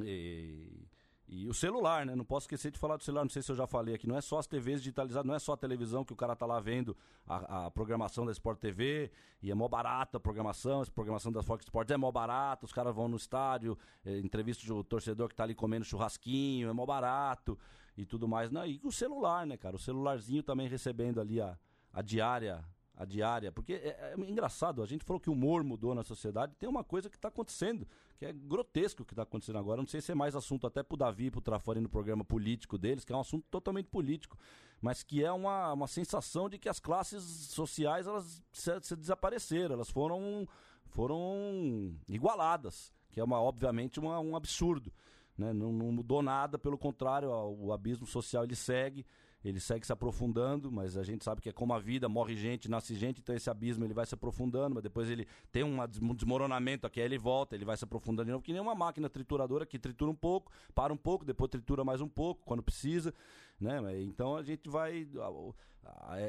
E 0.03 0.85
e 1.27 1.47
o 1.47 1.53
celular, 1.53 2.05
né? 2.05 2.15
Não 2.15 2.23
posso 2.23 2.43
esquecer 2.45 2.71
de 2.71 2.77
falar 2.77 2.97
do 2.97 3.03
celular, 3.03 3.23
não 3.23 3.29
sei 3.29 3.41
se 3.41 3.51
eu 3.51 3.55
já 3.55 3.65
falei 3.65 3.95
aqui. 3.95 4.07
Não 4.07 4.15
é 4.15 4.21
só 4.21 4.37
as 4.37 4.45
TVs 4.45 4.79
digitalizadas, 4.81 5.27
não 5.27 5.33
é 5.33 5.39
só 5.39 5.53
a 5.53 5.57
televisão 5.57 6.05
que 6.05 6.13
o 6.13 6.15
cara 6.15 6.35
tá 6.35 6.45
lá 6.45 6.59
vendo 6.59 6.95
a, 7.25 7.65
a 7.65 7.71
programação 7.71 8.25
da 8.25 8.31
Sport 8.31 8.59
TV 8.59 9.11
e 9.41 9.49
é 9.49 9.55
mó 9.55 9.67
barata 9.67 10.17
a 10.17 10.19
programação, 10.19 10.81
a 10.81 10.85
programação 10.85 11.31
da 11.31 11.41
Fox 11.41 11.65
Sports 11.65 11.91
é 11.91 11.97
mó 11.97 12.11
barata, 12.11 12.65
os 12.65 12.71
caras 12.71 12.93
vão 12.93 13.07
no 13.07 13.17
estádio, 13.17 13.77
é, 14.05 14.19
entrevista 14.19 14.71
o 14.71 14.83
torcedor 14.83 15.27
que 15.27 15.35
tá 15.35 15.43
ali 15.43 15.55
comendo 15.55 15.83
churrasquinho, 15.83 16.69
é 16.69 16.73
mó 16.73 16.85
barato 16.85 17.57
e 17.97 18.05
tudo 18.05 18.27
mais. 18.27 18.51
Não, 18.51 18.65
e 18.65 18.79
o 18.83 18.91
celular, 18.91 19.47
né, 19.47 19.57
cara? 19.57 19.75
O 19.75 19.79
celularzinho 19.79 20.43
também 20.43 20.67
recebendo 20.67 21.19
ali 21.19 21.41
a, 21.41 21.57
a 21.91 22.03
diária 22.03 22.63
a 22.97 23.03
diária, 23.03 23.51
porque 23.51 23.73
é, 23.73 24.13
é, 24.13 24.15
engraçado, 24.17 24.81
a 24.81 24.85
gente 24.85 25.03
falou 25.03 25.19
que 25.19 25.29
o 25.29 25.33
humor 25.33 25.63
mudou 25.63 25.93
na 25.93 26.03
sociedade, 26.03 26.55
tem 26.55 26.69
uma 26.69 26.83
coisa 26.83 27.09
que 27.09 27.17
está 27.17 27.27
acontecendo, 27.27 27.85
que 28.17 28.25
é 28.25 28.31
grotesco 28.31 29.03
o 29.03 29.05
que 29.05 29.11
está 29.11 29.23
acontecendo 29.23 29.57
agora, 29.57 29.81
não 29.81 29.87
sei 29.87 29.99
se 29.99 30.11
é 30.11 30.15
mais 30.15 30.35
assunto 30.35 30.65
até 30.65 30.81
pro 30.81 30.95
Davi 30.95 31.25
e 31.25 31.31
pro 31.31 31.41
Trafani 31.41 31.81
no 31.81 31.89
programa 31.89 32.23
político 32.23 32.77
deles, 32.77 33.03
que 33.03 33.11
é 33.11 33.15
um 33.15 33.19
assunto 33.19 33.45
totalmente 33.51 33.87
político, 33.87 34.37
mas 34.81 35.03
que 35.03 35.23
é 35.23 35.31
uma, 35.31 35.73
uma 35.73 35.87
sensação 35.87 36.47
de 36.47 36.57
que 36.57 36.69
as 36.69 36.79
classes 36.79 37.23
sociais, 37.23 38.07
elas 38.07 38.41
se, 38.53 38.71
se 38.81 38.95
desapareceram, 38.95 39.75
elas 39.75 39.89
foram, 39.89 40.47
foram 40.85 41.93
igualadas, 42.07 42.93
que 43.11 43.19
é 43.19 43.23
uma, 43.23 43.41
obviamente 43.41 43.99
uma, 43.99 44.19
um 44.21 44.37
absurdo, 44.37 44.91
né? 45.37 45.51
não, 45.51 45.73
não 45.73 45.91
mudou 45.91 46.21
nada, 46.21 46.57
pelo 46.57 46.77
contrário, 46.77 47.29
o 47.29 47.73
abismo 47.73 48.07
social 48.07 48.45
ele 48.45 48.55
segue, 48.55 49.05
ele 49.49 49.59
segue 49.59 49.85
se 49.85 49.93
aprofundando, 49.93 50.71
mas 50.71 50.97
a 50.97 51.03
gente 51.03 51.23
sabe 51.23 51.39
que 51.39 51.49
é 51.49 51.51
como 51.51 51.73
a 51.73 51.79
vida, 51.79 52.09
morre 52.09 52.35
gente, 52.35 52.69
nasce 52.69 52.95
gente, 52.95 53.21
então 53.21 53.35
esse 53.35 53.49
abismo 53.49 53.85
ele 53.85 53.93
vai 53.93 54.05
se 54.05 54.15
aprofundando, 54.15 54.75
mas 54.75 54.83
depois 54.83 55.07
ele 55.09 55.27
tem 55.51 55.63
um 55.63 55.77
desmoronamento 56.15 56.87
aqui, 56.87 56.99
aí 56.99 57.05
ele 57.05 57.17
volta, 57.17 57.55
ele 57.55 57.63
vai 57.63 57.77
se 57.77 57.83
aprofundando 57.83 58.25
de 58.25 58.31
novo, 58.31 58.43
que 58.43 58.51
nem 58.51 58.61
uma 58.61 58.73
máquina 58.73 59.07
trituradora 59.07 59.65
que 59.65 59.77
tritura 59.77 60.09
um 60.09 60.15
pouco, 60.15 60.51
para 60.73 60.91
um 60.91 60.97
pouco, 60.97 61.23
depois 61.23 61.49
tritura 61.49 61.83
mais 61.83 62.01
um 62.01 62.09
pouco, 62.09 62.43
quando 62.43 62.63
precisa, 62.63 63.13
né? 63.59 64.01
Então 64.01 64.35
a 64.35 64.41
gente 64.41 64.67
vai 64.67 65.07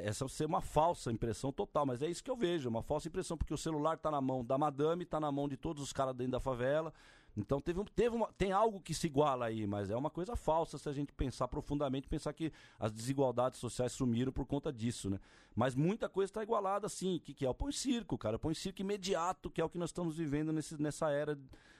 essa 0.04 0.28
ser 0.28 0.44
uma 0.44 0.60
falsa 0.60 1.10
impressão 1.10 1.50
total, 1.50 1.86
mas 1.86 2.02
é 2.02 2.06
isso 2.06 2.22
que 2.22 2.30
eu 2.30 2.36
vejo, 2.36 2.68
uma 2.68 2.82
falsa 2.82 3.08
impressão, 3.08 3.38
porque 3.38 3.54
o 3.54 3.58
celular 3.58 3.94
está 3.94 4.10
na 4.10 4.20
mão 4.20 4.44
da 4.44 4.58
madame, 4.58 5.04
está 5.04 5.18
na 5.18 5.32
mão 5.32 5.48
de 5.48 5.56
todos 5.56 5.82
os 5.82 5.92
caras 5.94 6.14
dentro 6.14 6.32
da 6.32 6.40
favela, 6.40 6.92
então 7.36 7.60
teve, 7.60 7.84
teve 7.94 8.16
uma, 8.16 8.32
tem 8.32 8.50
algo 8.50 8.80
que 8.80 8.94
se 8.94 9.06
iguala 9.06 9.46
aí, 9.46 9.66
mas 9.66 9.90
é 9.90 9.96
uma 9.96 10.08
coisa 10.08 10.34
falsa 10.34 10.78
se 10.78 10.88
a 10.88 10.92
gente 10.92 11.12
pensar 11.12 11.46
profundamente, 11.48 12.08
pensar 12.08 12.32
que 12.32 12.50
as 12.78 12.90
desigualdades 12.90 13.58
sociais 13.58 13.92
sumiram 13.92 14.32
por 14.32 14.46
conta 14.46 14.72
disso, 14.72 15.10
né? 15.10 15.20
Mas 15.54 15.74
muita 15.74 16.08
coisa 16.08 16.30
está 16.30 16.42
igualada, 16.42 16.88
sim. 16.88 17.16
O 17.16 17.20
que, 17.20 17.34
que 17.34 17.44
é? 17.44 17.50
O 17.50 17.54
põe 17.54 17.72
circo, 17.72 18.16
cara. 18.16 18.36
O 18.36 18.38
põe 18.38 18.54
circo 18.54 18.80
imediato, 18.80 19.50
que 19.50 19.60
é 19.60 19.64
o 19.64 19.68
que 19.68 19.78
nós 19.78 19.90
estamos 19.90 20.16
vivendo 20.16 20.52
nesse, 20.52 20.80
nessa 20.80 21.10
era, 21.10 21.38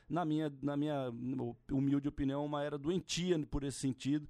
na 0.09 0.25
minha, 0.25 0.53
na 0.63 0.77
minha 0.77 1.11
humilde 1.71 2.09
opinião, 2.09 2.45
uma 2.45 2.63
era 2.63 2.79
doentia 2.79 3.39
por 3.47 3.65
esse 3.65 3.79
sentido 3.79 4.29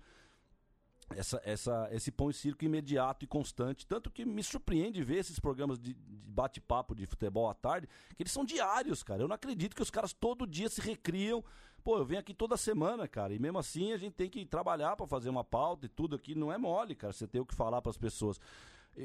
essa, 1.14 1.40
essa, 1.44 1.88
esse 1.92 2.10
pão 2.10 2.30
e 2.30 2.34
circo 2.34 2.64
imediato 2.64 3.24
e 3.24 3.28
constante. 3.28 3.86
Tanto 3.86 4.10
que 4.10 4.24
me 4.24 4.42
surpreende 4.42 5.02
ver 5.04 5.18
esses 5.18 5.38
programas 5.38 5.78
de, 5.78 5.94
de 5.94 6.16
bate-papo 6.26 6.94
de 6.94 7.06
futebol 7.06 7.48
à 7.48 7.54
tarde, 7.54 7.88
que 8.16 8.22
eles 8.22 8.32
são 8.32 8.44
diários, 8.44 9.02
cara. 9.02 9.22
Eu 9.22 9.28
não 9.28 9.34
acredito 9.34 9.76
que 9.76 9.82
os 9.82 9.90
caras 9.90 10.12
todo 10.12 10.46
dia 10.46 10.68
se 10.68 10.80
recriam. 10.80 11.44
Pô, 11.84 11.98
eu 11.98 12.04
venho 12.04 12.20
aqui 12.20 12.34
toda 12.34 12.56
semana, 12.56 13.06
cara, 13.06 13.32
e 13.32 13.38
mesmo 13.38 13.58
assim 13.58 13.92
a 13.92 13.96
gente 13.96 14.14
tem 14.14 14.28
que 14.28 14.44
trabalhar 14.44 14.96
para 14.96 15.06
fazer 15.06 15.28
uma 15.28 15.44
pauta 15.44 15.86
e 15.86 15.88
tudo 15.88 16.16
aqui. 16.16 16.34
Não 16.34 16.52
é 16.52 16.58
mole, 16.58 16.96
cara, 16.96 17.12
você 17.12 17.28
tem 17.28 17.40
o 17.40 17.46
que 17.46 17.54
falar 17.54 17.80
para 17.80 17.90
as 17.90 17.96
pessoas. 17.96 18.40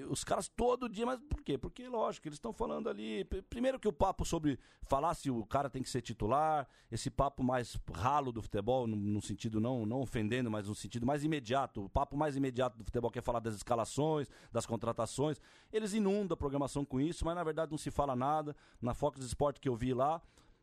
Os 0.09 0.23
caras 0.23 0.47
todo 0.47 0.87
dia, 0.87 1.05
mas 1.05 1.19
por 1.19 1.41
quê? 1.41 1.57
Porque, 1.57 1.87
lógico, 1.89 2.27
eles 2.27 2.37
estão 2.37 2.53
falando 2.53 2.87
ali. 2.89 3.25
Primeiro 3.49 3.77
que 3.77 3.87
o 3.87 3.91
papo 3.93 4.23
sobre 4.23 4.57
falar 4.83 5.13
se 5.13 5.29
o 5.29 5.45
cara 5.45 5.69
tem 5.69 5.83
que 5.83 5.89
ser 5.89 6.01
titular, 6.01 6.65
esse 6.89 7.09
papo 7.09 7.43
mais 7.43 7.77
ralo 7.93 8.31
do 8.31 8.41
futebol, 8.41 8.87
no, 8.87 9.21
sentido 9.21 9.59
não, 9.59 9.85
não 9.85 9.99
ofendendo, 9.99 10.49
mas 10.49 10.69
no 10.69 10.75
sentido 10.75 11.05
mais 11.05 11.25
imediato. 11.25 11.83
O 11.83 11.89
papo 11.89 12.15
mais 12.15 12.37
imediato 12.37 12.77
do 12.77 12.85
futebol 12.85 13.11
que 13.11 13.19
é 13.19 13.21
falar 13.21 13.41
das 13.41 13.55
escalações, 13.55 14.29
das 14.49 14.65
contratações. 14.65 15.41
Eles 15.73 15.93
inundam 15.93 16.35
a 16.35 16.37
programação 16.37 16.85
com 16.85 17.01
isso, 17.01 17.25
mas 17.25 17.35
na 17.35 17.43
verdade 17.43 17.71
não 17.71 17.77
se 17.77 17.91
fala 17.91 18.15
nada. 18.15 18.55
Na 18.81 18.93
Fox 18.93 19.19
Sport 19.25 19.59
que 19.59 19.67
eu 19.67 19.75
vi 19.75 19.93
lá, 19.93 20.21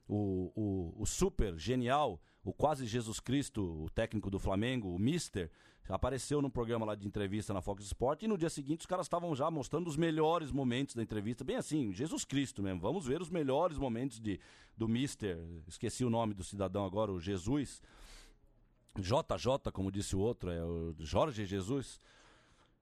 o, 0.08 0.50
o, 0.56 1.02
o 1.02 1.06
super 1.06 1.58
genial, 1.58 2.18
o 2.42 2.52
quase 2.52 2.86
Jesus 2.86 3.20
Cristo, 3.20 3.84
o 3.84 3.90
técnico 3.90 4.30
do 4.30 4.38
Flamengo, 4.38 4.94
o 4.94 4.98
Mister, 4.98 5.50
apareceu 5.88 6.42
no 6.42 6.50
programa 6.50 6.84
lá 6.84 6.94
de 6.94 7.06
entrevista 7.06 7.54
na 7.54 7.60
Fox 7.60 7.84
Sport 7.84 8.22
e 8.22 8.28
no 8.28 8.36
dia 8.36 8.50
seguinte 8.50 8.80
os 8.80 8.86
caras 8.86 9.06
estavam 9.06 9.34
já 9.34 9.50
mostrando 9.50 9.88
os 9.88 9.96
melhores 9.96 10.50
momentos 10.50 10.94
da 10.94 11.02
entrevista, 11.02 11.44
bem 11.44 11.56
assim, 11.56 11.92
Jesus 11.92 12.24
Cristo 12.24 12.62
mesmo. 12.62 12.80
Vamos 12.80 13.06
ver 13.06 13.20
os 13.20 13.30
melhores 13.30 13.78
momentos 13.78 14.20
de, 14.20 14.38
do 14.76 14.88
Mister, 14.88 15.38
esqueci 15.66 16.04
o 16.04 16.10
nome 16.10 16.34
do 16.34 16.44
cidadão 16.44 16.84
agora, 16.84 17.12
o 17.12 17.20
Jesus. 17.20 17.82
JJ, 18.96 19.70
como 19.72 19.92
disse 19.92 20.16
o 20.16 20.18
outro, 20.18 20.50
é 20.50 20.64
o 20.64 20.94
Jorge 20.98 21.44
Jesus. 21.46 22.00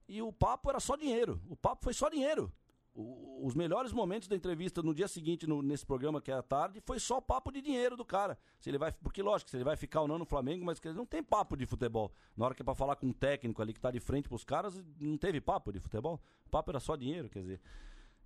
E 0.08 0.22
o 0.22 0.32
papo 0.32 0.70
era 0.70 0.80
só 0.80 0.96
dinheiro. 0.96 1.40
O 1.48 1.56
papo 1.56 1.84
foi 1.84 1.92
só 1.92 2.08
dinheiro 2.08 2.52
os 2.96 3.54
melhores 3.54 3.92
momentos 3.92 4.26
da 4.26 4.34
entrevista 4.34 4.82
no 4.82 4.94
dia 4.94 5.06
seguinte, 5.06 5.46
no, 5.46 5.62
nesse 5.62 5.84
programa 5.84 6.20
que 6.20 6.30
é 6.30 6.34
à 6.34 6.42
tarde, 6.42 6.80
foi 6.80 6.98
só 6.98 7.20
papo 7.20 7.52
de 7.52 7.60
dinheiro 7.60 7.96
do 7.96 8.04
cara. 8.04 8.38
Se 8.58 8.70
ele 8.70 8.78
vai, 8.78 8.92
porque 8.92 9.22
lógico, 9.22 9.50
se 9.50 9.56
ele 9.56 9.64
vai 9.64 9.76
ficar 9.76 10.00
ou 10.00 10.08
não 10.08 10.18
no 10.18 10.24
Flamengo, 10.24 10.64
mas 10.64 10.80
não 10.94 11.04
tem 11.04 11.22
papo 11.22 11.56
de 11.56 11.66
futebol. 11.66 12.10
Na 12.36 12.46
hora 12.46 12.54
que 12.54 12.62
é 12.62 12.64
para 12.64 12.74
falar 12.74 12.96
com 12.96 13.06
um 13.06 13.12
técnico 13.12 13.60
ali 13.60 13.72
que 13.74 13.80
tá 13.80 13.90
de 13.90 14.00
frente 14.00 14.28
pros 14.28 14.44
caras, 14.44 14.82
não 14.98 15.18
teve 15.18 15.40
papo 15.40 15.72
de 15.72 15.78
futebol. 15.78 16.20
O 16.46 16.48
papo 16.48 16.70
era 16.70 16.80
só 16.80 16.96
dinheiro, 16.96 17.28
quer 17.28 17.40
dizer. 17.40 17.60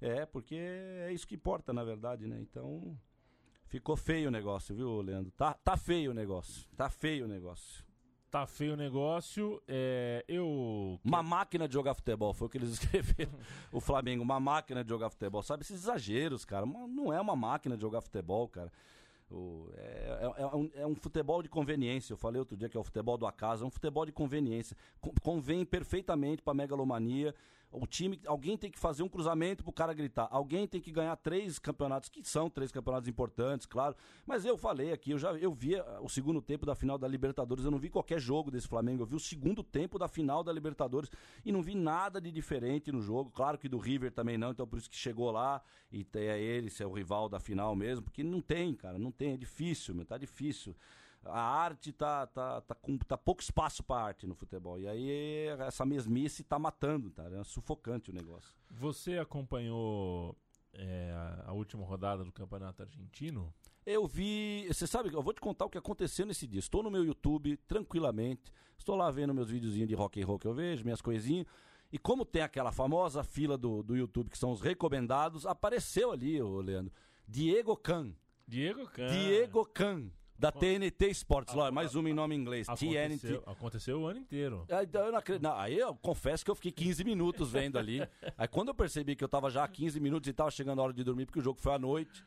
É, 0.00 0.24
porque 0.24 0.54
é 0.54 1.12
isso 1.12 1.26
que 1.26 1.34
importa, 1.34 1.72
na 1.72 1.84
verdade, 1.84 2.26
né? 2.26 2.40
Então, 2.40 2.96
ficou 3.66 3.96
feio 3.96 4.28
o 4.28 4.30
negócio, 4.30 4.74
viu, 4.74 5.00
Leandro? 5.02 5.32
Tá, 5.32 5.52
tá 5.52 5.76
feio 5.76 6.12
o 6.12 6.14
negócio. 6.14 6.66
Tá 6.76 6.88
feio 6.88 7.24
o 7.24 7.28
negócio. 7.28 7.89
Tá 8.30 8.46
feio 8.46 8.74
o 8.74 8.76
negócio. 8.76 9.60
É, 9.66 10.24
eu. 10.28 11.00
Uma 11.04 11.20
máquina 11.20 11.66
de 11.66 11.74
jogar 11.74 11.94
futebol, 11.94 12.32
foi 12.32 12.46
o 12.46 12.50
que 12.50 12.58
eles 12.58 12.70
escreveram. 12.78 13.32
o 13.72 13.80
Flamengo, 13.80 14.22
uma 14.22 14.38
máquina 14.38 14.84
de 14.84 14.88
jogar 14.88 15.10
futebol. 15.10 15.42
Sabe 15.42 15.64
esses 15.64 15.82
exageros, 15.82 16.44
cara? 16.44 16.64
Não 16.64 17.12
é 17.12 17.20
uma 17.20 17.34
máquina 17.34 17.74
de 17.74 17.80
jogar 17.82 18.00
futebol, 18.00 18.46
cara. 18.46 18.70
O, 19.30 19.68
é, 19.76 20.32
é, 20.38 20.42
é, 20.42 20.46
um, 20.46 20.70
é, 20.74 20.86
um, 20.86 20.94
futebol 20.94 21.42
de 21.42 21.48
conveniência. 21.48 22.12
Eu 22.12 22.16
falei 22.16 22.38
outro 22.38 22.56
dia 22.56 22.68
que 22.68 22.76
é 22.76 22.80
o 22.80 22.84
futebol 22.84 23.18
do 23.18 23.26
acaso. 23.26 23.64
É 23.64 23.66
um 23.66 23.70
futebol 23.70 24.06
de 24.06 24.12
conveniência. 24.12 24.76
convém 25.22 25.64
perfeitamente 25.64 26.40
para 26.40 26.54
megalomania. 26.54 27.34
O 27.72 27.86
time, 27.86 28.20
alguém 28.26 28.56
tem 28.56 28.68
que 28.68 28.78
fazer 28.78 29.04
um 29.04 29.08
cruzamento 29.08 29.62
pro 29.62 29.72
cara 29.72 29.94
gritar. 29.94 30.26
Alguém 30.30 30.66
tem 30.66 30.80
que 30.80 30.90
ganhar 30.90 31.14
três 31.16 31.56
campeonatos, 31.58 32.08
que 32.08 32.22
são 32.24 32.50
três 32.50 32.72
campeonatos 32.72 33.08
importantes, 33.08 33.64
claro. 33.64 33.94
Mas 34.26 34.44
eu 34.44 34.58
falei 34.58 34.92
aqui, 34.92 35.12
eu 35.12 35.18
já 35.18 35.32
eu 35.34 35.52
vi 35.52 35.74
o 36.02 36.08
segundo 36.08 36.42
tempo 36.42 36.66
da 36.66 36.74
final 36.74 36.98
da 36.98 37.06
Libertadores, 37.06 37.64
eu 37.64 37.70
não 37.70 37.78
vi 37.78 37.88
qualquer 37.88 38.18
jogo 38.18 38.50
desse 38.50 38.66
Flamengo, 38.66 39.02
eu 39.02 39.06
vi 39.06 39.14
o 39.14 39.20
segundo 39.20 39.62
tempo 39.62 39.98
da 39.98 40.08
final 40.08 40.42
da 40.42 40.52
Libertadores 40.52 41.08
e 41.44 41.52
não 41.52 41.62
vi 41.62 41.76
nada 41.76 42.20
de 42.20 42.32
diferente 42.32 42.90
no 42.90 43.00
jogo. 43.00 43.30
Claro 43.30 43.56
que 43.56 43.68
do 43.68 43.78
River 43.78 44.10
também 44.10 44.36
não, 44.36 44.50
então 44.50 44.66
por 44.66 44.78
isso 44.78 44.90
que 44.90 44.96
chegou 44.96 45.30
lá 45.30 45.62
e 45.92 46.04
é 46.14 46.40
ele, 46.40 46.70
se 46.70 46.82
é 46.82 46.86
o 46.86 46.92
rival 46.92 47.28
da 47.28 47.38
final 47.38 47.76
mesmo, 47.76 48.02
porque 48.02 48.24
não 48.24 48.40
tem, 48.40 48.74
cara, 48.74 48.98
não 48.98 49.12
tem, 49.12 49.34
é 49.34 49.36
difícil, 49.36 49.94
meu, 49.94 50.04
tá 50.04 50.18
difícil 50.18 50.74
a 51.24 51.40
arte 51.40 51.92
tá, 51.92 52.26
tá, 52.26 52.60
tá 52.62 52.74
com 52.74 52.96
tá 52.98 53.16
pouco 53.16 53.42
espaço 53.42 53.82
para 53.82 54.02
arte 54.02 54.26
no 54.26 54.34
futebol. 54.34 54.78
E 54.78 54.88
aí 54.88 55.48
essa 55.66 55.84
mesmice 55.84 56.42
tá 56.42 56.58
matando, 56.58 57.10
tá? 57.10 57.24
É 57.24 57.44
sufocante 57.44 58.10
o 58.10 58.14
negócio. 58.14 58.54
Você 58.70 59.18
acompanhou 59.18 60.36
é, 60.72 61.12
a 61.44 61.52
última 61.52 61.84
rodada 61.84 62.24
do 62.24 62.32
Campeonato 62.32 62.82
Argentino? 62.82 63.52
Eu 63.84 64.06
vi. 64.06 64.66
Você 64.68 64.86
sabe, 64.86 65.12
eu 65.12 65.22
vou 65.22 65.32
te 65.32 65.40
contar 65.40 65.64
o 65.64 65.70
que 65.70 65.78
aconteceu 65.78 66.26
nesse 66.26 66.46
dia. 66.46 66.60
Estou 66.60 66.82
no 66.82 66.90
meu 66.90 67.04
YouTube, 67.04 67.56
tranquilamente. 67.68 68.52
Estou 68.78 68.96
lá 68.96 69.10
vendo 69.10 69.34
meus 69.34 69.50
videozinhos 69.50 69.88
de 69.88 69.94
rock 69.94 70.22
and 70.22 70.26
roll 70.26 70.38
que 70.38 70.46
eu 70.46 70.54
vejo, 70.54 70.84
minhas 70.84 71.02
coisinhas. 71.02 71.46
E 71.92 71.98
como 71.98 72.24
tem 72.24 72.42
aquela 72.42 72.70
famosa 72.70 73.24
fila 73.24 73.58
do, 73.58 73.82
do 73.82 73.96
YouTube 73.96 74.30
que 74.30 74.38
são 74.38 74.52
os 74.52 74.60
recomendados, 74.60 75.44
apareceu 75.44 76.12
ali, 76.12 76.40
ô 76.40 76.60
Leandro, 76.60 76.92
Diego 77.26 77.76
Can. 77.76 78.14
Diego 78.46 78.86
Can. 78.86 79.08
Diego 79.08 79.66
Can. 79.66 80.10
Da 80.40 80.50
TNT 80.50 81.10
Sports, 81.10 81.54
lá, 81.54 81.70
mais 81.70 81.94
uma 81.94 82.08
em 82.08 82.14
nome 82.14 82.34
inglês. 82.34 82.66
Aconteceu, 82.66 83.18
TNT. 83.18 83.42
Aconteceu 83.44 84.00
o 84.00 84.06
ano 84.06 84.20
inteiro. 84.20 84.64
Aí 84.70 84.88
eu, 84.90 85.12
não 85.12 85.20
não, 85.38 85.58
aí 85.58 85.78
eu 85.78 85.94
confesso 85.96 86.42
que 86.42 86.50
eu 86.50 86.54
fiquei 86.54 86.72
15 86.72 87.04
minutos 87.04 87.52
vendo 87.52 87.78
ali. 87.78 88.00
Aí 88.38 88.48
quando 88.48 88.68
eu 88.68 88.74
percebi 88.74 89.14
que 89.14 89.22
eu 89.22 89.28
tava 89.28 89.50
já 89.50 89.64
há 89.64 89.68
15 89.68 90.00
minutos 90.00 90.26
e 90.30 90.32
tava 90.32 90.50
chegando 90.50 90.80
a 90.80 90.84
hora 90.84 90.94
de 90.94 91.04
dormir, 91.04 91.26
porque 91.26 91.40
o 91.40 91.42
jogo 91.42 91.60
foi 91.60 91.74
à 91.74 91.78
noite. 91.78 92.24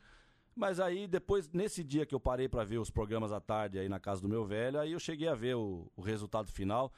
Mas 0.54 0.78
aí 0.78 1.08
depois, 1.08 1.50
nesse 1.50 1.82
dia 1.82 2.06
que 2.06 2.14
eu 2.14 2.20
parei 2.20 2.48
para 2.48 2.62
ver 2.62 2.78
os 2.78 2.88
programas 2.88 3.32
à 3.32 3.40
tarde 3.40 3.80
aí 3.80 3.88
na 3.88 3.98
casa 3.98 4.22
do 4.22 4.28
meu 4.28 4.44
velho, 4.44 4.78
aí 4.78 4.92
eu 4.92 5.00
cheguei 5.00 5.26
a 5.26 5.34
ver 5.34 5.56
o, 5.56 5.90
o 5.96 6.00
resultado 6.00 6.52
final. 6.52 6.92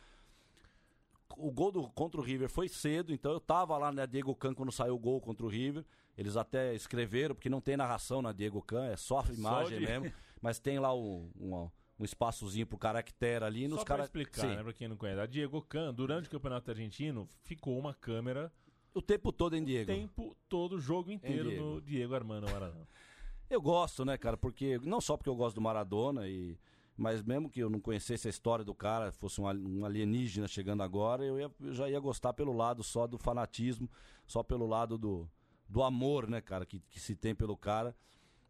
O 1.39 1.51
gol 1.51 1.73
do, 1.73 1.89
contra 1.89 2.21
o 2.21 2.23
River 2.23 2.51
foi 2.51 2.69
cedo, 2.69 3.15
então 3.15 3.33
eu 3.33 3.41
tava 3.41 3.79
lá 3.79 3.87
na 3.87 4.03
né, 4.03 4.07
Diego 4.07 4.35
Can 4.35 4.53
quando 4.53 4.71
saiu 4.71 4.95
o 4.95 4.99
gol 4.99 5.19
contra 5.23 5.47
o 5.47 5.49
River. 5.49 5.83
Eles 6.15 6.37
até 6.37 6.75
escreveram, 6.75 7.35
porque 7.35 7.49
não 7.49 7.63
tem 7.63 7.75
narração 7.75 8.21
na 8.21 8.33
Diego 8.33 8.61
Can, 8.61 8.85
é 8.85 8.99
só 8.99 9.21
a 9.21 9.33
imagem 9.33 9.81
só 9.81 9.81
de... 9.81 9.87
mesmo. 9.87 10.13
mas 10.41 10.59
tem 10.59 10.79
lá 10.79 10.95
um, 10.95 11.31
um, 11.39 11.71
um 11.99 12.05
espaçozinho 12.05 12.67
pro 12.67 12.79
caractere 12.79 13.45
ali. 13.45 13.69
Nos 13.69 13.81
Só 13.81 13.85
cara... 13.85 13.99
pra 13.99 14.05
explicar, 14.05 14.43
Sim. 14.43 14.57
né, 14.57 14.63
pra 14.63 14.73
quem 14.73 14.89
não 14.89 14.97
conhece. 14.97 15.21
A 15.21 15.27
Diego 15.27 15.63
Can, 15.63 15.93
durante 15.95 16.29
o 16.29 16.31
Campeonato 16.31 16.71
Argentino, 16.71 17.29
ficou 17.43 17.79
uma 17.79 17.95
câmera... 17.95 18.53
O 18.95 19.03
tempo 19.03 19.31
todo 19.31 19.55
em 19.55 19.63
Diego. 19.63 19.91
O 19.91 19.95
tempo 19.95 20.37
todo, 20.49 20.77
o 20.77 20.81
jogo 20.81 21.11
inteiro 21.11 21.51
Diego. 21.51 21.65
no 21.65 21.81
Diego 21.83 22.15
Armando 22.15 22.51
Maradona. 22.51 22.89
eu 23.51 23.61
gosto, 23.61 24.05
né, 24.05 24.17
cara, 24.17 24.37
porque... 24.37 24.79
Não 24.83 25.01
só 25.01 25.17
porque 25.17 25.29
eu 25.29 25.37
gosto 25.37 25.57
do 25.57 25.61
Maradona 25.61 26.27
e... 26.29 26.59
Mas 26.97 27.23
mesmo 27.23 27.51
que 27.51 27.61
eu 27.61 27.69
não 27.69 27.79
conhecesse 27.79 28.27
a 28.27 28.31
história 28.31 28.65
do 28.65 28.75
cara, 28.75 29.13
fosse 29.13 29.39
um 29.39 29.85
alienígena 29.85 30.49
chegando 30.49 30.83
agora, 30.83 31.23
eu, 31.23 31.39
ia, 31.39 31.51
eu 31.61 31.75
já 31.75 31.91
ia 31.91 32.01
gostar 32.01 32.33
pelo 32.33 32.55
lado 32.55 32.83
só 32.83 33.07
do 33.07 33.19
fanatismo, 33.19 33.87
só 34.27 34.43
pelo 34.43 34.67
lado 34.67 34.97
do, 34.97 35.29
do 35.69 35.83
amor, 35.83 36.27
né, 36.29 36.41
cara, 36.41 36.65
que, 36.65 36.81
que 36.89 36.99
se 36.99 37.15
tem 37.15 37.35
pelo 37.35 37.55
cara. 37.55 37.95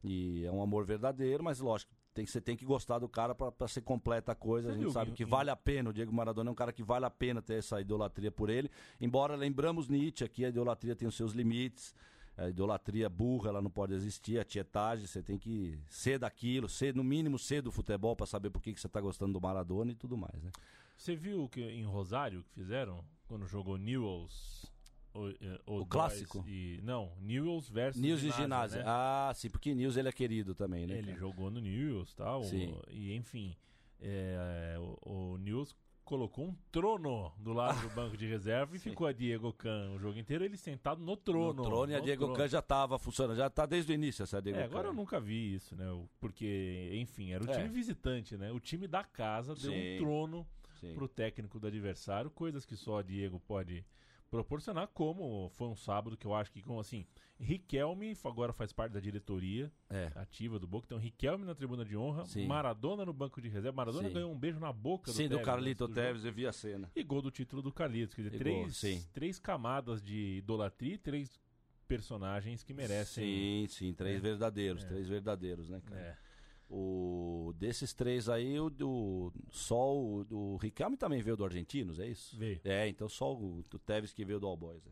E 0.05 0.45
é 0.45 0.53
um 0.53 0.63
amor 0.63 0.85
verdadeiro, 0.85 1.43
mas 1.43 1.59
lógico, 1.59 1.93
tem, 2.15 2.25
você 2.25 2.41
tem 2.41 2.57
que 2.57 2.65
gostar 2.65 2.99
do 2.99 3.09
cara 3.09 3.35
para 3.35 3.69
ser 3.69 3.83
completa 3.83 4.33
a 4.33 4.35
coisa. 4.35 4.69
Você 4.69 4.75
a 4.75 4.79
gente 4.81 4.93
sabe 4.93 5.11
que 5.13 5.25
vale 5.25 5.51
a 5.51 5.57
pena. 5.57 5.91
O 5.91 5.93
Diego 5.93 6.13
Maradona 6.13 6.49
é 6.49 6.53
um 6.53 6.55
cara 6.55 6.73
que 6.73 6.83
vale 6.83 7.05
a 7.05 7.11
pena 7.11 7.43
ter 7.43 7.59
essa 7.59 7.81
idolatria 7.81 8.31
por 8.31 8.49
ele. 8.49 8.71
Embora 9.01 9.37
lembramos 9.37 9.89
Nietzsche 9.89 10.25
aqui, 10.25 10.45
a 10.45 10.49
idolatria 10.49 10.97
tem 10.97 11.07
os 11.07 11.15
seus 11.15 11.33
limites. 11.33 11.95
A 12.37 12.49
idolatria 12.49 13.09
burra, 13.09 13.49
ela 13.49 13.63
não 13.63 13.71
pode 13.71 13.95
existir. 13.95 14.39
A 14.39 14.45
tietagem, 14.45 15.07
você 15.07 15.23
tem 15.23 15.39
que 15.39 15.79
ser 15.89 16.19
daquilo, 16.19 16.69
ser 16.69 16.95
no 16.95 17.03
mínimo 17.03 17.39
ser 17.39 17.63
do 17.63 17.71
futebol 17.71 18.15
para 18.15 18.27
saber 18.27 18.51
por 18.51 18.63
que, 18.63 18.73
que 18.73 18.81
você 18.81 18.87
está 18.87 19.01
gostando 19.01 19.33
do 19.33 19.41
Maradona 19.41 19.93
e 19.93 19.95
tudo 19.95 20.17
mais, 20.17 20.43
né? 20.43 20.51
Você 20.97 21.15
viu 21.15 21.49
que 21.49 21.61
em 21.61 21.85
Rosário 21.85 22.43
que 22.43 22.51
fizeram 22.55 23.05
quando 23.27 23.47
jogou 23.47 23.77
Newells 23.77 24.71
o, 25.17 25.31
é, 25.31 25.61
o, 25.67 25.81
o 25.81 25.87
clássico? 25.87 26.45
E, 26.47 26.81
não, 26.83 27.13
Newells 27.21 27.71
versus 27.73 28.01
News 28.01 28.23
e 28.23 28.31
ginásio. 28.31 28.79
Né? 28.79 28.85
Ah, 28.87 29.33
sim, 29.35 29.49
porque 29.51 29.75
News 29.75 29.97
ele 29.97 30.09
é 30.09 30.13
querido 30.13 30.55
também, 30.55 30.87
né? 30.87 30.99
Ele 30.99 31.09
cara? 31.09 31.19
jogou 31.19 31.51
no 31.51 31.61
News 31.61 32.15
tal, 32.15 32.45
sim. 32.45 32.75
e 32.91 33.15
enfim, 33.15 33.57
é, 34.01 34.77
o, 34.79 35.35
o 35.35 35.37
News 35.39 35.75
colocou 36.07 36.47
um 36.47 36.55
trono 36.71 37.33
do 37.37 37.53
lado 37.53 37.81
do 37.81 37.93
banco 37.93 38.17
de 38.17 38.27
reserva 38.27 38.77
e 38.77 38.79
ficou 38.79 39.09
a 39.09 39.13
Diego 39.13 39.53
Can 39.53 39.91
o 39.97 39.99
jogo 39.99 40.19
inteiro, 40.19 40.45
ele 40.45 40.57
sentado 40.57 41.03
no 41.03 41.17
trono. 41.17 41.53
No 41.53 41.63
trono 41.65 41.93
e 41.93 41.97
a 41.97 42.01
Diego 42.01 42.33
Can 42.33 42.47
já 42.47 42.61
estava 42.61 42.99
funcionando, 42.99 43.37
já 43.37 43.49
está 43.49 43.67
desde 43.67 43.93
o 43.93 43.95
início 43.95 44.23
essa 44.23 44.41
Diego 44.41 44.59
é, 44.59 44.65
Agora 44.65 44.89
eu 44.89 44.95
nunca 44.95 45.21
vi 45.21 45.55
isso, 45.55 45.75
né? 45.75 45.85
Porque, 46.21 46.91
enfim, 46.95 47.33
era 47.33 47.43
o 47.43 47.47
time 47.47 47.65
é. 47.65 47.69
visitante, 47.69 48.37
né? 48.37 48.53
O 48.53 48.61
time 48.61 48.87
da 48.87 49.03
casa 49.03 49.55
deu 49.57 49.73
Sim. 49.73 49.97
um 49.97 49.99
trono 49.99 50.47
Sim. 50.81 50.95
pro 50.95 51.09
técnico 51.09 51.59
do 51.59 51.67
adversário, 51.67 52.31
coisas 52.31 52.65
que 52.65 52.77
só 52.77 53.01
a 53.01 53.03
Diego 53.03 53.41
pode 53.41 53.85
proporcionar, 54.31 54.89
como 54.89 55.49
foi 55.51 55.69
um 55.69 55.77
sábado 55.77 56.17
que 56.17 56.27
eu 56.27 56.35
acho 56.35 56.53
que, 56.53 56.63
como 56.63 56.81
assim, 56.81 57.07
Riquelme 57.39 58.17
agora 58.25 58.53
faz 58.53 58.73
parte 58.73 58.93
da 58.93 59.01
diretoria 59.01 59.71
é. 59.91 60.11
ativa 60.15 60.59
do 60.59 60.67
Boca, 60.67 60.87
então 60.87 60.99
Riquelme 60.99 61.45
na 61.45 61.55
tribuna 61.55 61.85
de 61.85 61.97
honra, 61.97 62.25
Sim. 62.25 62.47
Maradona 62.47 63.05
no 63.05 63.13
banco 63.13 63.41
de 63.41 63.49
reserva, 63.49 63.77
Maradona 63.77 64.09
Sim. 64.09 64.15
ganhou 64.15 64.33
um 64.33 64.39
beijo 64.39 64.59
na 64.59 64.73
boca 64.73 65.11
do, 65.11 65.17
Sim, 65.17 65.29
do 65.29 65.41
Carlito 65.43 65.87
Teves, 65.89 66.25
eu 66.25 66.33
vi 66.33 66.47
a 66.47 66.53
cena. 66.53 66.91
E 66.97 67.03
gol 67.03 67.21
do 67.21 67.31
título 67.31 67.61
do 67.61 67.73
Carlitos, 67.73 68.15
quer 68.15 68.23
dizer, 68.23 68.39
três, 68.39 69.11
três 69.13 69.39
camadas 69.39 70.03
de 70.03 70.39
idolatria 70.39 70.95
e 70.95 70.99
três 70.99 71.39
personagens 71.87 72.63
que 72.63 72.73
merecem. 72.73 73.25
Sim, 73.25 73.67
sim, 73.69 73.93
três 73.93 74.17
é. 74.17 74.21
verdadeiros, 74.21 74.85
é. 74.85 74.89
três 74.89 75.09
verdadeiros, 75.09 75.69
né, 75.69 75.81
cara? 75.85 76.01
É. 76.01 76.26
O, 76.69 77.53
desses 77.57 77.93
três 77.93 78.29
aí, 78.29 78.59
o, 78.59 78.69
do 78.69 79.33
só 79.53 79.97
o 79.97 80.25
do 80.25 80.57
Riquelme 80.57 80.97
também 80.97 81.23
veio 81.23 81.37
do 81.37 81.45
Argentinos, 81.45 82.01
é 82.01 82.09
isso? 82.09 82.37
Veio. 82.37 82.61
É, 82.65 82.89
então 82.89 83.09
só 83.09 83.33
o, 83.33 83.61
o 83.61 83.79
Tevez 83.79 84.13
que 84.13 84.25
veio 84.25 84.41
do 84.41 84.47
All 84.47 84.57
Boys. 84.57 84.85
É. 84.87 84.91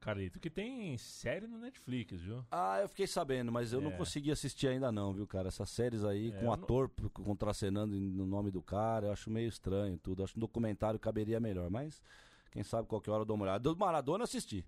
Carlito, 0.00 0.40
que 0.40 0.50
tem 0.50 0.96
série 0.96 1.46
no 1.46 1.58
Netflix, 1.58 2.20
viu? 2.20 2.44
Ah, 2.50 2.80
eu 2.80 2.88
fiquei 2.88 3.06
sabendo, 3.06 3.52
mas 3.52 3.72
eu 3.72 3.80
é. 3.80 3.82
não 3.82 3.92
consegui 3.92 4.32
assistir 4.32 4.68
ainda 4.68 4.90
não, 4.90 5.12
viu, 5.12 5.26
cara? 5.26 5.48
Essas 5.48 5.70
séries 5.70 6.04
aí, 6.04 6.32
é, 6.32 6.40
com 6.40 6.52
ator 6.52 6.90
não... 7.00 7.08
contracenando 7.08 7.94
no 7.94 8.26
nome 8.26 8.50
do 8.50 8.62
cara, 8.62 9.06
eu 9.06 9.12
acho 9.12 9.30
meio 9.30 9.48
estranho 9.48 9.96
tudo. 9.98 10.24
Acho 10.24 10.32
que 10.32 10.38
um 10.38 10.40
documentário 10.40 10.98
caberia 10.98 11.38
melhor, 11.38 11.70
mas 11.70 12.02
quem 12.50 12.64
sabe 12.64 12.88
qualquer 12.88 13.12
hora 13.12 13.22
eu 13.22 13.26
dou 13.26 13.36
uma 13.36 13.44
olhada. 13.44 13.60
Do 13.60 13.76
Maradona 13.76 14.24
assisti. 14.24 14.64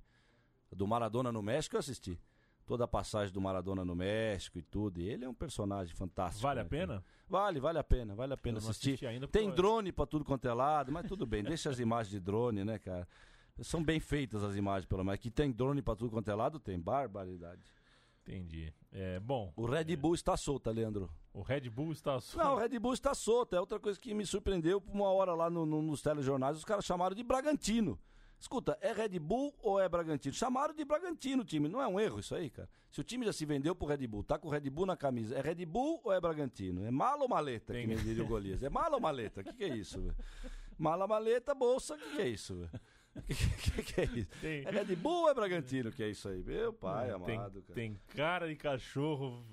Do 0.71 0.87
Maradona 0.87 1.33
no 1.33 1.43
México 1.43 1.75
eu 1.75 1.81
assisti 1.81 2.19
toda 2.71 2.85
a 2.85 2.89
passagem 2.89 3.35
do 3.35 3.41
Maradona 3.41 3.85
no 3.85 3.97
México 3.97 4.57
e 4.57 4.63
tudo. 4.63 5.01
E 5.01 5.09
ele 5.09 5.25
é 5.25 5.29
um 5.29 5.35
personagem 5.35 5.93
fantástico. 5.93 6.41
Vale 6.41 6.61
né, 6.61 6.67
a 6.67 6.69
pena? 6.69 7.05
Vale, 7.29 7.59
vale 7.59 7.81
a 7.81 7.83
pena, 7.83 8.15
vale 8.15 8.33
a 8.33 8.37
pena 8.37 8.59
assistir. 8.59 9.05
Ainda, 9.05 9.27
Tem 9.27 9.51
drone 9.51 9.91
para 9.91 10.07
tudo 10.07 10.25
quanto 10.25 10.47
é 10.47 10.55
lado, 10.55 10.93
mas 10.93 11.05
tudo 11.09 11.27
bem, 11.27 11.43
deixa 11.43 11.69
as 11.69 11.81
imagens 11.81 12.13
de 12.13 12.21
drone, 12.21 12.65
né, 12.65 12.79
cara? 12.79 13.09
São 13.61 13.83
bem 13.83 13.99
feitas 13.99 14.45
as 14.45 14.55
imagens, 14.55 14.87
pelo 14.87 15.03
menos. 15.03 15.19
Que 15.19 15.33
tem 15.33 15.51
drone 15.51 15.83
para 15.83 15.97
tudo 15.97 16.13
quanto 16.13 16.31
é 16.31 16.35
lado, 16.35 16.61
tem 16.61 16.79
barbaridade. 16.79 17.61
Entendi. 18.23 18.73
É, 18.93 19.19
bom. 19.19 19.53
O 19.57 19.67
Red 19.67 19.93
é... 19.93 19.97
Bull 19.97 20.15
está 20.15 20.37
solto, 20.37 20.71
Leandro. 20.71 21.11
O 21.35 21.43
Red 21.43 21.69
Bull 21.69 21.91
está 21.91 22.21
solto? 22.21 22.45
Não, 22.45 22.55
o 22.55 22.57
Red 22.57 22.79
Bull 22.79 22.95
está 22.95 23.15
solto. 23.15 23.57
É 23.57 23.59
outra 23.59 23.81
coisa 23.81 23.99
que 23.99 24.15
me 24.15 24.25
surpreendeu. 24.25 24.81
Uma 24.93 25.11
hora 25.11 25.35
lá 25.35 25.51
no, 25.51 25.67
no, 25.67 25.83
nos 25.83 26.03
telejornais, 26.03 26.57
os 26.57 26.65
caras 26.65 26.85
chamaram 26.85 27.17
de 27.17 27.25
Bragantino. 27.25 27.99
Escuta, 28.41 28.79
é 28.81 28.91
Red 28.91 29.19
Bull 29.19 29.55
ou 29.61 29.79
é 29.79 29.87
Bragantino? 29.87 30.35
Chamaram 30.35 30.75
de 30.75 30.83
Bragantino 30.83 31.43
o 31.43 31.45
time, 31.45 31.69
não 31.69 31.81
é 31.81 31.87
um 31.87 32.01
erro 32.01 32.21
isso 32.21 32.35
aí, 32.35 32.49
cara? 32.49 32.71
Se 32.91 32.99
o 32.99 33.05
time 33.05 33.27
já 33.27 33.35
se 33.35 33.45
vendeu 33.45 33.75
pro 33.75 33.87
Red 33.87 34.07
Bull, 34.07 34.25
tá 34.25 34.39
com 34.39 34.49
o 34.49 34.51
Red 34.51 34.71
Bull 34.71 34.87
na 34.87 34.97
camisa, 34.97 35.37
é 35.37 35.43
Red 35.43 35.67
Bull 35.67 36.01
ou 36.03 36.11
é 36.11 36.19
Bragantino? 36.19 36.87
É 36.87 36.91
mala 36.91 37.23
ou 37.23 37.29
maleta, 37.29 37.75
Tem. 37.75 37.87
que 37.87 37.95
me 37.95 38.01
diria 38.01 38.25
o 38.25 38.27
Golias? 38.27 38.63
É 38.63 38.71
mala 38.71 38.95
ou 38.95 39.01
maleta? 39.01 39.43
O 39.43 39.45
que, 39.45 39.53
que 39.53 39.65
é 39.65 39.69
isso? 39.69 40.03
Mala, 40.79 41.07
maleta, 41.07 41.55
bolsa, 41.55 41.95
o 41.95 41.99
que, 41.99 42.17
que 42.17 42.23
é 42.23 42.29
isso? 42.29 42.67
O 43.15 43.21
que, 43.29 43.35
que, 43.35 43.83
que, 43.83 44.01
é 44.01 44.05
isso? 44.05 44.31
Tem... 44.41 44.65
É 44.65 44.71
Red 44.71 44.97
Bull 44.97 45.25
ou 45.25 45.31
é 45.31 45.35
Bragantino 45.35 45.93
que 45.93 46.03
é 46.03 46.09
isso 46.09 46.27
aí? 46.27 46.43
Meu 46.43 46.73
pai 46.73 47.13
tem, 47.23 47.37
amado, 47.37 47.61
cara. 47.61 47.75
Tem 47.75 48.01
cara 48.09 48.49
de 48.49 48.57
cachorro, 48.57 49.45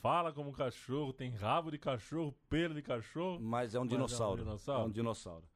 fala 0.00 0.32
como 0.32 0.52
cachorro, 0.52 1.12
tem 1.12 1.30
rabo 1.30 1.72
de 1.72 1.78
cachorro, 1.78 2.32
pelo 2.48 2.74
de 2.74 2.82
cachorro. 2.82 3.40
Mas 3.40 3.74
é 3.74 3.80
um 3.80 3.86
dinossauro. 3.86 4.38
É 4.38 4.42
um 4.42 4.44
dinossauro. 4.44 4.82
É 4.82 4.86
um 4.86 4.90
dinossauro. 4.90 5.55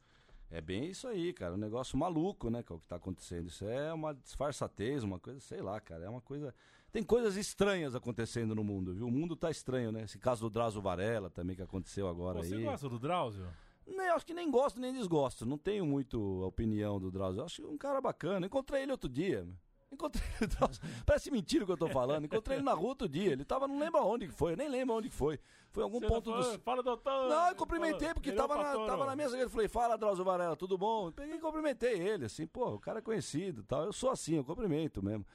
É 0.50 0.60
bem 0.60 0.90
isso 0.90 1.06
aí, 1.06 1.32
cara. 1.32 1.54
Um 1.54 1.58
negócio 1.58 1.96
maluco, 1.96 2.50
né? 2.50 2.62
Que 2.62 2.72
é 2.72 2.76
o 2.76 2.78
que 2.78 2.86
tá 2.86 2.96
acontecendo. 2.96 3.46
Isso 3.46 3.64
é 3.66 3.92
uma 3.92 4.12
disfarçatez, 4.12 5.04
uma 5.04 5.18
coisa, 5.18 5.38
sei 5.40 5.62
lá, 5.62 5.80
cara. 5.80 6.04
É 6.04 6.08
uma 6.08 6.20
coisa. 6.20 6.52
Tem 6.90 7.04
coisas 7.04 7.36
estranhas 7.36 7.94
acontecendo 7.94 8.52
no 8.54 8.64
mundo, 8.64 8.92
viu? 8.92 9.06
O 9.06 9.10
mundo 9.10 9.36
tá 9.36 9.48
estranho, 9.48 9.92
né? 9.92 10.02
Esse 10.02 10.18
caso 10.18 10.42
do 10.42 10.50
Drauzio 10.50 10.82
Varela 10.82 11.30
também 11.30 11.54
que 11.54 11.62
aconteceu 11.62 12.08
agora 12.08 12.40
Você 12.40 12.54
aí. 12.54 12.62
Você 12.62 12.66
gosta 12.66 12.88
do 12.88 12.98
Drauzio? 12.98 13.46
Não, 13.86 14.04
eu 14.04 14.14
acho 14.14 14.26
que 14.26 14.34
nem 14.34 14.50
gosto 14.50 14.80
nem 14.80 14.92
desgosto. 14.92 15.46
Não 15.46 15.56
tenho 15.56 15.86
muito 15.86 16.20
opinião 16.44 16.98
do 16.98 17.12
Drauzio. 17.12 17.40
Eu 17.40 17.44
acho 17.44 17.66
um 17.68 17.78
cara 17.78 18.00
bacana. 18.00 18.46
Encontrei 18.46 18.82
ele 18.82 18.92
outro 18.92 19.08
dia. 19.08 19.46
Encontrei 19.92 20.22
o 20.40 20.46
Drauzio. 20.46 20.82
Parece 21.04 21.30
mentira 21.30 21.64
o 21.64 21.66
que 21.66 21.72
eu 21.72 21.76
tô 21.76 21.88
falando. 21.88 22.24
Encontrei 22.24 22.58
ele 22.58 22.64
na 22.64 22.72
rua 22.72 22.90
outro 22.90 23.08
dia. 23.08 23.32
Ele 23.32 23.44
tava, 23.44 23.66
não 23.66 23.78
lembro 23.78 24.00
aonde 24.00 24.28
que 24.28 24.32
foi, 24.32 24.52
eu 24.52 24.56
nem 24.56 24.68
lembro 24.68 24.94
onde 24.94 25.08
que 25.08 25.14
foi. 25.14 25.38
Foi 25.70 25.82
em 25.82 25.84
algum 25.84 26.00
Você 26.00 26.06
ponto 26.06 26.32
do. 26.32 26.58
Fala, 26.60 26.82
doutor. 26.82 27.28
Não, 27.28 27.48
eu 27.48 27.56
cumprimentei 27.56 28.00
Fala, 28.00 28.14
porque 28.14 28.30
ele 28.30 28.36
tava 28.36 28.56
na, 28.56 28.86
tava 28.86 29.06
na 29.06 29.16
mesa. 29.16 29.36
Eu 29.36 29.50
falei, 29.50 29.68
fala, 29.68 29.96
Drauzio 29.96 30.24
Varela, 30.24 30.56
tudo 30.56 30.78
bom? 30.78 31.10
Peguei 31.10 31.36
e 31.36 31.40
cumprimentei 31.40 31.98
ele, 31.98 32.26
assim, 32.26 32.46
pô, 32.46 32.74
o 32.74 32.80
cara 32.80 33.00
é 33.00 33.02
conhecido 33.02 33.62
tal. 33.64 33.84
Eu 33.84 33.92
sou 33.92 34.10
assim, 34.10 34.36
eu 34.36 34.44
cumprimento 34.44 35.02
mesmo. 35.02 35.26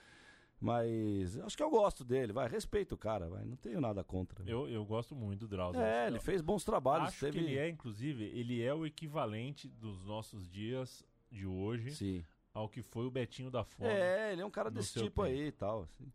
Mas 0.59 1.37
acho 1.39 1.55
que 1.55 1.61
eu 1.61 1.69
gosto 1.69 2.03
dele, 2.03 2.31
vai, 2.31 2.47
respeito 2.47 2.95
o 2.95 2.97
cara, 2.97 3.29
vai, 3.29 3.43
não 3.43 3.57
tenho 3.57 3.81
nada 3.81 4.03
contra. 4.03 4.43
Eu, 4.49 4.67
eu 4.69 4.85
gosto 4.85 5.13
muito 5.13 5.41
do 5.41 5.47
Drauzio. 5.49 5.81
é, 5.81 6.07
ele 6.07 6.19
fez 6.19 6.41
bons 6.41 6.63
trabalhos. 6.63 7.09
Acho 7.09 7.19
teve... 7.19 7.39
que 7.39 7.45
ele 7.45 7.57
é, 7.57 7.69
inclusive, 7.69 8.23
ele 8.23 8.63
é 8.63 8.73
o 8.73 8.85
equivalente 8.85 9.67
dos 9.67 10.03
nossos 10.05 10.49
dias 10.49 11.03
de 11.29 11.45
hoje 11.45 11.91
Sim. 11.91 12.23
Ao 12.55 12.67
que 12.69 12.81
foi 12.81 13.05
o 13.05 13.11
Betinho 13.11 13.51
da 13.51 13.63
Fome. 13.63 13.89
É, 13.91 14.31
ele 14.31 14.41
é 14.41 14.45
um 14.45 14.49
cara 14.49 14.71
desse 14.71 14.93
tipo 14.93 15.03
tempo. 15.03 15.21
aí 15.23 15.47
e 15.47 15.51
tal. 15.51 15.83
assim. 15.83 16.11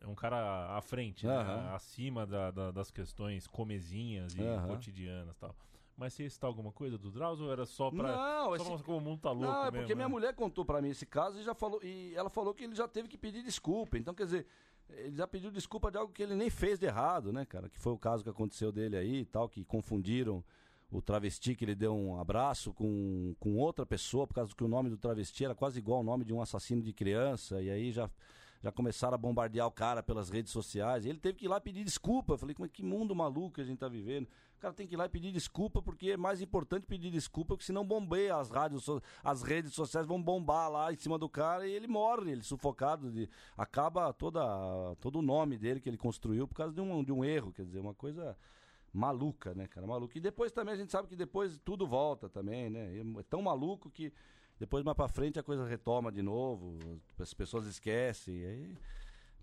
É 0.00 0.06
um 0.06 0.14
cara 0.14 0.76
à 0.76 0.80
frente, 0.80 1.26
né? 1.26 1.34
Aham. 1.36 1.74
acima 1.74 2.26
da- 2.26 2.50
da- 2.50 2.70
das 2.70 2.90
questões 2.90 3.46
comezinhas 3.46 4.34
e 4.34 4.42
Aham. 4.42 4.66
cotidianas 4.68 5.34
e 5.36 5.38
tal. 5.38 5.54
Mas 5.96 6.14
você 6.14 6.28
citar 6.30 6.48
alguma 6.48 6.72
coisa 6.72 6.96
do 6.96 7.10
Drauzio 7.10 7.44
ou 7.46 7.52
era 7.52 7.66
só 7.66 7.90
pra. 7.90 8.16
Não, 8.16 8.56
só 8.58 8.74
esse- 8.74 8.82
como 8.84 8.96
o 8.98 9.00
mundo 9.00 9.20
tá 9.20 9.30
louco 9.30 9.46
Não, 9.52 9.60
é 9.60 9.64
mesmo, 9.70 9.78
porque 9.80 9.94
minha 9.94 10.08
né? 10.08 10.12
mulher 10.12 10.34
contou 10.34 10.64
pra 10.64 10.80
mim 10.80 10.88
esse 10.88 11.04
caso 11.06 11.38
e 11.38 11.42
já 11.42 11.54
falou 11.54 11.78
e 11.84 12.14
ela 12.16 12.30
falou 12.30 12.52
que 12.54 12.64
ele 12.64 12.74
já 12.74 12.88
teve 12.88 13.06
que 13.08 13.18
pedir 13.18 13.42
desculpa. 13.42 13.98
Então, 13.98 14.14
quer 14.14 14.24
dizer, 14.24 14.46
ele 14.88 15.14
já 15.14 15.28
pediu 15.28 15.50
desculpa 15.50 15.90
de 15.90 15.98
algo 15.98 16.10
que 16.12 16.22
ele 16.22 16.34
nem 16.34 16.48
fez 16.48 16.78
de 16.78 16.86
errado, 16.86 17.30
né, 17.32 17.44
cara? 17.44 17.68
Que 17.68 17.78
foi 17.78 17.92
o 17.92 17.98
caso 17.98 18.24
que 18.24 18.30
aconteceu 18.30 18.72
dele 18.72 18.96
aí 18.96 19.20
e 19.20 19.24
tal, 19.26 19.46
que 19.50 19.62
confundiram 19.64 20.42
o 20.90 21.00
travesti 21.00 21.54
que 21.54 21.64
ele 21.64 21.74
deu 21.74 21.94
um 21.94 22.18
abraço 22.20 22.72
com, 22.72 23.34
com 23.38 23.56
outra 23.56 23.86
pessoa, 23.86 24.26
por 24.26 24.34
causa 24.34 24.54
que 24.54 24.64
o 24.64 24.68
nome 24.68 24.90
do 24.90 24.98
travesti 24.98 25.44
era 25.44 25.54
quase 25.54 25.78
igual 25.78 25.98
ao 25.98 26.04
nome 26.04 26.24
de 26.24 26.32
um 26.32 26.42
assassino 26.42 26.82
de 26.82 26.92
criança, 26.92 27.60
e 27.62 27.70
aí 27.70 27.92
já 27.92 28.10
já 28.62 28.70
começaram 28.70 29.14
a 29.14 29.18
bombardear 29.18 29.66
o 29.66 29.70
cara 29.70 30.02
pelas 30.02 30.28
redes 30.28 30.52
sociais. 30.52 31.06
Ele 31.06 31.18
teve 31.18 31.38
que 31.38 31.46
ir 31.46 31.48
lá 31.48 31.60
pedir 31.60 31.82
desculpa. 31.82 32.34
Eu 32.34 32.38
falei, 32.38 32.54
como 32.54 32.66
é 32.66 32.68
que 32.68 32.82
mundo 32.82 33.14
maluco 33.14 33.54
que 33.54 33.60
a 33.60 33.64
gente 33.64 33.78
tá 33.78 33.88
vivendo? 33.88 34.28
O 34.56 34.60
cara 34.60 34.74
tem 34.74 34.86
que 34.86 34.94
ir 34.94 34.98
lá 34.98 35.06
e 35.06 35.08
pedir 35.08 35.32
desculpa, 35.32 35.80
porque 35.80 36.10
é 36.10 36.16
mais 36.18 36.42
importante 36.42 36.86
pedir 36.86 37.10
desculpa, 37.10 37.54
porque 37.54 37.64
senão 37.64 37.82
bombeia 37.82 38.36
as 38.36 38.50
rádios, 38.50 38.84
as 39.24 39.42
redes 39.42 39.72
sociais 39.72 40.06
vão 40.06 40.22
bombar 40.22 40.70
lá 40.70 40.92
em 40.92 40.96
cima 40.96 41.18
do 41.18 41.30
cara 41.30 41.66
e 41.66 41.72
ele 41.72 41.86
morre, 41.86 42.32
ele 42.32 42.42
sufocado. 42.42 43.10
De, 43.10 43.26
acaba 43.56 44.12
toda, 44.12 44.42
todo 45.00 45.20
o 45.20 45.22
nome 45.22 45.56
dele 45.56 45.80
que 45.80 45.88
ele 45.88 45.96
construiu 45.96 46.46
por 46.46 46.54
causa 46.54 46.74
de 46.74 46.80
um, 46.82 47.02
de 47.02 47.10
um 47.10 47.24
erro, 47.24 47.52
quer 47.52 47.64
dizer, 47.64 47.80
uma 47.80 47.94
coisa 47.94 48.36
maluca, 48.92 49.54
né, 49.54 49.66
cara? 49.66 49.86
Maluca. 49.86 50.16
E 50.16 50.20
depois 50.20 50.52
também 50.52 50.74
a 50.74 50.76
gente 50.76 50.90
sabe 50.92 51.08
que 51.08 51.16
depois 51.16 51.58
tudo 51.64 51.86
volta 51.86 52.28
também, 52.28 52.68
né? 52.70 52.98
É 53.18 53.22
tão 53.28 53.42
maluco 53.42 53.90
que 53.90 54.12
depois 54.58 54.84
mais 54.84 54.96
pra 54.96 55.08
frente 55.08 55.38
a 55.38 55.42
coisa 55.42 55.64
retoma 55.66 56.10
de 56.12 56.22
novo, 56.22 56.76
as 57.18 57.32
pessoas 57.32 57.66
esquecem. 57.66 58.44
aí- 58.44 58.76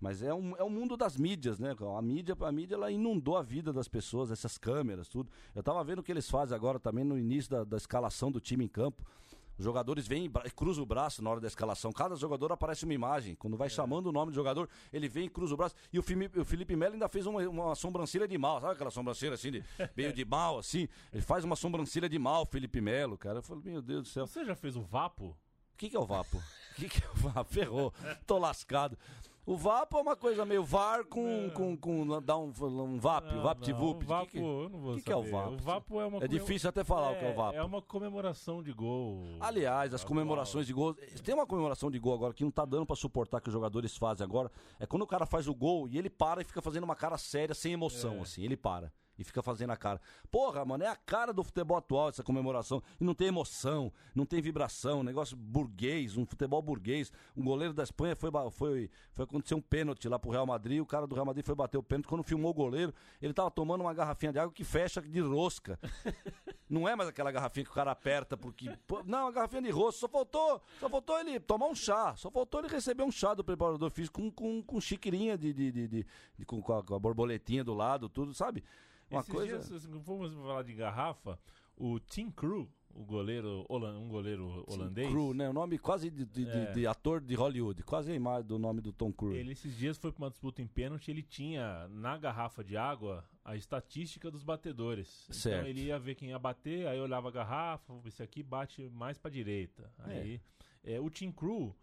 Mas 0.00 0.22
é 0.22 0.32
um, 0.32 0.54
é 0.56 0.62
um 0.62 0.70
mundo 0.70 0.96
das 0.96 1.16
mídias, 1.16 1.58
né? 1.58 1.74
A 1.96 2.00
mídia, 2.00 2.36
a 2.40 2.52
mídia 2.52 2.76
ela 2.76 2.88
inundou 2.88 3.36
a 3.36 3.42
vida 3.42 3.72
das 3.72 3.88
pessoas, 3.88 4.30
essas 4.30 4.56
câmeras, 4.56 5.08
tudo. 5.08 5.28
Eu 5.56 5.62
tava 5.62 5.82
vendo 5.82 5.98
o 5.98 6.02
que 6.04 6.12
eles 6.12 6.30
fazem 6.30 6.54
agora 6.54 6.78
também 6.78 7.02
no 7.04 7.18
início 7.18 7.50
da, 7.50 7.64
da 7.64 7.76
escalação 7.76 8.30
do 8.30 8.38
time 8.40 8.64
em 8.64 8.68
campo. 8.68 9.02
Os 9.58 9.64
jogadores 9.64 10.06
vêm 10.06 10.30
e 10.44 10.50
cruzam 10.50 10.84
o 10.84 10.86
braço 10.86 11.22
na 11.22 11.30
hora 11.30 11.40
da 11.40 11.48
escalação. 11.48 11.92
Cada 11.92 12.14
jogador 12.14 12.52
aparece 12.52 12.84
uma 12.84 12.94
imagem. 12.94 13.34
Quando 13.34 13.56
vai 13.56 13.68
chamando 13.68 14.06
o 14.06 14.12
nome 14.12 14.30
do 14.30 14.34
jogador, 14.34 14.68
ele 14.92 15.08
vem 15.08 15.26
e 15.26 15.28
cruza 15.28 15.54
o 15.54 15.56
braço. 15.56 15.74
E 15.92 15.98
o 15.98 16.02
Felipe, 16.02 16.38
o 16.38 16.44
Felipe 16.44 16.76
Melo 16.76 16.92
ainda 16.92 17.08
fez 17.08 17.26
uma, 17.26 17.40
uma 17.48 17.74
sobrancelha 17.74 18.28
de 18.28 18.38
mal. 18.38 18.60
Sabe 18.60 18.74
aquela 18.74 18.90
sobrancelha 18.90 19.34
assim, 19.34 19.50
de, 19.50 19.64
meio 19.96 20.12
de 20.12 20.24
mal, 20.24 20.58
assim? 20.58 20.88
Ele 21.12 21.22
faz 21.22 21.42
uma 21.44 21.56
sobrancelha 21.56 22.08
de 22.08 22.18
mal, 22.18 22.46
Felipe 22.46 22.80
Melo, 22.80 23.18
cara. 23.18 23.38
Eu 23.38 23.42
falei, 23.42 23.64
meu 23.64 23.82
Deus 23.82 24.02
do 24.04 24.08
céu. 24.08 24.26
Você 24.26 24.44
já 24.44 24.54
fez 24.54 24.76
o 24.76 24.82
Vapo? 24.82 25.36
O 25.74 25.76
que, 25.76 25.90
que 25.90 25.96
é 25.96 26.00
o 26.00 26.06
Vapo? 26.06 26.36
O 26.36 26.42
que, 26.76 26.88
que 26.88 27.04
é 27.04 27.08
o 27.10 27.14
Vapo? 27.14 27.52
Ferrou. 27.52 27.92
Tô 28.26 28.38
lascado. 28.38 28.96
O 29.50 29.56
Vapo 29.56 29.96
é 29.96 30.02
uma 30.02 30.14
coisa 30.14 30.44
meio 30.44 30.62
VAR 30.62 31.04
com. 31.06 31.48
com, 31.54 31.74
com 31.74 32.20
dá 32.20 32.36
um, 32.36 32.52
um 32.60 32.98
VAP, 32.98 33.32
Não, 33.32 33.42
VaptVup. 33.42 34.04
o 34.04 34.06
Vapo, 34.06 34.26
Que 34.26 34.32
que- 34.32 34.44
eu 34.44 34.68
não 34.68 34.78
vou 34.78 34.94
que 34.96 35.02
que 35.02 35.10
é 35.12 35.16
o 35.16 35.20
saber. 35.20 35.30
Vapo? 35.32 35.52
O 35.54 35.56
Vapo 35.56 36.00
é 36.02 36.06
uma 36.06 36.18
É 36.24 36.28
difícil 36.28 36.68
até 36.68 36.84
falar 36.84 37.12
o 37.12 37.18
que 37.18 37.24
é 37.24 37.30
o 37.32 37.34
Vapo. 37.34 37.56
É 37.56 37.62
uma 37.64 37.80
comemoração 37.80 38.62
de 38.62 38.74
gol. 38.74 39.24
Aliás, 39.40 39.94
as 39.94 40.04
comemorações 40.04 40.66
de 40.66 40.74
gol. 40.74 40.94
Tem 41.24 41.34
uma 41.34 41.46
comemoração 41.46 41.90
de 41.90 41.98
gol 41.98 42.12
agora 42.12 42.34
que 42.34 42.44
não 42.44 42.50
tá 42.50 42.66
dando 42.66 42.84
pra 42.84 42.94
suportar 42.94 43.40
que 43.40 43.48
os 43.48 43.52
jogadores 43.54 43.96
fazem 43.96 44.22
agora. 44.22 44.52
É 44.78 44.84
quando 44.84 45.00
o 45.02 45.06
cara 45.06 45.24
faz 45.24 45.48
o 45.48 45.54
gol 45.54 45.88
e 45.88 45.96
ele 45.96 46.10
para 46.10 46.42
e 46.42 46.44
fica 46.44 46.60
fazendo 46.60 46.84
uma 46.84 46.94
cara 46.94 47.16
séria, 47.16 47.54
sem 47.54 47.72
emoção, 47.72 48.16
É. 48.16 48.20
assim. 48.20 48.42
Ele 48.44 48.56
para. 48.56 48.92
E 49.18 49.24
fica 49.24 49.42
fazendo 49.42 49.70
a 49.70 49.76
cara. 49.76 50.00
Porra, 50.30 50.64
mano, 50.64 50.84
é 50.84 50.86
a 50.86 50.94
cara 50.96 51.32
do 51.32 51.42
futebol 51.42 51.76
atual 51.76 52.08
essa 52.08 52.22
comemoração. 52.22 52.80
E 53.00 53.04
não 53.04 53.14
tem 53.14 53.26
emoção, 53.28 53.92
não 54.14 54.24
tem 54.24 54.40
vibração, 54.40 55.02
negócio 55.02 55.36
burguês, 55.36 56.16
um 56.16 56.24
futebol 56.24 56.62
burguês. 56.62 57.12
Um 57.36 57.44
goleiro 57.44 57.74
da 57.74 57.82
Espanha 57.82 58.14
foi, 58.14 58.30
foi, 58.52 58.90
foi 59.14 59.24
acontecer 59.24 59.54
um 59.54 59.60
pênalti 59.60 60.08
lá 60.08 60.18
pro 60.18 60.30
Real 60.30 60.46
Madrid. 60.46 60.80
O 60.80 60.86
cara 60.86 61.06
do 61.06 61.14
Real 61.14 61.26
Madrid 61.26 61.44
foi 61.44 61.54
bater 61.54 61.76
o 61.78 61.82
pênalti. 61.82 62.06
Quando 62.06 62.22
filmou 62.22 62.50
o 62.50 62.54
goleiro, 62.54 62.94
ele 63.20 63.32
tava 63.34 63.50
tomando 63.50 63.80
uma 63.80 63.92
garrafinha 63.92 64.32
de 64.32 64.38
água 64.38 64.52
que 64.52 64.62
fecha 64.64 65.02
de 65.02 65.20
rosca. 65.20 65.78
Não 66.68 66.86
é 66.86 66.94
mais 66.94 67.08
aquela 67.08 67.32
garrafinha 67.32 67.64
que 67.64 67.70
o 67.70 67.74
cara 67.74 67.90
aperta 67.90 68.36
porque. 68.36 68.70
Não, 69.06 69.26
a 69.26 69.32
garrafinha 69.32 69.62
de 69.62 69.70
rosto. 69.70 70.00
Só 70.00 70.08
faltou, 70.08 70.62
só 70.78 70.88
faltou 70.88 71.18
ele 71.18 71.40
tomar 71.40 71.66
um 71.66 71.74
chá. 71.74 72.14
Só 72.14 72.30
faltou 72.30 72.60
ele 72.60 72.68
receber 72.68 73.02
um 73.02 73.10
chá 73.10 73.32
do 73.34 73.42
preparador 73.42 73.90
físico 73.90 74.20
com, 74.20 74.30
com, 74.30 74.62
com 74.62 74.80
chiquirinha 74.80 75.36
de. 75.36 75.52
de, 75.52 75.72
de, 75.72 75.88
de- 75.88 76.06
de- 76.38 76.44
com, 76.46 76.60
com 76.62 76.72
a, 76.74 76.84
com 76.84 76.94
a 76.94 76.98
borboletinha 76.98 77.64
do 77.64 77.74
lado, 77.74 78.08
tudo, 78.08 78.32
sabe? 78.34 78.62
Uma 79.10 79.20
Esses 79.20 79.32
coisa. 79.32 79.46
dias, 79.46 79.72
assim, 79.72 79.88
vamos 80.04 80.32
falar 80.34 80.62
de 80.62 80.74
garrafa, 80.74 81.38
o 81.76 81.98
Tim 82.00 82.30
Crew, 82.30 82.68
o 82.94 83.04
goleiro, 83.04 83.64
um 83.70 84.08
goleiro 84.08 84.64
holandês, 84.66 85.08
Cru, 85.10 85.32
né? 85.32 85.48
O 85.48 85.52
nome 85.52 85.78
quase 85.78 86.10
de, 86.10 86.24
de, 86.26 86.48
É. 86.48 86.72
de 86.72 86.86
ator 86.86 87.20
de 87.20 87.34
Hollywood. 87.34 87.82
Quase 87.84 88.10
a 88.10 88.14
imagem 88.14 88.46
do 88.46 88.58
nome 88.58 88.80
do 88.80 88.92
Tom 88.92 89.12
Cruise. 89.12 89.38
ele 89.38 89.52
esses 89.52 89.76
dias 89.76 89.96
foi 89.96 90.10
para 90.12 90.24
uma 90.24 90.30
disputa 90.30 90.60
em 90.60 90.66
pênalti, 90.66 91.10
ele 91.10 91.22
tinha 91.22 91.86
na 91.88 92.18
garrafa 92.18 92.62
de 92.64 92.76
água 92.76 93.24
a 93.44 93.54
estatística 93.56 94.30
dos 94.30 94.42
batedores. 94.42 95.26
Certo. 95.30 95.58
Então 95.58 95.68
ele 95.68 95.84
ia 95.86 95.98
ver 95.98 96.14
quem 96.16 96.30
ia 96.30 96.38
bater, 96.38 96.86
aí 96.86 97.00
olhava 97.00 97.28
a 97.28 97.32
garrafa, 97.32 97.94
esse 98.04 98.22
aqui 98.22 98.42
bate 98.42 98.88
mais 98.90 99.16
para 99.16 99.30
direita. 99.30 99.90
Aí 99.98 100.40
é, 100.82 101.00
o 101.00 101.08
Tim 101.08 101.30
Crew, 101.30 101.74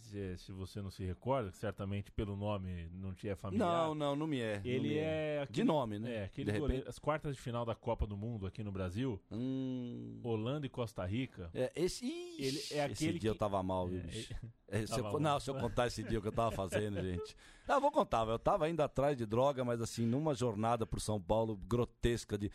se, 0.00 0.36
se 0.38 0.52
você 0.52 0.80
não 0.82 0.90
se 0.90 1.04
recorda, 1.04 1.50
certamente 1.52 2.10
pelo 2.10 2.36
nome 2.36 2.88
não 2.92 3.12
te 3.14 3.28
é 3.28 3.34
familiar. 3.34 3.86
Não, 3.88 3.94
não, 3.94 4.16
não 4.16 4.26
me 4.26 4.40
é. 4.40 4.60
Ele 4.64 4.88
me 4.88 4.96
é 4.96 5.36
De 5.38 5.42
aquele, 5.44 5.66
nome, 5.66 5.98
né? 5.98 6.14
é, 6.14 6.24
aquele 6.24 6.52
de 6.52 6.58
goleiro, 6.58 6.88
as 6.88 6.98
quartas 6.98 7.34
de 7.34 7.40
final 7.40 7.64
da 7.64 7.74
Copa 7.74 8.06
do 8.06 8.16
Mundo 8.16 8.46
aqui 8.46 8.62
no 8.62 8.70
Brasil, 8.72 9.20
Hum, 9.30 10.20
Holanda 10.22 10.66
e 10.66 10.68
Costa 10.68 11.04
Rica. 11.04 11.50
é, 11.54 11.72
esse, 11.74 12.04
Ele 12.38 12.58
é 12.58 12.60
esse 12.60 12.80
aquele 12.80 13.18
dia 13.18 13.30
eu 13.30 13.34
que- 13.34 13.38
tava 13.40 13.62
mal, 13.62 13.88
viu, 13.88 13.98
É, 13.98 14.02
bicho? 14.02 14.34
É, 14.70 14.86
se 14.86 15.00
eu 15.00 15.18
não, 15.20 15.40
se 15.40 15.50
eu 15.50 15.54
contar 15.54 15.86
esse 15.86 16.02
dia 16.04 16.20
que 16.20 16.28
eu 16.28 16.32
tava 16.32 16.50
fazendo, 16.54 17.00
gente. 17.02 17.34
Eu 17.66 17.80
vou 17.80 17.90
contar. 17.90 18.26
Eu 18.28 18.38
tava 18.38 18.68
indo 18.68 18.82
atrás 18.82 19.16
de 19.16 19.24
droga, 19.24 19.64
mas 19.64 19.80
assim, 19.80 20.04
numa 20.04 20.34
jornada 20.34 20.84
por 20.86 21.00
São 21.00 21.20
Paulo 21.20 21.56
grotesca 21.56 22.36
de. 22.36 22.50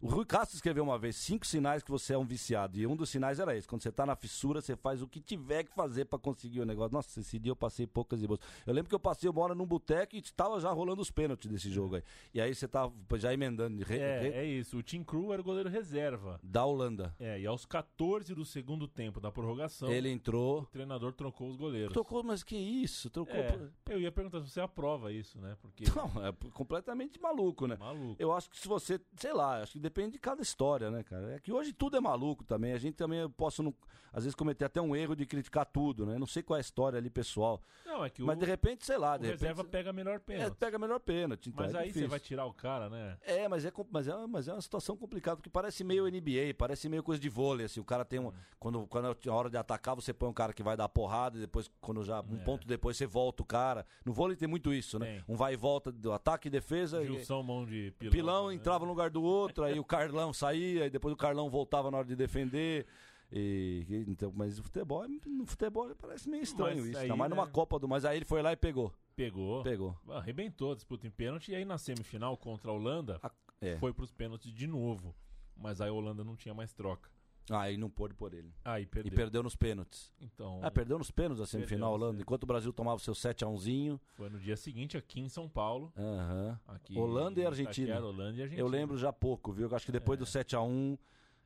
O 0.00 0.06
Rui 0.08 0.24
Castro 0.24 0.54
escreveu 0.54 0.84
uma 0.84 0.96
vez 0.96 1.16
cinco 1.16 1.44
sinais 1.44 1.82
que 1.82 1.90
você 1.90 2.14
é 2.14 2.18
um 2.18 2.24
viciado. 2.24 2.78
E 2.78 2.86
um 2.86 2.94
dos 2.94 3.10
sinais 3.10 3.40
era 3.40 3.56
esse. 3.56 3.66
Quando 3.66 3.82
você 3.82 3.90
tá 3.90 4.06
na 4.06 4.14
fissura, 4.14 4.60
você 4.60 4.76
faz 4.76 5.02
o 5.02 5.08
que 5.08 5.20
tiver 5.20 5.64
que 5.64 5.74
fazer 5.74 6.04
pra 6.04 6.16
conseguir 6.20 6.60
o 6.60 6.64
negócio. 6.64 6.92
Nossa, 6.92 7.18
esse 7.18 7.36
dia 7.36 7.50
eu 7.50 7.56
passei 7.56 7.84
poucas 7.84 8.22
e 8.22 8.26
boas. 8.28 8.38
Eu 8.64 8.72
lembro 8.72 8.88
que 8.88 8.94
eu 8.94 9.00
passei 9.00 9.28
uma 9.28 9.40
hora 9.40 9.56
num 9.56 9.66
boteco 9.66 10.14
e 10.14 10.22
tava 10.22 10.60
já 10.60 10.70
rolando 10.70 11.02
os 11.02 11.10
pênaltis 11.10 11.50
desse 11.50 11.68
jogo 11.68 11.96
aí. 11.96 12.02
E 12.32 12.40
aí 12.40 12.54
você 12.54 12.68
tava 12.68 12.92
já 13.16 13.34
emendando 13.34 13.76
de 13.76 13.82
re- 13.82 13.98
É, 13.98 14.20
re- 14.20 14.28
é 14.34 14.44
isso. 14.44 14.78
O 14.78 14.82
Tim 14.84 15.02
Crew 15.02 15.32
era 15.32 15.42
o 15.42 15.44
goleiro 15.44 15.68
reserva. 15.68 16.38
da 16.44 16.64
Holanda. 16.64 17.12
É, 17.18 17.40
e 17.40 17.44
aos 17.46 17.66
14 17.66 18.32
do 18.36 18.44
segundo 18.44 18.86
tempo 18.86 19.20
da 19.20 19.32
prorrogação, 19.32 19.90
Ele 19.90 20.08
o 20.08 20.12
entrou. 20.12 20.64
treinador 20.66 21.12
trocou 21.12 21.48
os 21.48 21.56
goleiros. 21.56 21.92
Trocou, 21.92 22.22
mas 22.22 22.44
que 22.44 22.56
isso? 22.56 23.10
Trocou. 23.10 23.34
É, 23.34 23.58
eu 23.88 24.00
ia 24.00 24.12
perguntar 24.12 24.42
se 24.42 24.48
você 24.50 24.60
aprova 24.60 25.12
isso, 25.12 25.40
né? 25.40 25.56
Porque. 25.60 25.84
Não, 25.90 26.24
é 26.24 26.32
completamente 26.52 27.20
maluco, 27.20 27.66
né? 27.66 27.76
Maluco. 27.80 28.14
Eu 28.16 28.30
acho 28.32 28.48
que 28.48 28.56
se 28.58 28.68
você, 28.68 29.00
sei 29.16 29.32
lá, 29.32 29.60
acho 29.60 29.72
que 29.72 29.87
depende 29.88 30.12
de 30.12 30.18
cada 30.18 30.42
história, 30.42 30.90
né, 30.90 31.02
cara? 31.02 31.34
É 31.34 31.38
que 31.40 31.52
hoje 31.52 31.72
tudo 31.72 31.96
é 31.96 32.00
maluco 32.00 32.44
também. 32.44 32.72
A 32.72 32.78
gente 32.78 32.94
também 32.94 33.20
eu 33.20 33.30
posso, 33.30 33.62
não- 33.62 33.74
às 34.12 34.24
vezes, 34.24 34.34
cometer 34.34 34.64
até 34.64 34.80
um 34.80 34.94
erro 34.96 35.14
de 35.16 35.24
criticar 35.26 35.66
tudo, 35.66 36.04
né? 36.06 36.18
Não 36.18 36.26
sei 36.26 36.42
qual 36.42 36.56
é 36.56 36.60
a 36.60 36.62
história 36.62 36.98
ali 36.98 37.10
pessoal. 37.10 37.60
Não, 37.84 38.04
é 38.04 38.10
que 38.10 38.22
mas 38.22 38.36
o, 38.36 38.40
de 38.40 38.46
repente, 38.46 38.84
sei 38.84 38.96
lá, 38.98 39.14
o 39.14 39.18
de 39.18 39.26
repente. 39.26 39.40
reserva 39.40 39.64
pega 39.64 39.92
melhor 39.92 40.16
é, 40.16 40.18
pênalti. 40.18 40.56
pega 40.56 40.78
melhor 40.78 41.00
pênalti. 41.00 41.48
Então 41.50 41.64
Mas 41.64 41.74
é 41.74 41.78
aí 41.78 41.92
você 41.92 42.06
vai 42.06 42.20
tirar 42.20 42.44
o 42.46 42.52
cara, 42.52 42.88
né? 42.88 43.16
É, 43.22 43.48
mas 43.48 43.64
é, 43.64 43.72
mas, 43.90 44.08
é, 44.08 44.26
mas 44.26 44.48
é 44.48 44.52
uma 44.52 44.60
situação 44.62 44.96
complicada, 44.96 45.36
porque 45.36 45.50
parece 45.50 45.82
meio 45.84 46.06
NBA, 46.06 46.54
parece 46.56 46.88
meio 46.88 47.02
coisa 47.02 47.20
de 47.20 47.28
vôlei, 47.28 47.66
assim, 47.66 47.80
o 47.80 47.84
cara 47.84 48.04
tem 48.04 48.18
um... 48.18 48.32
Quando, 48.58 48.86
quando 48.86 49.08
é 49.24 49.28
a 49.28 49.34
hora 49.34 49.48
de 49.50 49.56
atacar, 49.56 49.94
você 49.94 50.12
põe 50.12 50.28
um 50.28 50.32
cara 50.32 50.52
que 50.52 50.62
vai 50.62 50.76
dar 50.76 50.88
porrada, 50.88 51.36
e 51.36 51.40
depois, 51.40 51.70
quando 51.80 52.02
já, 52.02 52.20
um 52.20 52.36
É. 52.40 52.44
ponto 52.44 52.66
depois, 52.66 52.96
você 52.96 53.06
volta 53.06 53.42
o 53.42 53.46
cara. 53.46 53.86
No 54.04 54.12
vôlei 54.12 54.36
tem 54.36 54.48
muito 54.48 54.72
isso, 54.72 54.98
né? 54.98 55.06
Tem. 55.18 55.24
Um 55.28 55.36
vai 55.36 55.52
e 55.54 55.56
volta 55.56 55.92
do 55.92 56.12
ataque 56.12 56.48
e 56.48 56.50
defesa. 56.50 57.02
e- 57.02 57.06
Gilson, 57.06 57.42
mão 57.42 57.64
de 57.64 57.92
pilão. 57.98 58.12
Pilão 58.12 58.48
né? 58.48 58.54
entrava 58.54 58.84
no 58.84 58.90
lugar 58.90 59.10
do 59.10 59.22
outro, 59.22 59.64
aí 59.64 59.77
o 59.78 59.84
Carlão 59.84 60.32
saía, 60.32 60.86
e 60.86 60.90
depois 60.90 61.12
o 61.12 61.16
Carlão 61.16 61.48
voltava 61.50 61.90
na 61.90 61.98
hora 61.98 62.06
de 62.06 62.16
defender. 62.16 62.86
E, 63.30 64.04
então, 64.08 64.32
mas 64.34 64.58
o 64.58 64.62
futebol, 64.62 65.04
é- 65.04 65.08
no 65.28 65.44
futebol 65.46 65.94
parece 65.96 66.28
meio 66.30 66.42
estranho 66.42 66.76
Mas 66.78 66.86
isso. 66.86 66.96
aí, 66.98 67.02
Ainda 67.04 67.16
mais 67.16 67.30
numa 67.30 67.44
né? 67.44 67.50
Copa 67.52 67.78
do. 67.78 67.86
Mas 67.86 68.04
aí 68.04 68.16
ele 68.18 68.24
foi 68.24 68.40
lá 68.40 68.52
e 68.52 68.56
pegou. 68.56 68.92
Pegou. 69.14 69.62
Pegou. 69.62 69.96
Arrebentou 70.10 70.72
a 70.72 70.74
disputa 70.74 71.06
em 71.06 71.10
pênalti. 71.10 71.50
E 71.52 71.54
aí 71.54 71.64
na 71.64 71.76
semifinal 71.76 72.36
contra 72.36 72.70
a 72.70 72.74
Holanda, 72.74 73.18
A- 73.22 73.30
é. 73.60 73.76
foi 73.76 73.92
pros 73.92 74.12
pênaltis 74.12 74.52
de 74.52 74.66
novo. 74.66 75.14
Mas 75.56 75.80
aí 75.80 75.88
a 75.90 75.92
Holanda 75.92 76.22
não 76.24 76.36
tinha 76.36 76.54
mais 76.54 76.72
troca. 76.72 77.10
Ah, 77.50 77.70
e 77.70 77.76
não 77.76 77.88
pôde 77.88 78.14
por 78.14 78.32
ele. 78.34 78.52
Aí 78.64 78.82
E 78.82 78.86
perdeu. 78.86 79.12
perdeu 79.12 79.42
nos 79.42 79.56
pênaltis. 79.56 80.12
Então, 80.20 80.60
Ah, 80.62 80.70
perdeu 80.70 80.98
nos 80.98 81.10
pênaltis 81.10 81.40
a 81.42 81.46
semifinal, 81.46 81.90
Perdeu, 81.92 82.06
Holanda. 82.08 82.22
Enquanto 82.22 82.42
o 82.42 82.46
Brasil 82.46 82.72
tomava 82.72 82.96
o 82.96 83.00
seu 83.00 83.14
7x1zinho. 83.14 84.00
foi 84.14 84.28
no 84.28 84.38
dia 84.38 84.56
seguinte 84.56 84.96
aqui 84.96 85.20
em 85.20 85.28
São 85.28 85.48
Paulo. 85.48 85.92
Aham. 85.96 86.58
Aqui 86.68 86.98
Holanda 86.98 87.40
e 87.40 87.46
Argentina. 87.46 87.88
Itaquera, 87.88 88.06
Holanda 88.06 88.38
e 88.38 88.42
Argentina. 88.42 88.60
Eu 88.60 88.68
lembro 88.68 88.96
já 88.98 89.12
pouco, 89.12 89.52
viu? 89.52 89.68
Eu 89.68 89.76
acho 89.76 89.86
que 89.86 89.92
depois 89.92 90.18
do 90.18 90.24
7x1, 90.26 90.98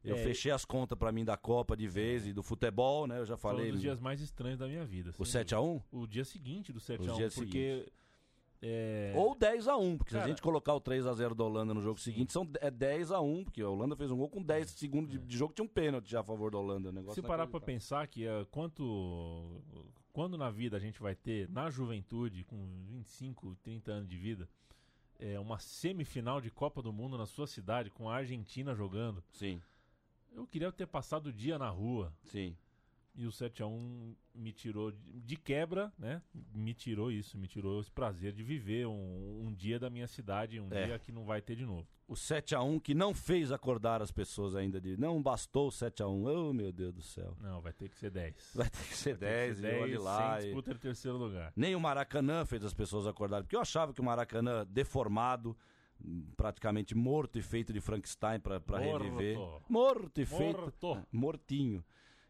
eu 0.05 0.16
É. 0.16 0.18
fechei 0.24 0.50
as 0.50 0.64
contas 0.64 0.98
pra 0.98 1.12
mim 1.12 1.24
da 1.24 1.36
Copa 1.36 1.76
de 1.76 1.86
vez 1.86 2.26
e 2.26 2.32
do 2.32 2.42
futebol, 2.42 3.07
né? 3.07 3.18
Eu 3.20 3.24
já 3.26 3.36
Foi 3.36 3.50
falei. 3.53 3.68
um 3.68 3.72
dos 3.72 3.80
dias 3.80 4.00
mais 4.00 4.20
estranhos 4.20 4.59
da 4.59 4.66
minha 4.66 4.84
vida. 4.84 5.11
O 5.18 5.24
sem 5.24 5.40
7x1? 5.42 5.74
dúvida. 5.74 5.84
O 5.92 6.07
dia 6.09 6.24
seguinte 6.24 6.72
do 6.72 6.78
Os 6.78 6.84
7x1. 6.84 7.16
dias 7.16 7.34
Porque. 7.34 7.88
É, 8.64 9.12
Ou 9.16 9.34
10x1, 9.34 9.96
porque 9.98 10.10
se 10.10 10.14
Cara- 10.16 10.24
a 10.24 10.28
gente 10.28 10.40
colocar 10.40 10.72
o 10.74 10.80
3x0 10.80 11.34
da 11.34 11.42
Holanda 11.44 11.74
no 11.74 11.82
jogo 11.82 11.98
seguinte, 11.98 12.32
são, 12.32 12.48
é 12.60 12.70
10x1, 12.70 13.44
porque 13.44 13.60
a 13.60 13.68
Holanda 13.68 13.96
fez 13.96 14.10
um 14.10 14.16
gol 14.16 14.28
com 14.28 14.40
10 14.40 14.70
segundos 14.70 15.10
de, 15.10 15.18
de 15.18 15.36
jogo, 15.36 15.52
tinha 15.52 15.64
um 15.64 15.68
pênalti 15.68 16.08
já 16.10 16.20
a 16.20 16.24
favor 16.24 16.50
da 16.52 16.58
Holanda. 16.58 16.92
negócio 16.92 17.20
Se 17.20 17.26
parar 17.26 17.46
pra 17.48 17.60
pensar 17.60 18.06
que 18.06 18.26
é, 18.26 18.44
quanto. 18.50 19.60
Quando 20.12 20.36
na 20.36 20.50
vida 20.50 20.76
a 20.76 20.80
gente 20.80 21.00
vai 21.00 21.14
ter, 21.14 21.48
na 21.48 21.70
juventude, 21.70 22.44
com 22.44 22.56
25, 22.86 23.56
30 23.62 23.90
anos 23.92 24.08
de 24.08 24.16
vida, 24.18 24.46
é, 25.18 25.40
uma 25.40 25.58
semifinal 25.58 26.38
de 26.40 26.50
Copa 26.50 26.82
do 26.82 26.92
Mundo 26.92 27.16
na 27.16 27.24
sua 27.26 27.46
cidade, 27.46 27.90
com 27.90 28.08
a 28.10 28.16
Argentina 28.16 28.74
jogando. 28.74 29.24
Sim, 29.32 29.60
Eu 30.34 30.46
queria 30.46 30.70
ter 30.70 30.86
passado 30.86 31.26
o 31.28 31.32
dia 31.32 31.58
na 31.58 31.68
rua. 31.70 32.12
sim. 32.24 32.54
E 33.14 33.26
o 33.26 33.30
7x1 33.30 34.14
me 34.34 34.52
tirou 34.52 34.90
de, 34.90 35.36
quebra, 35.36 35.92
né? 35.98 36.22
Me 36.54 36.72
tirou 36.72 37.12
isso, 37.12 37.36
me 37.36 37.46
tirou 37.46 37.78
esse 37.78 37.90
prazer 37.90 38.32
de 38.32 38.42
viver 38.42 38.86
um, 38.86 39.46
um 39.48 39.52
dia 39.52 39.78
da 39.78 39.90
minha 39.90 40.06
cidade, 40.06 40.58
um 40.58 40.68
É. 40.72 40.86
dia 40.86 40.98
que 40.98 41.12
não 41.12 41.24
vai 41.26 41.42
ter 41.42 41.54
de 41.54 41.66
novo. 41.66 41.86
O 42.08 42.14
7x1 42.14 42.80
que 42.80 42.94
não 42.94 43.12
fez 43.14 43.52
acordar 43.52 44.00
as 44.00 44.10
pessoas 44.10 44.56
ainda 44.56 44.80
de. 44.80 44.96
Não 44.96 45.22
bastou 45.22 45.68
o 45.68 45.70
7x1. 45.70 46.26
Oh, 46.26 46.52
meu 46.54 46.72
Deus 46.72 46.94
do 46.94 47.02
céu. 47.02 47.36
Não, 47.40 47.60
vai 47.60 47.72
ter 47.74 47.88
que 47.90 47.96
ser 47.98 48.10
10. 48.10 48.52
Vai 48.54 48.70
ter 48.70 48.78
que 48.88 48.96
ser 48.96 49.14
Vai 49.16 49.28
ter 49.28 49.54
10 49.54 49.60
que 49.60 49.66
e 49.66 49.70
ser 49.70 49.82
olhe 49.82 49.98
lá. 49.98 50.18
sem 50.18 50.40
e- 50.40 50.44
disputa 50.46 50.72
de 50.74 50.80
terceiro 50.80 51.18
lugar. 51.18 51.52
Nem 51.54 51.74
o 51.74 51.80
Maracanã 51.80 52.46
fez 52.46 52.64
as 52.64 52.72
pessoas 52.74 53.06
acordarem, 53.06 53.44
porque 53.44 53.56
eu 53.56 53.60
achava 53.60 53.92
que 53.92 54.00
o 54.00 54.04
Maracanã, 54.04 54.66
deformado, 54.66 55.54
praticamente 56.36 56.94
morto 56.94 57.38
e 57.38 57.42
feito 57.42 57.72
de 57.72 57.80
Frankenstein 57.80 58.40
Morto. 58.44 59.02
reviver. 59.04 59.38
Morto 59.68 60.20
e 60.20 60.26
feito. 60.26 60.60
Morto. 60.60 61.06
Mortinho. 61.12 61.84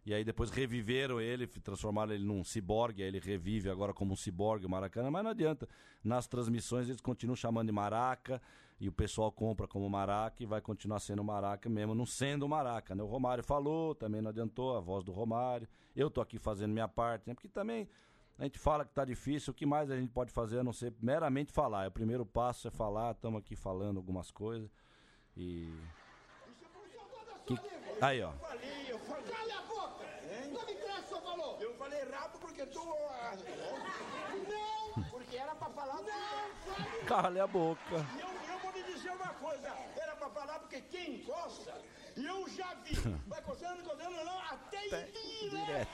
E 0.05 0.13
aí 0.13 0.25
depois 0.25 0.51
reviveram 0.51 1.21
ele, 1.21 1.47
transformaram 1.47 2.13
ele 2.13 2.25
num 2.25 2.43
ciborgue, 2.43 3.03
aí 3.03 3.09
ele 3.09 3.21
revive 3.21 3.71
agora 3.71 3.93
como 3.95 4.13
um 4.13 4.17
ciborgue, 4.17 4.67
o 4.67 4.69
Maracanã, 4.71 5.11
mas 5.11 5.23
não 5.23 5.31
adianta. 5.31 5.69
Nas 6.03 6.27
transmissões 6.27 6.89
eles 6.89 7.01
continuam 7.01 7.37
chamando 7.37 7.67
de 7.67 7.73
Maraca, 7.73 8.43
e 8.81 8.89
o 8.89 8.93
pessoal 8.93 9.31
compra 9.31 9.69
como 9.69 9.89
Maraca 9.89 10.43
e 10.43 10.47
vai 10.47 10.61
continuar 10.61 10.99
sendo 10.99 11.23
Maraca 11.23 11.69
mesmo, 11.71 11.95
não 11.95 12.05
sendo 12.05 12.49
Maraca, 12.49 12.97
né? 12.97 13.03
O 13.05 13.07
Romário 13.07 13.45
falou, 13.45 13.95
também 13.95 14.21
não 14.21 14.31
adiantou, 14.31 14.77
a 14.77 14.81
voz 14.81 15.05
do 15.05 15.13
Romário. 15.13 15.69
Eu 15.95 16.11
tô 16.11 16.21
aqui 16.21 16.37
fazendo 16.37 16.73
minha 16.73 16.89
parte, 16.89 17.29
né? 17.29 17.35
Porque 17.35 17.49
também 17.49 17.89
a 18.37 18.43
gente 18.43 18.59
fala 18.59 18.85
que 18.85 18.93
tá 18.93 19.05
difícil, 19.05 19.53
o 19.53 19.55
que 19.55 19.65
mais 19.65 19.89
a 19.89 19.97
gente 19.97 20.11
pode 20.11 20.33
fazer 20.33 20.59
a 20.59 20.65
não 20.65 20.73
ser 20.73 20.93
meramente 21.01 21.53
falar. 21.53 21.87
O 21.87 21.93
primeiro 21.93 22.27
passo 22.27 22.67
é 22.67 22.73
falar, 22.73 23.13
estamos 23.13 23.39
aqui 23.39 23.55
falando 23.55 23.99
algumas 23.99 24.33
coisas. 24.33 24.69
E. 25.37 25.73
Que- 27.47 27.57
Aí, 28.01 28.21
ó. 28.21 28.33
falei, 28.33 28.87
eu 28.89 28.99
falei. 28.99 29.23
Cala 29.33 29.59
a 29.59 29.63
boca! 29.63 30.05
Não 30.53 30.67
me 30.67 30.75
cresce, 30.75 31.09
seu 31.09 31.21
valor! 31.21 31.57
Eu 31.63 31.73
falei 31.75 32.03
rápido 32.05 32.41
porque 32.63 32.67
tu. 32.67 32.85
Não! 34.49 35.05
Porque 35.11 35.37
era 35.37 35.55
pra 35.55 35.69
falar. 35.71 36.01
Não! 36.03 37.07
Cala 37.07 37.43
a 37.43 37.47
boca. 37.47 38.07
Eu, 38.19 38.53
eu 38.53 38.59
vou 38.59 38.73
lhe 38.73 38.83
dizer 38.85 39.11
uma 39.11 39.29
coisa: 39.35 39.69
era 39.97 40.15
pra 40.17 40.29
falar 40.31 40.59
porque 40.61 40.81
quem 40.83 41.17
encosta, 41.17 41.75
eu 42.17 42.49
já 42.49 42.75
vi. 42.75 42.95
Vai 43.29 43.43
coçando, 43.43 43.83
coçando, 43.83 44.25
não, 44.25 44.39
até 44.41 44.87
enfim, 44.87 45.51
né? 45.53 45.65
Direto. 45.67 45.89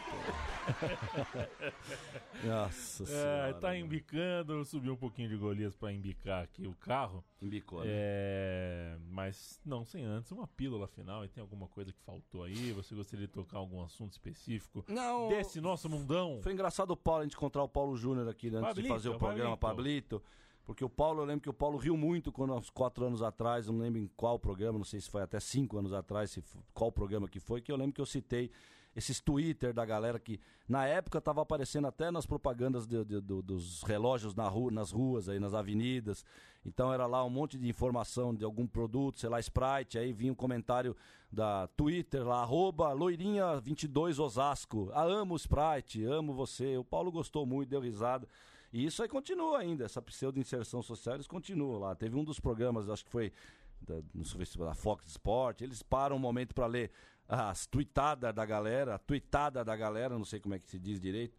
Nossa 2.44 3.02
É, 3.04 3.06
senhora. 3.06 3.54
tá 3.54 3.76
embicando, 3.76 4.52
eu 4.54 4.64
subi 4.64 4.90
um 4.90 4.96
pouquinho 4.96 5.28
de 5.28 5.36
Golias 5.36 5.74
pra 5.76 5.92
embicar 5.92 6.44
aqui 6.44 6.66
o 6.66 6.74
carro. 6.74 7.24
Embicou, 7.40 7.80
né? 7.80 7.86
É, 7.88 8.96
mas 9.10 9.60
não 9.64 9.84
sem 9.84 10.04
antes 10.04 10.30
uma 10.32 10.46
pílula 10.46 10.86
final. 10.88 11.24
E 11.24 11.28
tem 11.28 11.40
alguma 11.40 11.68
coisa 11.68 11.92
que 11.92 12.00
faltou 12.02 12.44
aí? 12.44 12.72
Você 12.72 12.94
gostaria 12.94 13.26
de 13.26 13.32
tocar 13.32 13.58
algum 13.58 13.82
assunto 13.82 14.12
específico 14.12 14.84
Não. 14.88 15.28
desse 15.28 15.60
nosso 15.60 15.88
mundão? 15.88 16.40
Foi 16.42 16.52
engraçado 16.52 16.90
o 16.90 16.96
Paulo, 16.96 17.20
a 17.20 17.24
gente 17.24 17.36
encontrar 17.36 17.62
o 17.62 17.68
Paulo 17.68 17.96
Júnior 17.96 18.28
aqui 18.28 18.50
né, 18.50 18.58
antes 18.58 18.68
de 18.70 18.74
Pablito, 18.82 18.94
fazer 18.94 19.08
o 19.10 19.18
programa, 19.18 19.56
Pablito. 19.56 20.18
Pablito. 20.20 20.38
Porque 20.68 20.84
o 20.84 20.88
Paulo, 20.90 21.22
eu 21.22 21.24
lembro 21.24 21.40
que 21.40 21.48
o 21.48 21.52
Paulo 21.54 21.78
riu 21.78 21.96
muito 21.96 22.30
quando, 22.30 22.52
uns 22.54 22.68
quatro 22.68 23.06
anos 23.06 23.22
atrás, 23.22 23.66
não 23.68 23.78
lembro 23.78 23.98
em 24.02 24.06
qual 24.14 24.38
programa, 24.38 24.76
não 24.76 24.84
sei 24.84 25.00
se 25.00 25.08
foi 25.08 25.22
até 25.22 25.40
cinco 25.40 25.78
anos 25.78 25.94
atrás, 25.94 26.30
se 26.30 26.44
qual 26.74 26.92
programa 26.92 27.26
que 27.26 27.40
foi, 27.40 27.62
que 27.62 27.72
eu 27.72 27.76
lembro 27.76 27.94
que 27.94 28.02
eu 28.02 28.04
citei 28.04 28.50
esses 28.94 29.18
Twitter 29.18 29.72
da 29.72 29.82
galera 29.86 30.18
que 30.18 30.38
na 30.68 30.84
época 30.84 31.22
tava 31.22 31.40
aparecendo 31.40 31.86
até 31.86 32.10
nas 32.10 32.26
propagandas 32.26 32.86
de- 32.86 33.02
de- 33.02 33.20
do- 33.22 33.40
dos 33.40 33.82
relógios 33.82 34.34
na 34.34 34.46
rua, 34.46 34.70
nas 34.70 34.90
ruas, 34.90 35.26
aí 35.30 35.38
nas 35.40 35.54
avenidas. 35.54 36.22
Então 36.66 36.92
era 36.92 37.06
lá 37.06 37.24
um 37.24 37.30
monte 37.30 37.56
de 37.56 37.66
informação 37.66 38.34
de 38.34 38.44
algum 38.44 38.66
produto, 38.66 39.20
sei 39.20 39.30
lá, 39.30 39.40
Sprite, 39.40 39.98
aí 39.98 40.12
vinha 40.12 40.32
um 40.32 40.36
comentário 40.36 40.94
da 41.32 41.66
Twitter 41.68 42.26
lá, 42.26 42.42
arroba 42.42 42.94
loirinha22 42.94 44.18
Osasco. 44.22 44.90
Ah, 44.92 45.04
amo 45.04 45.34
Sprite, 45.36 46.04
amo 46.04 46.34
você. 46.34 46.76
O 46.76 46.84
Paulo 46.84 47.10
gostou 47.10 47.46
muito, 47.46 47.70
deu 47.70 47.80
risada. 47.80 48.28
E 48.72 48.84
isso 48.84 49.02
aí 49.02 49.08
continua 49.08 49.58
ainda, 49.58 49.84
essa 49.84 50.02
pseudo-inserção 50.02 50.82
social, 50.82 51.16
eles 51.16 51.26
continuam 51.26 51.78
lá. 51.78 51.94
Teve 51.94 52.16
um 52.16 52.24
dos 52.24 52.38
programas, 52.38 52.88
acho 52.88 53.04
que 53.04 53.10
foi 53.10 53.32
da, 53.80 54.02
não 54.14 54.24
se 54.24 54.58
da 54.58 54.74
Fox 54.74 55.06
Sport, 55.06 55.62
eles 55.62 55.82
param 55.82 56.16
um 56.16 56.18
momento 56.18 56.54
para 56.54 56.66
ler 56.66 56.90
as 57.28 57.66
tweetadas 57.66 58.34
da 58.34 58.44
galera, 58.44 58.94
a 58.94 58.98
tweetada 58.98 59.64
da 59.64 59.76
galera, 59.76 60.16
não 60.16 60.24
sei 60.24 60.40
como 60.40 60.54
é 60.54 60.58
que 60.58 60.68
se 60.68 60.78
diz 60.78 61.00
direito. 61.00 61.36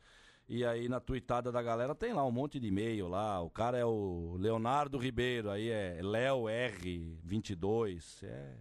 E 0.48 0.66
aí 0.66 0.90
na 0.90 1.00
tweetada 1.00 1.52
da 1.52 1.62
galera 1.62 1.94
tem 1.94 2.12
lá 2.12 2.26
um 2.26 2.32
monte 2.32 2.60
de 2.60 2.68
e-mail 2.68 3.08
lá. 3.08 3.40
O 3.40 3.52
cara 3.52 3.78
é 3.78 3.86
o 3.86 4.36
Leonardo 4.40 4.98
Ribeiro, 4.98 5.52
aí 5.52 5.70
é 5.70 6.00
Léo 6.02 6.46
R22. 6.46 8.24
É. 8.24 8.58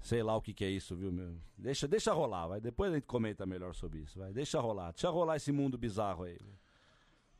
Sei 0.00 0.22
lá 0.22 0.36
o 0.36 0.42
que, 0.42 0.52
que 0.52 0.64
é 0.64 0.70
isso, 0.70 0.96
viu, 0.96 1.12
meu? 1.12 1.36
Deixa, 1.56 1.88
deixa 1.88 2.12
rolar, 2.12 2.46
vai. 2.46 2.60
Depois 2.60 2.92
a 2.92 2.94
gente 2.94 3.06
comenta 3.06 3.44
melhor 3.44 3.74
sobre 3.74 4.00
isso, 4.00 4.18
vai. 4.18 4.32
Deixa 4.32 4.60
rolar. 4.60 4.92
Deixa 4.92 5.10
rolar 5.10 5.36
esse 5.36 5.50
mundo 5.50 5.76
bizarro 5.76 6.24
aí. 6.24 6.38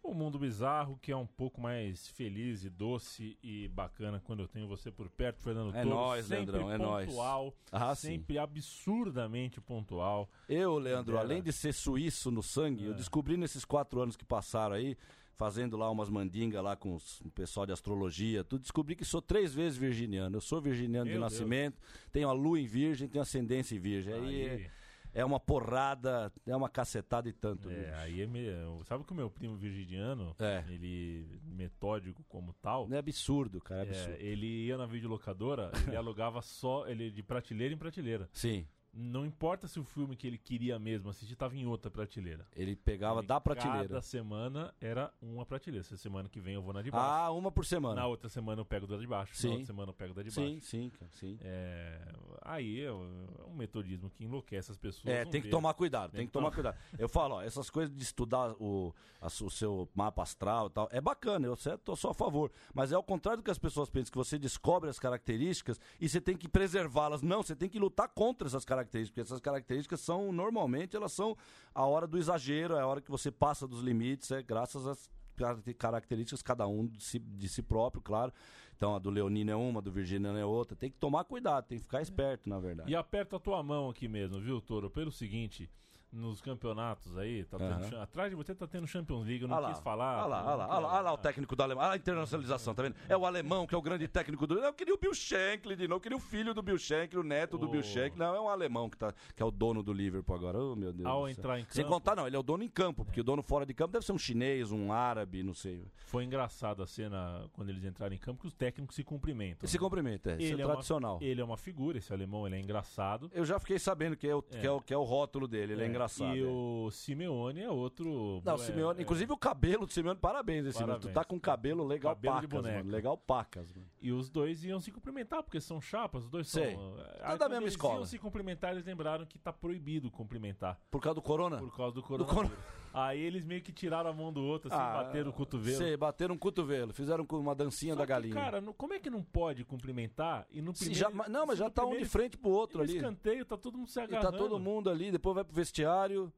O 0.02 0.12
mundo 0.12 0.36
bizarro, 0.38 0.98
que 1.00 1.12
é 1.12 1.16
um 1.16 1.26
pouco 1.26 1.60
mais 1.60 2.08
feliz 2.08 2.64
e 2.64 2.68
doce 2.70 3.38
e 3.42 3.68
bacana 3.68 4.20
quando 4.24 4.40
eu 4.40 4.48
tenho 4.48 4.66
você 4.66 4.90
por 4.90 5.08
perto, 5.08 5.40
Fernando 5.40 5.72
É 5.76 5.84
nóis, 5.84 6.26
sempre 6.26 6.52
Leandrão, 6.52 6.70
é 6.72 6.76
nóis. 6.78 7.06
pontual, 7.06 7.54
Ah, 7.70 7.94
sim. 7.94 8.08
sempre 8.08 8.36
absurdamente 8.36 9.60
pontual. 9.60 10.28
Eu, 10.48 10.76
Leandro, 10.78 11.12
Dera. 11.14 11.24
além 11.24 11.40
de 11.40 11.52
ser 11.52 11.72
suíço 11.72 12.30
no 12.32 12.42
sangue, 12.42 12.84
É. 12.84 12.88
eu 12.88 12.94
descobri 12.94 13.36
nesses 13.36 13.64
quatro 13.64 14.00
anos 14.00 14.16
que 14.16 14.24
passaram 14.24 14.74
aí, 14.74 14.96
fazendo 15.36 15.76
lá 15.76 15.88
umas 15.90 16.10
mandingas 16.10 16.62
lá 16.62 16.74
com 16.76 16.96
o 17.24 17.30
pessoal 17.30 17.64
de 17.64 17.72
astrologia, 17.72 18.42
tudo, 18.44 18.62
descobri 18.62 18.94
que 18.96 19.04
sou 19.04 19.22
três 19.22 19.54
vezes 19.54 19.78
virginiano. 19.78 20.36
Eu 20.36 20.40
sou 20.40 20.60
virginiano 20.60 21.06
de 21.06 21.12
Meu 21.12 21.20
Deus. 21.20 21.32
nascimento, 21.32 21.80
tenho 22.12 22.28
a 22.28 22.32
lua 22.32 22.60
em 22.60 22.66
virgem, 22.66 23.08
tenho 23.08 23.22
ascendência 23.22 23.74
em 23.74 23.78
virgem. 23.78 24.12
Aí, 24.14 24.50
Aí, 24.50 24.70
é, 25.14 25.24
uma 25.24 25.38
porrada, 25.40 26.32
é 26.46 26.54
uma 26.56 26.68
cacetada 26.68 27.28
e 27.28 27.32
tanto. 27.32 27.70
é, 27.70 27.74
bicho. 27.74 27.94
aí 27.96 28.20
é 28.22 28.26
meio... 28.26 28.82
Sabe 28.84 29.04
que 29.04 29.12
o 29.12 29.16
meu 29.16 29.30
primo 29.30 29.56
virginiano, 29.56 30.34
É. 30.38 30.64
ele 30.68 31.40
metódico 31.44 32.24
como 32.28 32.52
tal, 32.54 32.88
É 32.92 32.98
absurdo, 32.98 33.60
cara, 33.60 33.82
é 33.84 33.86
é, 33.86 33.90
absurdo. 33.90 34.16
ele 34.20 34.46
ia 34.66 34.76
na 34.76 34.86
videolocadora, 34.86 35.70
ele 35.86 35.96
alugava 35.96 36.40
só 36.42 36.86
ele 36.88 37.10
de 37.10 37.22
prateleira 37.22 37.74
em 37.74 37.78
prateleira. 37.78 38.28
Sim, 38.32 38.66
Não 38.94 39.24
importa 39.24 39.66
se 39.66 39.80
o 39.80 39.84
filme 39.84 40.14
que 40.14 40.26
ele 40.26 40.36
queria 40.36 40.78
mesmo 40.78 41.08
assistir 41.08 41.32
estava 41.32 41.56
em 41.56 41.66
outra 41.66 41.90
prateleira. 41.90 42.46
ele 42.54 42.76
pegava 42.76 43.20
Ele, 43.20 43.26
da 43.26 43.40
prateleira. 43.40 43.88
Cada 43.88 44.02
semana 44.02 44.74
era 44.80 45.12
uma 45.20 45.46
prateleira. 45.46 45.86
Essa 45.86 45.96
semana 45.96 46.28
que 46.28 46.40
vem 46.40 46.54
eu 46.54 46.62
vou 46.62 46.74
na 46.74 46.82
de 46.82 46.90
baixo. 46.90 47.06
Ah, 47.06 47.30
uma 47.30 47.50
por 47.50 47.64
semana. 47.64 47.94
Na 47.94 48.06
outra 48.06 48.28
semana 48.28 48.60
eu 48.60 48.66
pego 48.66 48.86
da 48.86 48.96
de 48.98 49.06
baixo. 49.06 49.34
Sim. 49.34 49.46
Na 49.46 49.52
outra 49.54 49.66
semana 49.66 49.90
eu 49.90 49.94
pego 49.94 50.12
da 50.14 50.22
de 50.22 50.30
sim, 50.30 50.52
baixo. 50.54 50.66
sim, 50.66 50.90
cara, 50.90 51.10
sim. 51.12 51.38
É, 51.40 52.12
aí 52.42 52.82
é 52.82 52.92
um 52.92 53.54
metodismo 53.54 54.10
que 54.10 54.24
enloquece 54.24 54.70
as 54.70 54.76
pessoas. 54.76 55.06
É, 55.06 55.24
tem 55.24 55.40
que 55.40 55.48
vê. 55.48 55.50
tomar 55.50 55.72
cuidado, 55.74 56.10
tem, 56.10 56.18
Tem 56.18 56.26
que 56.26 56.32
tomar 56.32 56.50
cuidado. 56.50 56.76
Eu 56.98 57.08
falo, 57.08 57.36
ó, 57.36 57.42
essas 57.42 57.70
coisas 57.70 57.94
de 57.94 58.02
estudar 58.02 58.52
o, 58.60 58.94
a 59.20 59.26
o 59.26 59.50
seu 59.50 59.88
mapa 59.94 60.22
astral 60.22 60.66
e 60.66 60.70
tal, 60.70 60.88
é 60.92 61.00
bacana, 61.00 61.46
eu 61.46 61.56
tô 61.78 61.96
só 61.96 62.10
a 62.10 62.14
favor. 62.14 62.52
Mas 62.74 62.92
é 62.92 62.94
ao 62.94 63.02
contrário 63.02 63.40
do 63.40 63.44
que 63.44 63.50
as 63.50 63.58
pessoas 63.58 63.88
pensam, 63.88 64.12
que 64.12 64.18
você 64.18 64.38
descobre 64.38 64.90
as 64.90 64.98
características 64.98 65.80
e 66.00 66.08
você 66.08 66.20
tem 66.20 66.36
que 66.36 66.48
preservá-las. 66.48 67.22
Não, 67.22 67.42
você 67.42 67.56
tem 67.56 67.68
que 67.68 67.78
lutar 67.78 68.08
contra 68.08 68.46
essas 68.46 68.64
características, 68.64 68.81
porque 68.84 69.20
essas 69.20 69.40
características 69.40 70.00
são, 70.00 70.32
normalmente, 70.32 70.96
elas 70.96 71.12
são 71.12 71.36
a 71.74 71.84
hora 71.86 72.06
do 72.06 72.18
exagero, 72.18 72.74
é 72.74 72.80
a 72.80 72.86
hora 72.86 73.00
que 73.00 73.10
você 73.10 73.30
passa 73.30 73.66
dos 73.66 73.80
limites, 73.82 74.30
é 74.30 74.42
graças 74.42 74.86
às 74.86 75.10
car- 75.36 75.58
características 75.78 76.42
cada 76.42 76.66
um 76.66 76.86
de 76.86 77.02
si, 77.02 77.18
de 77.18 77.48
si 77.48 77.62
próprio, 77.62 78.02
claro. 78.02 78.32
Então 78.76 78.96
a 78.96 78.98
do 78.98 79.10
Leonino 79.10 79.50
é 79.50 79.54
uma, 79.54 79.78
a 79.78 79.82
do 79.82 79.92
Virginiano 79.92 80.36
é 80.38 80.44
outra. 80.44 80.76
Tem 80.76 80.90
que 80.90 80.98
tomar 80.98 81.24
cuidado, 81.24 81.66
tem 81.66 81.78
que 81.78 81.84
ficar 81.84 82.02
esperto, 82.02 82.48
na 82.48 82.58
verdade. 82.58 82.90
E 82.90 82.96
aperta 82.96 83.36
a 83.36 83.38
tua 83.38 83.62
mão 83.62 83.88
aqui 83.88 84.08
mesmo, 84.08 84.40
viu, 84.40 84.60
Toro? 84.60 84.90
Pelo 84.90 85.12
seguinte, 85.12 85.70
nos 86.12 86.40
campeonatos 86.42 87.16
aí, 87.16 87.44
tá 87.44 87.56
tendo 87.58 87.96
atrás 87.98 88.30
de 88.30 88.36
você 88.36 88.54
tá 88.54 88.66
tendo 88.66 88.86
Champions 88.86 89.24
League, 89.26 89.42
eu 89.42 89.48
não 89.48 89.56
Olha 89.56 89.68
lá, 89.68 89.72
quis 89.72 89.82
falar. 89.82 90.18
Olha 90.18 90.26
lá, 90.26 90.44
olha 90.44 90.54
lá, 90.56 90.68
olha 90.68 90.78
lá, 90.80 90.92
olha 90.92 91.00
lá 91.00 91.12
o 91.14 91.18
técnico 91.18 91.56
do 91.56 91.62
alemão. 91.62 91.82
Olha 91.84 91.94
a 91.94 91.96
internacionalização, 91.96 92.74
tá 92.74 92.82
vendo? 92.82 92.96
É 93.08 93.16
o 93.16 93.24
alemão 93.24 93.66
que 93.66 93.74
é 93.74 93.78
o 93.78 93.82
grande 93.82 94.06
técnico 94.06 94.46
do. 94.46 94.58
Eu 94.58 94.72
queria 94.74 94.94
o 94.94 94.98
Bill 94.98 95.14
Shankly 95.14 95.74
de 95.74 95.88
novo, 95.88 95.96
eu 95.96 96.00
queria 96.00 96.18
o 96.18 96.20
filho 96.20 96.52
do 96.52 96.60
Bill 96.62 96.76
Shankly, 96.78 97.18
o 97.18 97.22
neto 97.22 97.56
do 97.56 97.66
Oh. 97.66 97.70
Bill 97.70 97.82
Shankly. 97.82 98.18
Não, 98.18 98.34
é 98.34 98.40
um 98.40 98.48
alemão 98.48 98.90
que, 98.90 98.96
tá, 98.98 99.12
que 99.34 99.42
é 99.42 99.46
o 99.46 99.50
dono 99.50 99.82
do 99.82 99.92
Liverpool 99.92 100.34
agora. 100.36 100.58
Oh, 100.58 100.76
meu 100.76 100.92
Deus. 100.92 101.06
Ao 101.06 101.26
entrar 101.28 101.58
em 101.58 101.64
Sem 101.70 101.82
campo- 101.84 101.94
contar, 101.94 102.14
não, 102.16 102.26
ele 102.26 102.36
é 102.36 102.38
o 102.38 102.42
dono 102.42 102.62
em 102.62 102.68
campo, 102.68 103.04
porque 103.04 103.20
o 103.20 103.24
dono 103.24 103.42
fora 103.42 103.64
de 103.64 103.72
campo 103.72 103.92
deve 103.92 104.04
ser 104.04 104.12
um 104.12 104.18
chinês, 104.18 104.70
um 104.70 104.92
árabe, 104.92 105.42
não 105.42 105.54
sei. 105.54 105.86
Foi 105.96 106.24
engraçado 106.24 106.82
a 106.82 106.86
cena 106.86 107.48
quando 107.54 107.70
eles 107.70 107.84
entraram 107.84 108.14
em 108.14 108.18
campo 108.18 108.42
que 108.42 108.46
os 108.46 108.54
técnicos 108.54 108.96
se 108.96 109.02
cumprimentam. 109.02 109.66
Se 109.66 109.76
né? 109.76 109.80
cumprimenta, 109.80 110.32
é, 110.32 110.42
isso 110.42 110.58
é 110.58 110.60
é 110.60 110.64
tradicional. 110.66 111.16
Uma, 111.16 111.24
ele 111.24 111.40
é 111.40 111.44
uma 111.44 111.56
figura, 111.56 111.96
esse 111.96 112.12
alemão, 112.12 112.46
ele 112.46 112.56
é 112.56 112.60
engraçado. 112.60 113.30
Eu 113.32 113.44
já 113.46 113.58
fiquei 113.58 113.78
sabendo 113.78 114.14
que 114.16 114.28
é 114.28 114.34
o, 114.34 114.44
É. 114.52 114.58
Que 114.60 114.66
é 114.66 114.70
o, 114.70 114.80
que 114.80 114.92
é 114.92 114.96
o 114.96 115.02
rótulo 115.02 115.48
dele, 115.48 115.72
ele 115.72 115.82
é, 115.82 115.86
engraçado. 115.86 116.01
E 116.34 116.40
é. 116.40 116.44
o 116.46 116.90
Simeone 116.90 117.60
é 117.60 117.70
outro. 117.70 118.42
Não, 118.44 118.54
é, 118.54 118.58
Simeone, 118.58 118.98
é, 119.00 119.02
inclusive 119.02 119.32
o 119.32 119.36
cabelo 119.36 119.86
do 119.86 119.92
Simeone, 119.92 120.18
parabéns, 120.18 120.66
esse 120.66 120.78
Simeone. 120.78 121.00
Tu 121.00 121.08
Parabéns. 121.08 121.14
tá 121.14 121.24
com 121.24 121.40
cabelo 121.40 121.84
legal 121.86 122.14
Cabelo 122.14 122.34
pacas, 122.34 122.62
mano. 122.62 122.90
Legal 122.90 123.16
pacas, 123.18 123.72
mano. 123.72 123.86
E 124.00 124.12
os 124.12 124.28
dois 124.30 124.64
iam 124.64 124.80
se 124.80 124.90
cumprimentar, 124.90 125.42
porque 125.42 125.60
são 125.60 125.80
chapas, 125.80 126.24
os 126.24 126.30
dois 126.30 126.48
Sei. 126.48 126.74
são. 126.74 126.94
Aí, 127.22 127.38
da 127.38 127.48
mesma 127.48 127.64
eles 127.64 127.74
escola. 127.74 127.94
iam 127.96 128.04
se 128.04 128.18
cumprimentar, 128.18 128.72
eles 128.72 128.84
lembraram 128.84 129.24
que 129.26 129.38
tá 129.38 129.52
proibido 129.52 130.10
cumprimentar. 130.10 130.78
Por 130.90 131.00
causa 131.00 131.14
do 131.14 131.22
corona? 131.22 131.58
Por 131.58 131.76
causa 131.76 131.94
do 131.94 132.02
coro- 132.02 132.24
coronavírus. 132.24 132.81
Aí 132.94 133.20
eles 133.20 133.44
meio 133.44 133.62
que 133.62 133.72
tiraram 133.72 134.10
a 134.10 134.12
mão 134.12 134.32
do 134.32 134.42
outro, 134.42 134.72
assim, 134.72 134.80
Ah, 134.82 135.02
bateram 135.04 135.30
o 135.30 135.32
cotovelo. 135.32 135.76
Sei, 135.78 135.96
bateram 135.96 136.34
um 136.34 136.38
cotovelo, 136.38 136.92
fizeram 136.92 137.26
uma 137.30 137.54
dancinha 137.54 137.94
Só 137.94 138.00
da 138.00 138.04
que, 138.06 138.12
galinha. 138.12 138.34
cara, 138.34 138.60
no- 138.60 138.74
como 138.74 138.92
é 138.94 138.98
que 138.98 139.08
não 139.08 139.22
pode 139.22 139.64
cumprimentar 139.64 140.46
e 140.50 140.60
no 140.60 140.72
primeiro... 140.72 140.98
já- 141.00 141.10
não, 141.28 141.46
mas 141.46 141.58
já 141.58 141.70
tá 141.70 141.82
um 141.82 141.86
primeiro 141.86 142.04
de 142.04 142.10
frente 142.10 142.36
pro 142.36 142.50
outro 142.50 142.78
no 142.78 142.84
ali. 142.84 142.96
escanteio, 142.96 143.44
tá 143.44 143.56
todo 143.56 143.78
mundo 143.78 143.88
se 143.88 143.98
E 143.98 144.02
agarrando. 144.02 144.30
tá 144.32 144.36
todo 144.36 144.58
mundo 144.58 144.90
ali, 144.90 145.10
depois 145.10 145.34
vai 145.34 145.44
pro 145.44 145.54
vestiário. 145.54 146.32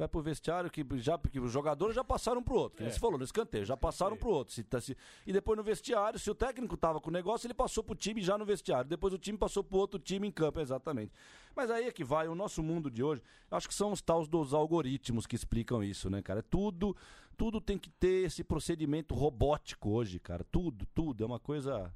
Vai 0.00 0.08
pro 0.08 0.22
vestiário 0.22 0.70
que 0.70 0.82
já 0.96 1.18
porque 1.18 1.38
os 1.38 1.52
jogadores 1.52 1.94
já 1.94 2.02
passaram 2.02 2.42
pro 2.42 2.54
outro, 2.54 2.78
que 2.78 2.84
É. 2.84 2.90
você 2.90 2.98
falou, 2.98 3.18
no 3.18 3.24
escanteio, 3.24 3.66
já 3.66 3.76
passaram 3.76 4.16
pro 4.16 4.30
outro. 4.30 4.54
Se 4.54 4.64
tá- 4.64 4.80
se- 4.80 4.96
e 5.26 5.32
depois 5.32 5.58
no 5.58 5.62
vestiário, 5.62 6.18
se 6.18 6.30
o 6.30 6.34
técnico 6.34 6.74
tava 6.74 6.98
com 7.02 7.10
o 7.10 7.12
negócio, 7.12 7.46
ele 7.46 7.52
passou 7.52 7.84
pro 7.84 7.94
time 7.94 8.22
já 8.22 8.38
no 8.38 8.46
vestiário. 8.46 8.88
Depois 8.88 9.12
o 9.12 9.18
time 9.18 9.36
passou 9.36 9.62
pro 9.62 9.76
outro 9.76 10.00
time 10.00 10.26
em 10.26 10.30
campo, 10.30 10.58
exatamente. 10.58 11.12
Mas 11.54 11.70
aí 11.70 11.86
é 11.86 11.92
que 11.92 12.02
vai, 12.02 12.28
o 12.28 12.34
nosso 12.34 12.62
mundo 12.62 12.90
de 12.90 13.02
hoje, 13.02 13.20
acho 13.50 13.68
que 13.68 13.74
são 13.74 13.92
os 13.92 14.00
tais 14.00 14.26
dos 14.26 14.54
algoritmos 14.54 15.26
que 15.26 15.36
explicam 15.36 15.84
isso, 15.84 16.08
né, 16.08 16.22
cara? 16.22 16.38
É 16.38 16.42
Tudo, 16.42 16.96
tudo 17.36 17.60
tem 17.60 17.76
que 17.76 17.90
ter 17.90 18.24
esse 18.24 18.42
procedimento 18.42 19.14
robótico 19.14 19.90
hoje, 19.90 20.18
cara. 20.18 20.44
Tudo, 20.50 20.86
tudo. 20.94 21.22
É 21.22 21.26
uma 21.26 21.38
coisa 21.38 21.92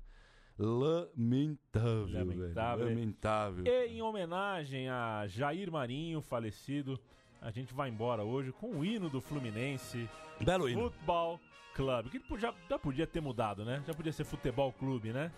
lamentável. 0.59 2.07
velho. 2.07 2.19
Lamentável. 2.29 2.85
Lamentável. 2.87 3.65
E 3.67 3.87
em 3.87 4.03
homenagem 4.03 4.91
a 4.91 5.27
Jair 5.27 5.73
Marinho, 5.73 6.21
falecido, 6.21 7.01
a 7.45 7.51
gente 7.51 7.75
vai 7.75 7.91
embora 7.91 8.25
hoje 8.25 8.51
com 8.53 8.71
o 8.79 8.85
hino 8.85 9.09
do 9.11 9.21
Fluminense, 9.21 10.09
Belo 10.41 10.69
hino. 10.69 10.91
Futebol 10.91 11.39
Clube, 11.75 12.09
que 12.11 12.39
já, 12.39 12.55
já 12.69 12.79
podia 12.79 13.07
ter 13.07 13.21
mudado, 13.21 13.65
né? 13.65 13.83
Já 13.87 13.93
podia 13.93 14.13
ser 14.13 14.25
Futebol 14.25 14.73
Clube, 14.73 15.13
né? 15.13 15.31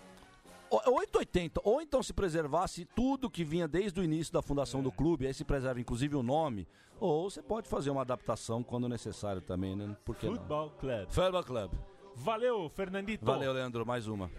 O- 0.70 0.76
880, 0.98 1.60
ou 1.64 1.80
então 1.82 2.02
se 2.02 2.12
preservasse 2.12 2.84
tudo 2.84 3.28
que 3.30 3.44
vinha 3.44 3.66
desde 3.66 4.00
o 4.00 4.04
início 4.04 4.32
da 4.32 4.40
fundação 4.42 4.82
do 4.82 4.90
clube, 4.92 5.26
aí 5.26 5.34
se 5.34 5.44
preserva 5.44 5.80
inclusive 5.80 6.14
o 6.16 6.22
nome, 6.22 6.66
ou 7.00 7.28
você 7.30 7.42
pode 7.42 7.68
fazer 7.68 7.90
uma 7.90 8.02
adaptação 8.02 8.62
quando 8.62 8.88
necessário 8.88 9.40
também, 9.40 9.74
né? 9.76 9.96
Por 10.04 10.14
que 10.16 10.26
não? 10.26 10.34
Futebol 10.34 10.70
Clube. 10.70 11.06
Futebol 11.10 11.44
Club. 11.44 11.72
Valeu, 12.14 12.68
Fernandito. 12.70 13.24
Valeu, 13.24 13.52
Leandro, 13.52 13.84
mais 13.84 14.06
uma. 14.06 14.30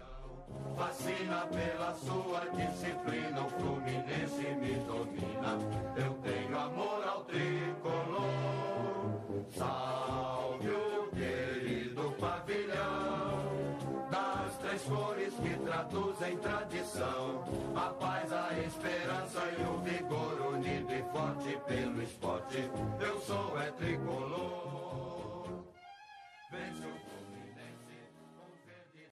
Fascina 0.78 1.48
pela 1.48 1.94
sua 1.96 2.42
disciplina, 2.56 3.42
o 3.42 3.50
Fluminense 3.50 4.48
me 4.62 4.76
domina. 4.86 5.58
Eu 5.96 6.14
tenho 6.22 6.60
amor 6.60 7.04
ao 7.08 7.24
tricolor. 7.26 8.68
Salve 9.56 10.70
o 10.70 11.10
querido 11.10 12.12
pavilhão 12.20 13.58
das 14.12 14.58
três 14.58 14.84
cores 14.84 15.34
que 15.34 15.58
traduzem 15.66 16.38
tradição. 16.38 17.44
A 17.76 17.90
paz, 17.90 18.32
a 18.32 18.54
esperança 18.60 19.42
e 19.58 19.62
o 19.64 19.80
vigor 19.80 20.54
unido 20.54 20.94
e 20.94 21.04
forte 21.12 21.58
pelo 21.66 22.02
esporte. 22.04 22.70
Eu 23.00 23.20
sou 23.22 23.60
é 23.60 23.72
tricolor. 23.72 25.66
Vence 26.52 26.86
o 26.86 27.00
Fluminense. 27.00 27.37